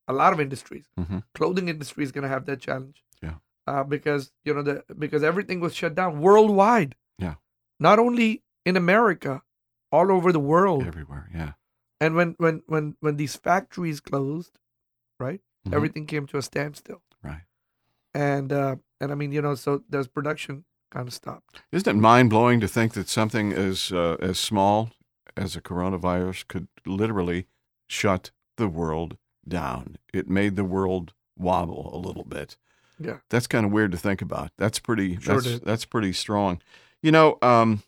a 0.09 0.13
lot 0.13 0.33
of 0.33 0.41
industries. 0.41 0.87
Mhm. 0.99 1.23
Clothing 1.35 1.69
industry 1.69 2.03
is 2.03 2.11
going 2.13 2.23
to 2.23 2.29
have 2.29 2.47
that 2.47 2.61
challenge. 2.61 3.05
Yeah. 3.23 3.37
Uh, 3.67 3.85
because 3.85 4.33
you 4.45 4.53
know 4.55 4.63
the 4.63 4.83
because 4.99 5.23
everything 5.23 5.61
was 5.61 5.75
shut 5.75 5.95
down 5.95 6.21
worldwide. 6.21 6.97
Yeah. 7.19 7.35
Not 7.79 7.99
only 7.99 8.43
in 8.65 8.77
America, 8.77 9.43
all 9.93 10.11
over 10.11 10.33
the 10.33 10.41
world. 10.41 10.87
Everywhere, 10.87 11.29
yeah. 11.35 11.53
And 12.01 12.15
when 12.15 12.35
when 12.39 12.63
when 12.67 12.97
when 13.01 13.17
these 13.17 13.37
factories 13.37 14.01
closed, 14.01 14.59
right, 15.21 15.41
Mhm. 15.67 15.75
everything 15.75 16.07
came 16.07 16.27
to 16.29 16.39
a 16.39 16.43
standstill. 16.43 17.03
Right. 17.23 17.45
And 18.15 18.53
uh, 18.53 18.77
and 19.01 19.13
I 19.13 19.15
mean, 19.15 19.33
you 19.33 19.43
know, 19.43 19.55
so 19.55 19.85
there's 19.89 20.09
production 20.09 20.65
kind 20.91 21.07
of 21.07 21.13
stopped. 21.15 21.61
Isn't 21.71 21.97
it 21.97 22.01
mind 22.01 22.31
blowing 22.31 22.61
to 22.61 22.69
think 22.69 22.95
that 22.95 23.09
something 23.09 23.53
as 23.53 23.93
uh, 23.93 24.17
as 24.21 24.39
small 24.39 24.91
as 25.37 25.55
a 25.57 25.61
coronavirus 25.61 26.47
could 26.49 26.69
literally 26.87 27.47
shut 27.87 28.31
the 28.57 28.69
world 28.69 29.17
down? 29.49 29.97
It 30.13 30.29
made 30.29 30.57
the 30.57 30.65
world 30.65 31.13
wobble 31.37 31.91
a 31.95 31.99
little 31.99 32.25
bit. 32.25 32.57
Yeah. 32.99 33.19
That's 33.31 33.47
kind 33.47 33.65
of 33.67 33.73
weird 33.73 33.93
to 33.93 33.99
think 33.99 34.23
about. 34.23 34.51
That's 34.57 34.79
pretty. 34.79 35.19
Sure 35.21 35.35
that's 35.37 35.45
did. 35.45 35.65
that's 35.65 35.85
pretty 35.85 36.13
strong. 36.13 36.61
You 37.03 37.13
know, 37.13 37.39
um, 37.43 37.83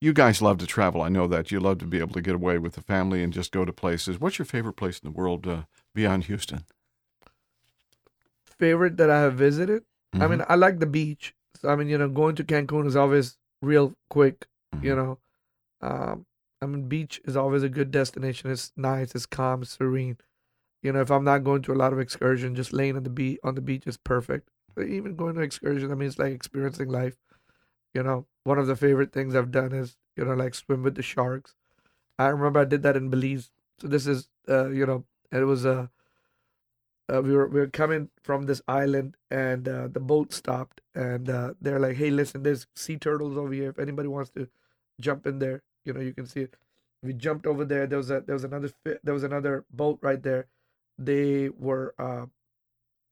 you 0.00 0.12
guys 0.12 0.42
love 0.42 0.58
to 0.58 0.66
travel. 0.66 1.00
I 1.00 1.08
know 1.08 1.26
that 1.28 1.50
you 1.50 1.60
love 1.60 1.78
to 1.78 1.86
be 1.86 1.98
able 1.98 2.12
to 2.14 2.20
get 2.20 2.34
away 2.34 2.58
with 2.58 2.74
the 2.74 2.82
family 2.82 3.22
and 3.22 3.32
just 3.32 3.52
go 3.52 3.64
to 3.64 3.72
places. 3.72 4.20
What's 4.20 4.38
your 4.38 4.46
favorite 4.46 4.74
place 4.74 4.98
in 4.98 5.08
the 5.10 5.16
world 5.16 5.46
uh, 5.46 5.62
beyond 5.94 6.24
Houston? 6.24 6.64
Favorite 8.44 8.96
that 8.98 9.10
I 9.10 9.20
have 9.20 9.34
visited. 9.34 9.84
I 10.12 10.18
Mhm. 10.18 10.30
mean, 10.30 10.44
I 10.48 10.54
like 10.54 10.78
the 10.78 10.86
beach. 10.86 11.34
So 11.60 11.68
I 11.68 11.76
mean, 11.76 11.88
you 11.88 11.98
know, 11.98 12.08
going 12.08 12.36
to 12.36 12.44
Cancun 12.44 12.86
is 12.86 12.96
always 12.96 13.38
real 13.62 13.94
quick. 14.10 14.46
You 14.80 14.94
Mhm. 14.94 14.96
know, 14.96 15.18
um, 15.80 16.26
I 16.60 16.66
mean, 16.66 16.88
beach 16.88 17.20
is 17.24 17.36
always 17.36 17.62
a 17.62 17.68
good 17.68 17.90
destination. 17.90 18.50
It's 18.50 18.72
nice. 18.76 19.14
It's 19.14 19.26
calm. 19.26 19.62
It's 19.62 19.72
serene. 19.72 20.18
You 20.84 20.92
know, 20.92 21.02
if 21.02 21.10
I'm 21.10 21.24
not 21.24 21.44
going 21.44 21.62
to 21.64 21.74
a 21.74 21.82
lot 21.82 21.94
of 21.94 22.00
excursion, 22.00 22.54
just 22.56 22.72
laying 22.74 22.96
on 22.96 23.04
the 23.04 23.10
beach 23.10 23.40
on 23.44 23.56
the 23.56 23.62
beach 23.62 23.88
is 23.88 23.98
perfect. 23.98 24.50
Even 24.78 25.16
going 25.16 25.36
to 25.36 25.42
excursion, 25.42 25.92
I 25.92 25.96
mean, 25.96 26.08
it's 26.08 26.20
like 26.20 26.34
experiencing 26.34 26.90
life. 26.90 27.16
You 27.94 28.02
know, 28.04 28.26
one 28.44 28.58
of 28.58 28.68
the 28.68 28.76
favorite 28.76 29.12
things 29.12 29.36
I've 29.36 29.52
done 29.52 29.72
is 29.72 29.96
you 30.16 30.24
know 30.24 30.34
like 30.34 30.54
swim 30.54 30.84
with 30.84 30.96
the 30.96 31.02
sharks. 31.02 31.56
I 32.18 32.28
remember 32.28 32.60
I 32.60 32.66
did 32.66 32.82
that 32.84 32.96
in 32.96 33.10
Belize. 33.10 33.52
So 33.80 33.88
this 33.88 34.06
is 34.08 34.28
uh, 34.48 34.70
you 34.70 34.86
know, 34.86 35.06
it 35.32 35.44
was 35.44 35.66
a. 35.66 35.90
Uh, 37.12 37.20
we 37.20 37.32
were 37.34 37.46
we 37.48 37.60
were 37.60 37.66
coming 37.68 38.08
from 38.22 38.46
this 38.46 38.62
island 38.66 39.16
and 39.30 39.68
uh, 39.68 39.88
the 39.88 40.00
boat 40.00 40.32
stopped 40.32 40.80
and 40.94 41.28
uh, 41.28 41.52
they're 41.60 41.78
like, 41.80 41.96
"Hey, 41.96 42.10
listen, 42.10 42.42
there's 42.42 42.66
sea 42.74 42.96
turtles 42.96 43.36
over 43.36 43.52
here. 43.52 43.70
If 43.70 43.78
anybody 43.78 44.08
wants 44.08 44.30
to 44.30 44.48
jump 45.00 45.26
in 45.26 45.38
there, 45.38 45.62
you 45.84 45.92
know, 45.92 46.00
you 46.00 46.14
can 46.14 46.26
see 46.26 46.40
it." 46.42 46.56
We 47.02 47.12
jumped 47.12 47.46
over 47.46 47.64
there. 47.66 47.86
There 47.86 47.98
was 47.98 48.10
a 48.10 48.22
there 48.22 48.34
was 48.34 48.44
another 48.44 48.70
there 48.84 49.14
was 49.14 49.24
another 49.24 49.66
boat 49.70 49.98
right 50.02 50.22
there. 50.22 50.46
They 50.98 51.48
were, 51.48 51.94
uh, 51.98 52.26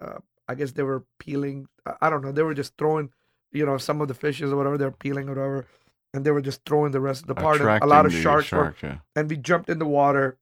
uh, 0.01 0.19
I 0.49 0.55
guess 0.55 0.73
they 0.73 0.83
were 0.83 1.05
peeling. 1.19 1.69
I- 2.01 2.11
don't 2.11 2.23
know. 2.25 2.33
They 2.33 2.43
were 2.43 2.55
just 2.55 2.77
throwing, 2.77 3.11
you 3.53 3.67
know, 3.67 3.79
some 3.79 4.01
of 4.01 4.09
the 4.09 4.15
fishes 4.15 4.53
or 4.53 4.57
whatever 4.57 4.79
they're 4.79 4.91
peeling 4.91 5.29
or 5.29 5.35
whatever, 5.35 5.67
and 6.15 6.25
they 6.25 6.31
were 6.31 6.41
just 6.43 6.65
throwing 6.65 6.93
the 6.93 7.01
rest 7.01 7.23
of 7.23 7.29
the 7.29 7.35
part. 7.35 7.61
A 7.61 7.87
lot 7.87 8.07
of 8.07 8.13
sharks 8.13 8.51
were 8.53 8.75
yeah. 8.83 8.99
and 9.17 9.29
we 9.31 9.37
jumped 9.37 9.69
in 9.69 9.79
the 9.79 9.87
water, 9.87 10.39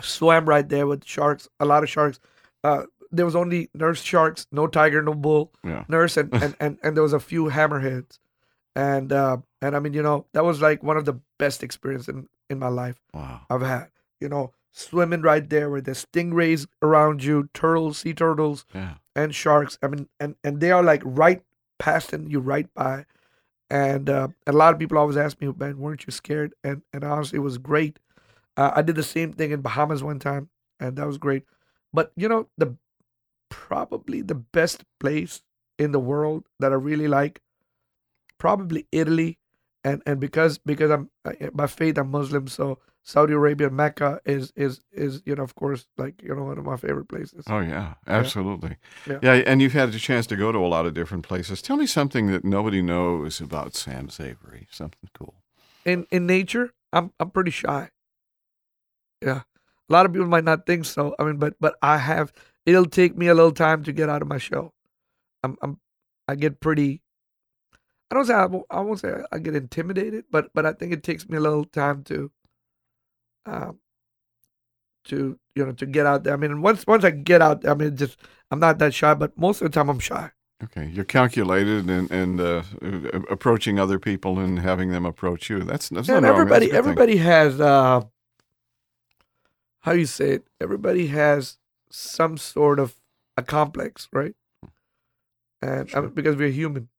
swam 0.00 0.48
right 0.48 0.68
there 0.68 0.86
with 0.86 1.04
sharks, 1.04 1.48
a 1.60 1.64
lot 1.64 1.82
of 1.82 1.88
sharks. 1.88 2.20
Uh, 2.64 2.84
there 3.10 3.24
was 3.24 3.36
only 3.36 3.70
nurse 3.74 4.02
sharks, 4.02 4.46
no 4.52 4.66
tiger, 4.66 5.02
no 5.02 5.14
bull, 5.14 5.52
Yeah. 5.64 5.84
nurse, 5.88 6.16
and, 6.16 6.32
and, 6.34 6.56
and, 6.60 6.78
and 6.82 6.96
there 6.96 7.02
was 7.02 7.12
a 7.14 7.20
few 7.20 7.46
hammerheads, 7.46 8.18
and 8.76 9.12
uh, 9.12 9.38
and 9.62 9.74
I 9.76 9.78
mean, 9.80 9.94
you 9.94 10.02
know, 10.02 10.26
that 10.32 10.44
was 10.44 10.60
like 10.60 10.82
one 10.82 10.96
of 10.96 11.04
the 11.04 11.20
best 11.38 11.62
experiences 11.62 12.08
in, 12.08 12.28
in 12.50 12.58
my 12.58 12.68
life 12.68 13.00
Wow. 13.14 13.40
I've 13.50 13.62
had. 13.62 13.88
You 14.20 14.28
know, 14.28 14.52
swimming 14.72 15.22
right 15.22 15.48
there 15.48 15.70
with 15.70 15.84
the 15.86 15.92
stingrays 15.92 16.66
around 16.82 17.24
you, 17.24 17.48
turtles, 17.54 17.98
sea 17.98 18.14
turtles, 18.14 18.64
Yeah. 18.74 18.94
and 19.16 19.34
sharks. 19.34 19.78
I 19.82 19.88
mean, 19.88 20.08
and 20.20 20.36
and 20.44 20.60
they 20.60 20.70
are 20.70 20.82
like 20.82 21.02
right 21.04 21.42
passing 21.78 22.28
you 22.30 22.40
right 22.40 22.72
by, 22.74 23.06
and 23.70 24.08
uh, 24.10 24.28
a 24.46 24.52
lot 24.52 24.72
of 24.72 24.78
people 24.78 24.98
always 24.98 25.16
ask 25.16 25.40
me, 25.40 25.52
"Man, 25.56 25.78
weren't 25.78 26.06
you 26.06 26.10
scared?" 26.12 26.54
And 26.64 26.82
and 26.92 27.04
honestly, 27.04 27.36
it 27.38 27.42
was 27.42 27.58
great. 27.58 27.98
Uh, 28.56 28.72
I 28.74 28.82
did 28.82 28.96
the 28.96 29.02
same 29.02 29.32
thing 29.32 29.50
in 29.52 29.60
Bahamas 29.60 30.02
one 30.02 30.18
time, 30.18 30.48
and 30.80 30.96
that 30.96 31.06
was 31.06 31.18
great. 31.18 31.44
But 31.92 32.12
you 32.16 32.28
know, 32.28 32.48
the 32.58 32.76
probably 33.48 34.20
the 34.22 34.34
best 34.34 34.84
place 35.00 35.42
in 35.78 35.92
the 35.92 36.00
world 36.00 36.44
that 36.60 36.72
I 36.72 36.74
really 36.76 37.08
like, 37.08 37.40
probably 38.38 38.86
Italy, 38.92 39.37
and 39.84 40.02
and 40.06 40.20
because 40.20 40.58
because 40.58 40.90
I'm 40.90 41.10
by 41.52 41.66
faith 41.66 41.98
I'm 41.98 42.10
Muslim, 42.10 42.48
so 42.48 42.78
Saudi 43.02 43.32
Arabia, 43.32 43.70
Mecca 43.70 44.20
is 44.26 44.52
is 44.54 44.80
is 44.92 45.22
you 45.24 45.34
know 45.34 45.42
of 45.42 45.54
course 45.54 45.86
like 45.96 46.22
you 46.22 46.34
know 46.34 46.44
one 46.44 46.58
of 46.58 46.64
my 46.64 46.76
favorite 46.76 47.08
places. 47.08 47.44
Oh 47.48 47.60
yeah, 47.60 47.94
absolutely. 48.06 48.76
Yeah. 49.06 49.18
Yeah. 49.22 49.32
and 49.46 49.62
you've 49.62 49.72
had 49.72 49.94
a 49.94 49.98
chance 49.98 50.26
to 50.28 50.36
go 50.36 50.52
to 50.52 50.58
a 50.58 50.68
lot 50.68 50.84
of 50.86 50.94
different 50.94 51.26
places. 51.26 51.62
Tell 51.62 51.76
me 51.76 51.86
something 51.86 52.26
that 52.28 52.44
nobody 52.44 52.82
knows 52.82 53.40
about 53.40 53.74
Sam 53.74 54.08
Zavery. 54.08 54.66
Something 54.70 55.08
cool. 55.14 55.34
in 55.84 56.06
in 56.10 56.26
nature, 56.26 56.72
I'm 56.92 57.12
I'm 57.18 57.30
pretty 57.30 57.50
shy. 57.50 57.90
Yeah, 59.22 59.42
a 59.88 59.92
lot 59.92 60.06
of 60.06 60.12
people 60.12 60.28
might 60.28 60.44
not 60.44 60.66
think 60.66 60.84
so. 60.84 61.14
I 61.18 61.24
mean, 61.24 61.36
but 61.38 61.54
but 61.60 61.76
I 61.82 61.98
have. 61.98 62.32
It'll 62.66 62.84
take 62.84 63.16
me 63.16 63.28
a 63.28 63.34
little 63.34 63.52
time 63.52 63.82
to 63.84 63.92
get 63.92 64.10
out 64.10 64.20
of 64.20 64.28
my 64.28 64.38
shell. 64.38 64.74
I'm 65.42 65.56
I'm 65.62 65.80
I 66.26 66.34
get 66.34 66.60
pretty. 66.60 67.00
I 68.10 68.14
don't 68.14 68.24
say 68.24 68.34
I, 68.34 68.46
won't- 68.46 68.66
I 68.70 68.80
won't 68.80 69.00
say 69.00 69.12
I 69.32 69.38
get 69.38 69.54
intimidated, 69.54 70.24
but 70.30 70.50
but 70.54 70.64
I 70.66 70.72
think 70.72 70.92
it 70.92 71.02
takes 71.02 71.28
me 71.28 71.36
a 71.36 71.40
little 71.40 71.64
time 71.64 72.04
to. 72.04 72.30
Um. 73.46 73.78
To 75.04 75.38
you 75.54 75.64
know 75.64 75.72
to 75.72 75.86
get 75.86 76.04
out 76.04 76.24
there. 76.24 76.34
I 76.34 76.36
mean, 76.36 76.60
once 76.60 76.86
once 76.86 77.02
I 77.02 77.10
get 77.10 77.40
out, 77.40 77.62
there, 77.62 77.70
I 77.70 77.74
mean, 77.74 77.96
just 77.96 78.18
I'm 78.50 78.60
not 78.60 78.78
that 78.78 78.92
shy, 78.92 79.14
but 79.14 79.38
most 79.38 79.62
of 79.62 79.70
the 79.70 79.74
time 79.74 79.88
I'm 79.88 80.00
shy. 80.00 80.30
Okay, 80.62 80.86
you're 80.92 81.04
calculated 81.06 81.88
and 81.88 82.10
and 82.10 82.40
uh, 82.40 82.62
approaching 83.30 83.78
other 83.78 83.98
people 83.98 84.38
and 84.38 84.58
having 84.58 84.90
them 84.90 85.06
approach 85.06 85.48
you. 85.48 85.60
That's 85.60 85.88
that's 85.88 86.08
and 86.10 86.22
not 86.26 86.30
everybody 86.30 86.66
That's 86.66 86.66
good 86.66 86.70
thing. 86.70 86.78
everybody 86.78 87.16
has 87.18 87.58
uh 87.60 88.02
how 89.80 89.92
you 89.92 90.04
say 90.04 90.32
it 90.32 90.46
everybody 90.60 91.06
has 91.06 91.56
some 91.90 92.36
sort 92.36 92.78
of 92.78 92.96
a 93.38 93.42
complex 93.42 94.08
right 94.12 94.34
and 95.62 95.88
I 95.94 96.00
mean, 96.00 96.10
because 96.10 96.36
we're 96.36 96.50
human 96.50 96.82
Yeah. 96.82 96.97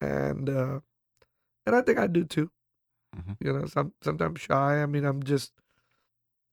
And 0.00 0.48
uh 0.50 0.80
and 1.66 1.76
i 1.76 1.80
think 1.82 1.98
i 1.98 2.06
do 2.06 2.24
too 2.24 2.50
Mhm. 3.16 3.36
you 3.40 3.52
know 3.52 3.66
some 3.66 3.92
sometimes 4.02 4.40
shy 4.40 4.82
i 4.82 4.86
mean 4.86 5.04
i'm 5.04 5.22
just 5.22 5.52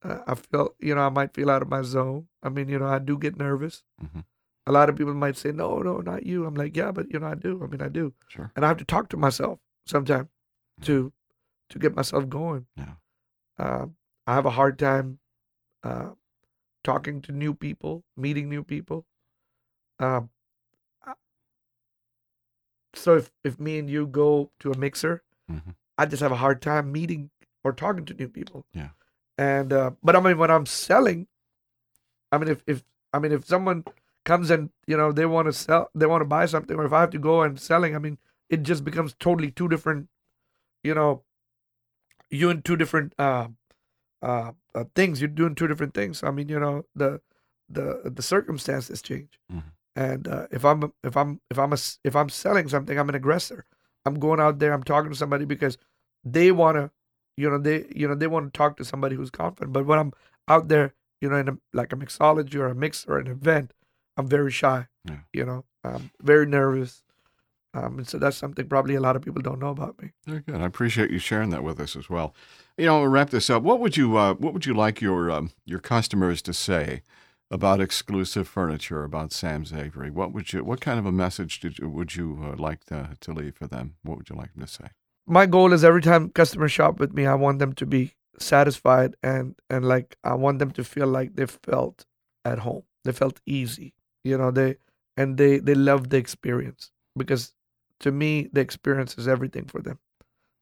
uh, 0.02 0.20
i 0.26 0.34
feel 0.34 0.74
you 0.80 0.94
know 0.94 1.02
i 1.02 1.08
might 1.08 1.34
feel 1.34 1.50
out 1.50 1.62
of 1.62 1.68
my 1.68 1.82
zone 1.82 2.28
i 2.42 2.48
mean 2.48 2.68
you 2.68 2.78
know 2.78 2.86
i 2.86 2.98
do 2.98 3.18
get 3.18 3.36
nervous 3.36 3.82
Mhm. 4.02 4.24
a 4.66 4.72
lot 4.72 4.88
of 4.88 4.96
people 4.96 5.14
might 5.14 5.36
say 5.36 5.52
no 5.52 5.78
no 5.78 5.98
not 6.00 6.24
you 6.26 6.44
i'm 6.46 6.54
like 6.54 6.76
yeah 6.76 6.90
but 6.92 7.10
you 7.12 7.18
know 7.18 7.26
i 7.26 7.34
do 7.34 7.62
i 7.62 7.66
mean 7.66 7.82
i 7.82 7.88
do 7.88 8.14
Sure. 8.28 8.50
and 8.56 8.64
I 8.64 8.68
have 8.68 8.78
to 8.78 8.84
talk 8.84 9.08
to 9.10 9.16
myself 9.16 9.58
sometimes 9.86 10.28
to 10.82 11.12
to 11.70 11.78
get 11.78 11.94
myself 11.96 12.28
going. 12.28 12.66
Yeah. 12.76 12.94
Uh, 13.58 13.86
I 14.26 14.34
have 14.34 14.46
a 14.46 14.50
hard 14.50 14.78
time 14.78 15.18
uh, 15.82 16.10
talking 16.84 17.20
to 17.22 17.32
new 17.32 17.54
people, 17.54 18.04
meeting 18.16 18.48
new 18.48 18.62
people. 18.62 19.04
Um, 19.98 20.30
so 22.96 23.16
if 23.16 23.30
if 23.44 23.58
me 23.60 23.78
and 23.78 23.88
you 23.90 24.06
go 24.06 24.50
to 24.60 24.72
a 24.72 24.76
mixer, 24.76 25.22
Mhm. 25.50 25.74
I 25.98 26.06
just 26.06 26.22
have 26.22 26.32
a 26.32 26.36
hard 26.36 26.60
time 26.62 26.92
meeting 26.92 27.30
or 27.64 27.72
talking 27.72 28.04
to 28.06 28.14
new 28.14 28.28
people. 28.28 28.66
Yeah. 28.72 28.90
And 29.38 29.72
uh, 29.72 29.90
but 30.02 30.16
I 30.16 30.20
mean 30.20 30.38
when 30.38 30.50
I'm 30.50 30.66
selling, 30.66 31.26
I 32.32 32.38
mean 32.38 32.48
if 32.48 32.62
if 32.66 32.84
I 33.12 33.18
mean 33.18 33.32
if 33.32 33.46
someone 33.46 33.84
comes 34.24 34.50
and 34.50 34.70
you 34.86 34.96
know 34.96 35.12
they 35.12 35.26
want 35.26 35.46
to 35.46 35.52
sell 35.52 35.90
they 35.94 36.06
want 36.06 36.20
to 36.22 36.26
buy 36.26 36.46
something 36.46 36.76
or 36.76 36.84
if 36.84 36.92
I 36.92 37.00
have 37.00 37.10
to 37.10 37.18
go 37.18 37.42
and 37.42 37.60
selling, 37.60 37.94
I 37.94 37.98
mean 37.98 38.18
it 38.48 38.62
just 38.62 38.84
becomes 38.84 39.14
totally 39.18 39.50
two 39.50 39.68
different, 39.68 40.08
you 40.84 40.94
know, 40.94 41.22
you 42.30 42.50
in 42.50 42.62
two 42.62 42.76
different 42.76 43.12
uh, 43.18 43.48
uh, 44.22 44.52
uh, 44.74 44.84
things. 44.94 45.20
You're 45.20 45.28
doing 45.28 45.54
two 45.54 45.66
different 45.66 45.94
things. 45.94 46.22
I 46.22 46.30
mean, 46.30 46.48
you 46.48 46.58
know, 46.60 46.84
the 46.94 47.20
the 47.68 48.02
the 48.04 48.22
circumstances 48.22 49.02
change. 49.02 49.38
Mhm. 49.52 49.62
And 49.96 50.28
uh, 50.28 50.46
if 50.50 50.64
I'm 50.64 50.92
if 51.02 51.16
I'm 51.16 51.40
if 51.50 51.58
I'm 51.58 51.72
a, 51.72 51.78
if 52.04 52.14
I'm 52.14 52.28
selling 52.28 52.68
something, 52.68 52.98
I'm 52.98 53.08
an 53.08 53.14
aggressor. 53.14 53.64
I'm 54.04 54.20
going 54.20 54.38
out 54.38 54.58
there. 54.58 54.72
I'm 54.72 54.84
talking 54.84 55.10
to 55.10 55.16
somebody 55.16 55.46
because 55.46 55.78
they 56.22 56.52
want 56.52 56.76
to, 56.76 56.90
you 57.38 57.48
know, 57.48 57.58
they 57.58 57.86
you 57.94 58.06
know 58.06 58.14
they 58.14 58.26
want 58.26 58.52
to 58.52 58.56
talk 58.56 58.76
to 58.76 58.84
somebody 58.84 59.16
who's 59.16 59.30
confident. 59.30 59.72
But 59.72 59.86
when 59.86 59.98
I'm 59.98 60.12
out 60.48 60.68
there, 60.68 60.92
you 61.22 61.30
know, 61.30 61.36
in 61.36 61.48
a, 61.48 61.58
like 61.72 61.94
a 61.94 61.96
mixology 61.96 62.56
or 62.56 62.66
a 62.66 62.74
mix 62.74 63.06
or 63.06 63.18
an 63.18 63.26
event, 63.26 63.72
I'm 64.18 64.28
very 64.28 64.52
shy. 64.52 64.86
Yeah. 65.06 65.20
You 65.32 65.46
know, 65.46 65.64
I'm 65.82 66.10
very 66.20 66.44
nervous. 66.44 67.02
Um, 67.72 67.98
and 67.98 68.08
so 68.08 68.18
that's 68.18 68.36
something 68.36 68.68
probably 68.68 68.94
a 68.94 69.00
lot 69.00 69.16
of 69.16 69.22
people 69.22 69.42
don't 69.42 69.58
know 69.58 69.68
about 69.68 70.00
me. 70.00 70.12
Very 70.26 70.40
good. 70.40 70.60
I 70.60 70.64
appreciate 70.66 71.10
you 71.10 71.18
sharing 71.18 71.50
that 71.50 71.62
with 71.62 71.78
us 71.78 71.94
as 71.94 72.08
well. 72.08 72.34
You 72.78 72.86
know, 72.86 73.00
we'll 73.00 73.08
wrap 73.08 73.30
this 73.30 73.50
up. 73.50 73.62
What 73.62 73.80
would 73.80 73.96
you 73.96 74.16
uh, 74.16 74.34
What 74.34 74.52
would 74.52 74.66
you 74.66 74.74
like 74.74 75.00
your 75.00 75.30
um, 75.30 75.52
your 75.64 75.78
customers 75.78 76.42
to 76.42 76.52
say 76.52 77.02
about 77.50 77.80
exclusive 77.80 78.48
furniture 78.48 79.04
about 79.04 79.32
Sam 79.32 79.64
Zavery? 79.64 80.10
What 80.10 80.32
would 80.32 80.52
you 80.52 80.64
What 80.64 80.80
kind 80.80 80.98
of 80.98 81.06
a 81.06 81.12
message 81.12 81.60
did 81.60 81.78
you, 81.78 81.88
would 81.88 82.16
you 82.16 82.38
uh, 82.42 82.56
like 82.56 82.84
to, 82.86 83.16
to 83.20 83.32
leave 83.32 83.56
for 83.56 83.66
them? 83.66 83.96
What 84.02 84.18
would 84.18 84.30
you 84.30 84.36
like 84.36 84.52
them 84.54 84.62
to 84.66 84.72
say? 84.72 84.88
my 85.26 85.46
goal 85.46 85.72
is 85.72 85.84
every 85.84 86.02
time 86.02 86.30
customers 86.30 86.72
shop 86.72 87.00
with 87.00 87.12
me, 87.12 87.26
I 87.26 87.34
want 87.34 87.58
them 87.58 87.72
to 87.74 87.86
be 87.86 88.14
satisfied 88.38 89.16
and 89.22 89.54
and 89.70 89.84
like 89.84 90.16
I 90.22 90.34
want 90.34 90.58
them 90.58 90.70
to 90.72 90.84
feel 90.84 91.06
like 91.06 91.34
they 91.34 91.46
felt 91.46 92.04
at 92.44 92.60
home. 92.60 92.84
They 93.04 93.12
felt 93.12 93.40
easy, 93.46 93.94
you 94.24 94.38
know. 94.38 94.50
They 94.50 94.76
and 95.16 95.36
they 95.36 95.58
they 95.58 95.74
love 95.74 96.10
the 96.10 96.16
experience 96.16 96.92
because 97.16 97.54
to 98.00 98.12
me 98.12 98.48
the 98.52 98.60
experience 98.60 99.16
is 99.18 99.26
everything 99.26 99.64
for 99.64 99.80
them. 99.80 99.98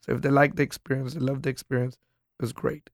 So 0.03 0.13
if 0.13 0.23
they 0.23 0.31
like 0.31 0.57
the 0.57 0.63
experience, 0.63 1.15
they 1.15 1.21
love 1.21 1.43
the 1.43 1.51
experience, 1.51 1.97
it's 2.41 2.53
great. 2.53 2.91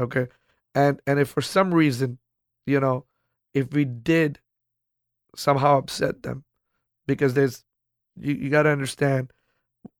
Okay, 0.00 0.28
and 0.74 1.00
and 1.06 1.20
if 1.20 1.28
for 1.28 1.42
some 1.42 1.72
reason, 1.72 2.18
you 2.66 2.80
know, 2.80 3.04
if 3.54 3.72
we 3.72 3.84
did 3.84 4.40
somehow 5.36 5.78
upset 5.78 6.22
them, 6.22 6.44
because 7.06 7.34
there's 7.34 7.64
you, 8.16 8.34
you 8.34 8.50
got 8.50 8.64
to 8.64 8.70
understand, 8.70 9.32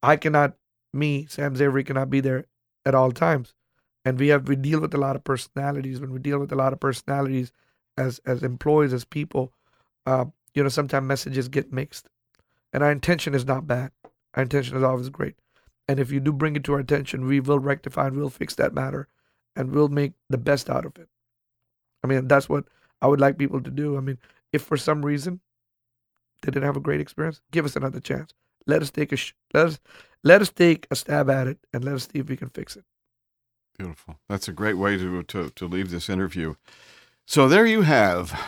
I 0.03 0.17
cannot 0.17 0.55
me, 0.93 1.27
Sam 1.29 1.55
Zavery, 1.55 1.87
cannot 1.87 2.11
be 2.11 2.21
there 2.21 2.47
at 2.85 2.95
all 2.95 3.13
times. 3.13 3.55
And 4.05 4.19
we 4.19 4.29
have 4.29 4.49
we 4.49 4.57
deal 4.57 4.81
with 4.81 4.95
a 4.95 4.99
lot 4.99 5.17
of 5.17 5.25
personalities. 5.25 6.01
When 6.01 6.13
we 6.13 6.19
deal 6.19 6.39
with 6.39 6.53
a 6.53 6.57
lot 6.57 6.73
of 6.73 6.81
personalities 6.81 7.53
as 7.97 8.21
as 8.27 8.43
employees, 8.43 8.93
as 8.93 9.05
people, 9.05 9.53
uh, 10.05 10.27
you 10.53 10.63
know, 10.63 10.69
sometimes 10.69 11.07
messages 11.07 11.49
get 11.49 11.73
mixed. 11.73 12.09
And 12.73 12.83
our 12.83 12.91
intention 12.91 13.35
is 13.35 13.47
not 13.47 13.67
bad. 13.67 13.93
Our 14.35 14.43
intention 14.43 14.77
is 14.77 14.83
always 14.83 15.09
great. 15.09 15.37
And 15.87 16.01
if 16.01 16.11
you 16.11 16.21
do 16.21 16.33
bring 16.33 16.57
it 16.57 16.65
to 16.65 16.75
our 16.75 16.81
attention, 16.81 17.27
we 17.27 17.41
will 17.41 17.59
rectify 17.59 18.09
and 18.09 18.17
we'll 18.17 18.31
fix 18.31 18.55
that 18.57 18.75
matter 18.75 19.09
and 19.55 19.71
we'll 19.71 19.89
make 19.89 20.13
the 20.29 20.39
best 20.39 20.69
out 20.69 20.85
of 20.85 20.97
it. 20.97 21.09
I 22.03 22.07
mean, 22.07 22.27
that's 22.27 22.49
what 22.49 22.65
I 23.03 23.07
would 23.07 23.21
like 23.21 23.39
people 23.39 23.61
to 23.61 23.71
do. 23.71 23.97
I 23.97 24.01
mean, 24.01 24.19
if 24.53 24.63
for 24.63 24.77
some 24.77 25.05
reason 25.05 25.41
they 26.43 26.51
didn't 26.51 26.65
have 26.65 26.77
a 26.77 26.81
great 26.81 27.01
experience, 27.01 27.41
give 27.51 27.65
us 27.65 27.77
another 27.77 28.01
chance. 28.01 28.33
Let 28.67 28.83
us 28.83 28.91
take 28.91 29.13
a 29.13 29.17
sh- 29.17 29.35
let 29.53 29.67
us 29.67 29.81
let 30.23 30.41
us 30.41 30.51
take 30.51 30.87
a 30.91 30.97
stab 30.97 31.29
at 31.29 31.47
it 31.47 31.59
and 31.73 31.85
let 31.85 31.95
us 31.95 32.09
see 32.11 32.21
if 32.21 32.29
we 32.29 32.37
can 32.37 32.49
fix 32.49 32.77
it. 32.77 32.85
Beautiful. 33.79 34.19
That's 34.29 34.49
a 34.49 34.53
great 34.53 34.79
way 34.79 34.97
to 34.97 35.23
to, 35.23 35.51
to 35.51 35.67
leave 35.67 35.91
this 35.91 36.09
interview. 36.09 36.55
So 37.27 37.49
there 37.49 37.67
you 37.67 37.83
have 37.83 38.39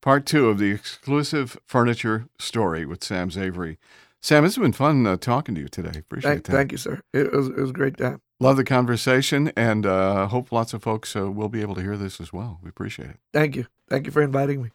part 0.00 0.24
two 0.24 0.48
of 0.48 0.58
the 0.58 0.70
exclusive 0.70 1.58
furniture 1.66 2.28
story 2.38 2.86
with 2.86 3.02
Sam 3.02 3.30
Zavery. 3.30 3.76
Sam, 4.20 4.44
it's 4.44 4.58
been 4.58 4.72
fun 4.72 5.06
uh, 5.06 5.16
talking 5.16 5.54
to 5.54 5.60
you 5.60 5.68
today. 5.68 6.00
Appreciate 6.00 6.30
Thank, 6.30 6.44
that. 6.44 6.52
thank 6.52 6.72
you, 6.72 6.78
sir. 6.78 7.00
It 7.12 7.32
was 7.32 7.48
it 7.48 7.56
was 7.56 7.70
a 7.70 7.74
great 7.74 7.96
time. 7.96 8.20
Love 8.38 8.56
the 8.56 8.64
conversation, 8.64 9.50
and 9.56 9.86
uh, 9.86 10.26
hope 10.26 10.52
lots 10.52 10.74
of 10.74 10.82
folks 10.82 11.16
uh, 11.16 11.30
will 11.30 11.48
be 11.48 11.62
able 11.62 11.74
to 11.74 11.80
hear 11.80 11.96
this 11.96 12.20
as 12.20 12.32
well. 12.32 12.58
We 12.62 12.68
appreciate 12.68 13.08
it. 13.08 13.16
Thank 13.32 13.56
you. 13.56 13.66
Thank 13.88 14.06
you 14.06 14.12
for 14.12 14.22
inviting 14.22 14.62
me. 14.62 14.70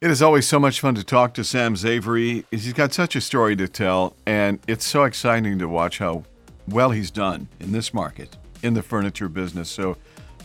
It 0.00 0.10
is 0.10 0.22
always 0.22 0.46
so 0.46 0.58
much 0.58 0.80
fun 0.80 0.94
to 0.96 1.04
talk 1.04 1.34
to 1.34 1.44
Sam 1.44 1.74
Zavery. 1.74 2.44
He's 2.50 2.72
got 2.72 2.92
such 2.92 3.14
a 3.14 3.20
story 3.20 3.56
to 3.56 3.68
tell, 3.68 4.16
and 4.26 4.58
it's 4.66 4.86
so 4.86 5.04
exciting 5.04 5.58
to 5.58 5.68
watch 5.68 5.98
how 5.98 6.24
well 6.66 6.90
he's 6.90 7.10
done 7.10 7.48
in 7.60 7.72
this 7.72 7.94
market, 7.94 8.36
in 8.62 8.74
the 8.74 8.82
furniture 8.82 9.28
business. 9.28 9.68
So 9.68 9.96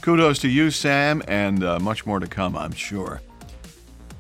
kudos 0.02 0.40
to 0.40 0.48
you, 0.48 0.70
Sam, 0.70 1.24
and 1.28 1.64
uh, 1.64 1.80
much 1.80 2.06
more 2.06 2.20
to 2.20 2.28
come, 2.28 2.56
I'm 2.56 2.74
sure. 2.74 3.22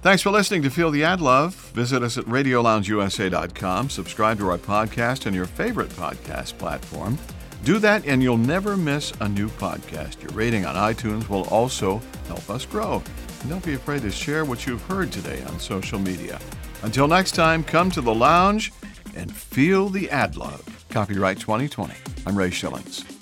Thanks 0.02 0.22
for 0.22 0.32
listening 0.32 0.64
to 0.64 0.70
Feel 0.70 0.92
the 0.92 1.04
Ad 1.04 1.22
Love. 1.22 1.56
Visit 1.74 2.04
us 2.04 2.18
at 2.18 2.26
RadioLoungeUSA.com. 2.26 3.90
Subscribe 3.90 4.38
to 4.40 4.50
our 4.50 4.58
podcast 4.58 5.26
on 5.28 5.34
your 5.34 5.46
favorite 5.46 5.90
podcast 5.92 6.58
platform. 6.58 7.18
Do 7.64 7.80
that, 7.80 8.06
and 8.06 8.22
you'll 8.22 8.38
never 8.38 8.76
miss 8.76 9.14
a 9.22 9.30
new 9.30 9.48
podcast. 9.48 10.22
Your 10.22 10.32
rating 10.34 10.66
on 10.66 10.76
iTunes 10.76 11.30
will 11.30 11.46
also 11.46 12.02
help 12.28 12.50
us 12.50 12.66
grow. 12.66 13.02
And 13.40 13.50
don't 13.50 13.64
be 13.64 13.74
afraid 13.74 14.02
to 14.02 14.12
share 14.12 14.44
what 14.44 14.68
you've 14.68 14.82
heard 14.84 15.14
today 15.14 15.42
on 15.44 15.60
social 15.62 15.98
media. 15.98 16.40
Until 16.82 17.08
next 17.08 17.36
time, 17.36 17.64
come 17.64 17.90
to 17.92 18.02
the 18.02 18.14
lounge 18.14 18.74
and 19.16 19.34
feel 19.34 19.88
the 19.88 20.10
ad 20.10 20.36
love. 20.36 20.62
Copyright 20.90 21.40
2020. 21.40 21.94
I'm 22.28 22.38
Ray 22.38 22.50
Schillens. 22.50 23.13